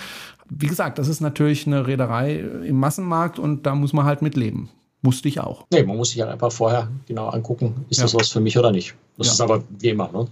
Wie 0.48 0.66
gesagt, 0.66 0.98
das 0.98 1.08
ist 1.08 1.20
natürlich 1.20 1.66
eine 1.66 1.86
Reederei 1.86 2.36
im 2.36 2.78
Massenmarkt 2.78 3.38
und 3.38 3.66
da 3.66 3.74
muss 3.74 3.92
man 3.92 4.04
halt 4.04 4.22
mitleben. 4.22 4.68
Musste 5.02 5.28
ich 5.28 5.40
auch. 5.40 5.64
Nee, 5.70 5.82
man 5.82 5.96
muss 5.96 6.10
sich 6.10 6.20
halt 6.20 6.30
einfach 6.30 6.52
vorher 6.52 6.88
genau 7.06 7.28
angucken, 7.28 7.86
ist 7.88 7.98
ja. 7.98 8.04
das 8.04 8.14
was 8.14 8.30
für 8.30 8.40
mich 8.40 8.58
oder 8.58 8.70
nicht. 8.70 8.94
Das 9.16 9.28
ja. 9.28 9.32
ist 9.32 9.40
aber 9.40 9.62
wie 9.78 9.90
immer, 9.90 10.10
ne? 10.12 10.26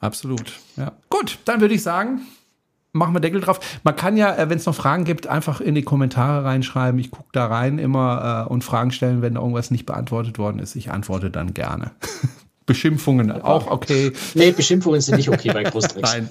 Absolut. 0.00 0.52
Ja. 0.76 0.92
Gut, 1.08 1.38
dann 1.44 1.60
würde 1.60 1.74
ich 1.74 1.82
sagen, 1.82 2.22
machen 2.92 3.14
wir 3.14 3.20
Deckel 3.20 3.40
drauf. 3.40 3.60
Man 3.82 3.96
kann 3.96 4.16
ja, 4.16 4.34
äh, 4.36 4.50
wenn 4.50 4.58
es 4.58 4.66
noch 4.66 4.74
Fragen 4.74 5.04
gibt, 5.04 5.26
einfach 5.26 5.60
in 5.60 5.74
die 5.74 5.82
Kommentare 5.82 6.44
reinschreiben. 6.44 6.98
Ich 7.00 7.10
gucke 7.10 7.28
da 7.32 7.46
rein 7.46 7.78
immer 7.78 8.46
äh, 8.46 8.50
und 8.50 8.64
Fragen 8.64 8.90
stellen, 8.90 9.22
wenn 9.22 9.36
irgendwas 9.36 9.70
nicht 9.70 9.86
beantwortet 9.86 10.38
worden 10.38 10.58
ist. 10.58 10.76
Ich 10.76 10.90
antworte 10.90 11.30
dann 11.30 11.54
gerne. 11.54 11.92
Beschimpfungen 12.70 13.32
auch 13.32 13.66
okay. 13.66 14.12
Nee, 14.34 14.52
Beschimpfungen 14.52 15.00
sind 15.00 15.16
nicht 15.16 15.28
okay 15.28 15.50
bei 15.52 15.64
Großtricks. 15.64 16.12
Nein. 16.12 16.28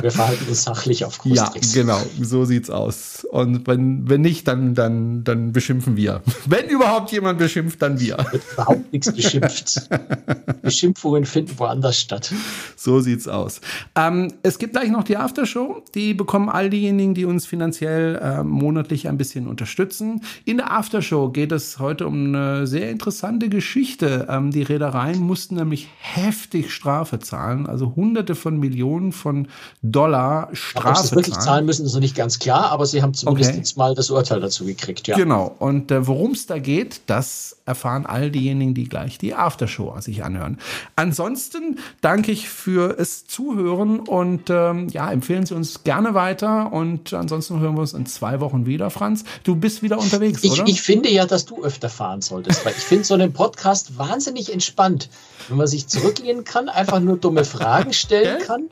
Wir 0.00 0.12
verhalten 0.12 0.46
uns 0.48 0.62
sachlich 0.62 1.04
auf 1.04 1.18
Großtricks. 1.18 1.74
Ja, 1.74 1.82
genau, 1.82 2.00
so 2.20 2.44
sieht's 2.44 2.70
aus. 2.70 3.26
Und 3.28 3.66
wenn, 3.66 4.08
wenn 4.08 4.20
nicht, 4.20 4.46
dann, 4.46 4.76
dann, 4.76 5.24
dann 5.24 5.50
beschimpfen 5.50 5.96
wir. 5.96 6.22
Wenn 6.46 6.68
überhaupt 6.68 7.10
jemand 7.10 7.38
beschimpft, 7.38 7.82
dann 7.82 7.98
wir. 7.98 8.18
Wird 8.30 8.42
überhaupt 8.52 8.92
nichts 8.92 9.12
beschimpft. 9.12 9.88
Beschimpfungen 10.62 11.24
finden 11.24 11.58
woanders 11.58 11.98
statt. 11.98 12.32
So 12.76 13.00
sieht's 13.00 13.26
aus. 13.26 13.60
Ähm, 13.96 14.32
es 14.42 14.58
gibt 14.58 14.74
gleich 14.74 14.90
noch 14.90 15.02
die 15.02 15.16
Aftershow. 15.16 15.82
Die 15.94 16.14
bekommen 16.14 16.48
all 16.48 16.70
diejenigen, 16.70 17.14
die 17.14 17.24
uns 17.24 17.46
finanziell 17.46 18.16
äh, 18.22 18.44
monatlich 18.44 19.08
ein 19.08 19.18
bisschen 19.18 19.48
unterstützen. 19.48 20.22
In 20.44 20.58
der 20.58 20.70
Aftershow 20.70 21.30
geht 21.30 21.50
es 21.50 21.80
heute 21.80 22.06
um 22.06 22.26
eine 22.26 22.66
sehr 22.66 22.90
interessante 22.90 23.48
Geschichte. 23.48 24.28
Ähm, 24.28 24.50
die 24.50 24.62
Reedereien 24.62 25.18
mussten 25.18 25.56
nämlich 25.56 25.71
heftig 25.98 26.72
Strafe 26.72 27.18
zahlen, 27.18 27.66
also 27.66 27.94
hunderte 27.96 28.34
von 28.34 28.58
Millionen 28.58 29.12
von 29.12 29.48
Dollar 29.82 30.48
Strafe 30.52 31.00
Ob 31.00 31.06
sie 31.06 31.16
wirklich 31.16 31.38
zahlen 31.38 31.66
müssen, 31.66 31.86
ist 31.86 31.94
noch 31.94 32.00
nicht 32.00 32.16
ganz 32.16 32.38
klar, 32.38 32.70
aber 32.70 32.86
sie 32.86 33.02
haben 33.02 33.14
zumindest 33.14 33.52
okay. 33.52 33.72
mal 33.76 33.94
das 33.94 34.10
Urteil 34.10 34.40
dazu 34.40 34.64
gekriegt. 34.64 35.06
Ja. 35.08 35.16
Genau. 35.16 35.54
Und 35.58 35.90
äh, 35.90 36.06
worum 36.06 36.32
es 36.32 36.46
da 36.46 36.58
geht, 36.58 37.02
das 37.06 37.56
erfahren 37.64 38.06
all 38.06 38.30
diejenigen, 38.30 38.74
die 38.74 38.88
gleich 38.88 39.18
die 39.18 39.34
Aftershow 39.34 39.94
sich 40.00 40.24
anhören. 40.24 40.58
Ansonsten 40.96 41.78
danke 42.00 42.32
ich 42.32 42.48
für 42.48 42.98
es 42.98 43.26
Zuhören 43.26 44.00
und 44.00 44.50
ähm, 44.50 44.88
ja, 44.88 45.10
empfehlen 45.10 45.46
Sie 45.46 45.54
uns 45.54 45.84
gerne 45.84 46.14
weiter 46.14 46.72
und 46.72 47.12
ansonsten 47.12 47.60
hören 47.60 47.74
wir 47.74 47.80
uns 47.80 47.92
in 47.92 48.06
zwei 48.06 48.40
Wochen 48.40 48.66
wieder, 48.66 48.90
Franz. 48.90 49.24
Du 49.44 49.56
bist 49.56 49.82
wieder 49.82 49.98
unterwegs, 49.98 50.42
ich, 50.42 50.52
oder? 50.52 50.66
Ich 50.66 50.82
finde 50.82 51.10
ja, 51.10 51.26
dass 51.26 51.46
du 51.46 51.62
öfter 51.62 51.88
fahren 51.88 52.20
solltest, 52.20 52.64
weil 52.64 52.74
ich 52.76 52.84
finde 52.84 53.04
so 53.04 53.14
einen 53.14 53.32
Podcast 53.32 53.98
wahnsinnig 53.98 54.52
entspannt, 54.52 55.08
wenn 55.52 55.58
man 55.58 55.66
sich 55.66 55.86
zurücklehnen 55.86 56.44
kann, 56.44 56.68
einfach 56.68 56.98
nur 57.00 57.16
dumme 57.16 57.44
Fragen 57.44 57.92
stellen 57.92 58.42
kann. 58.42 58.68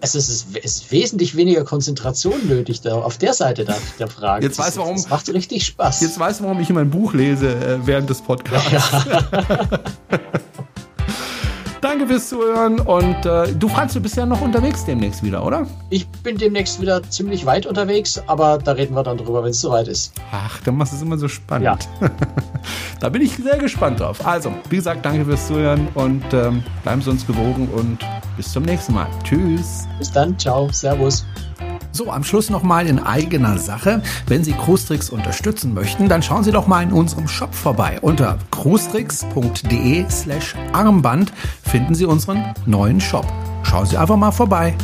Es 0.00 0.14
ist, 0.14 0.28
es 0.28 0.46
ist 0.64 0.90
wesentlich 0.90 1.36
weniger 1.36 1.64
Konzentration 1.64 2.46
nötig 2.48 2.80
da, 2.80 2.94
auf 2.94 3.18
der 3.18 3.34
Seite 3.34 3.64
der, 3.64 3.76
der 3.98 4.08
Frage. 4.08 4.44
Jetzt 4.44 4.58
weiß, 4.58 4.78
warum, 4.78 4.96
das 4.96 5.08
macht 5.08 5.28
richtig 5.32 5.66
Spaß. 5.66 6.00
Jetzt 6.00 6.18
weißt 6.18 6.40
du, 6.40 6.44
warum 6.44 6.60
ich 6.60 6.70
immer 6.70 6.80
ein 6.80 6.90
Buch 6.90 7.12
lese 7.12 7.50
äh, 7.50 7.86
während 7.86 8.10
des 8.10 8.22
Podcasts. 8.22 9.06
Ja. 9.10 9.28
Danke 11.80 12.06
fürs 12.06 12.28
Zuhören 12.28 12.80
und 12.80 13.26
äh, 13.26 13.52
du 13.52 13.68
Franz, 13.68 13.92
du 13.92 14.00
bist 14.00 14.16
ja 14.16 14.24
noch 14.24 14.40
unterwegs 14.40 14.84
demnächst 14.84 15.22
wieder, 15.22 15.44
oder? 15.44 15.66
Ich 15.90 16.08
bin 16.08 16.38
demnächst 16.38 16.80
wieder 16.80 17.02
ziemlich 17.02 17.44
weit 17.44 17.66
unterwegs, 17.66 18.22
aber 18.26 18.58
da 18.58 18.72
reden 18.72 18.94
wir 18.94 19.02
dann 19.02 19.18
drüber, 19.18 19.44
wenn 19.44 19.50
es 19.50 19.60
soweit 19.60 19.88
ist. 19.88 20.14
Ach, 20.32 20.60
dann 20.62 20.76
machst 20.76 20.92
du 20.92 20.96
es 20.96 21.02
immer 21.02 21.18
so 21.18 21.28
spannend. 21.28 21.86
Ja. 22.00 22.10
da 23.00 23.08
bin 23.08 23.22
ich 23.22 23.36
sehr 23.36 23.58
gespannt 23.58 24.00
drauf. 24.00 24.26
Also, 24.26 24.52
wie 24.70 24.76
gesagt, 24.76 25.04
danke 25.04 25.24
fürs 25.24 25.46
Zuhören 25.46 25.88
und 25.94 26.24
ähm, 26.32 26.62
bleiben 26.82 27.02
Sie 27.02 27.10
uns 27.10 27.26
gewogen 27.26 27.68
und 27.68 27.98
bis 28.36 28.52
zum 28.52 28.62
nächsten 28.64 28.94
Mal. 28.94 29.08
Tschüss. 29.22 29.86
Bis 29.98 30.10
dann, 30.10 30.38
ciao, 30.38 30.68
servus. 30.72 31.24
So, 31.96 32.12
am 32.12 32.24
Schluss 32.24 32.50
nochmal 32.50 32.86
in 32.88 32.98
eigener 32.98 33.56
Sache. 33.56 34.02
Wenn 34.26 34.44
Sie 34.44 34.52
Cruistricks 34.52 35.08
unterstützen 35.08 35.72
möchten, 35.72 36.10
dann 36.10 36.22
schauen 36.22 36.44
Sie 36.44 36.52
doch 36.52 36.66
mal 36.66 36.82
in 36.82 36.92
unserem 36.92 37.26
Shop 37.26 37.54
vorbei. 37.54 37.98
Unter 38.02 38.36
cruistricks.de 38.50 40.04
slash 40.10 40.54
Armband 40.74 41.32
finden 41.62 41.94
Sie 41.94 42.04
unseren 42.04 42.52
neuen 42.66 43.00
Shop. 43.00 43.24
Schauen 43.62 43.86
Sie 43.86 43.96
einfach 43.96 44.18
mal 44.18 44.30
vorbei. 44.30 44.74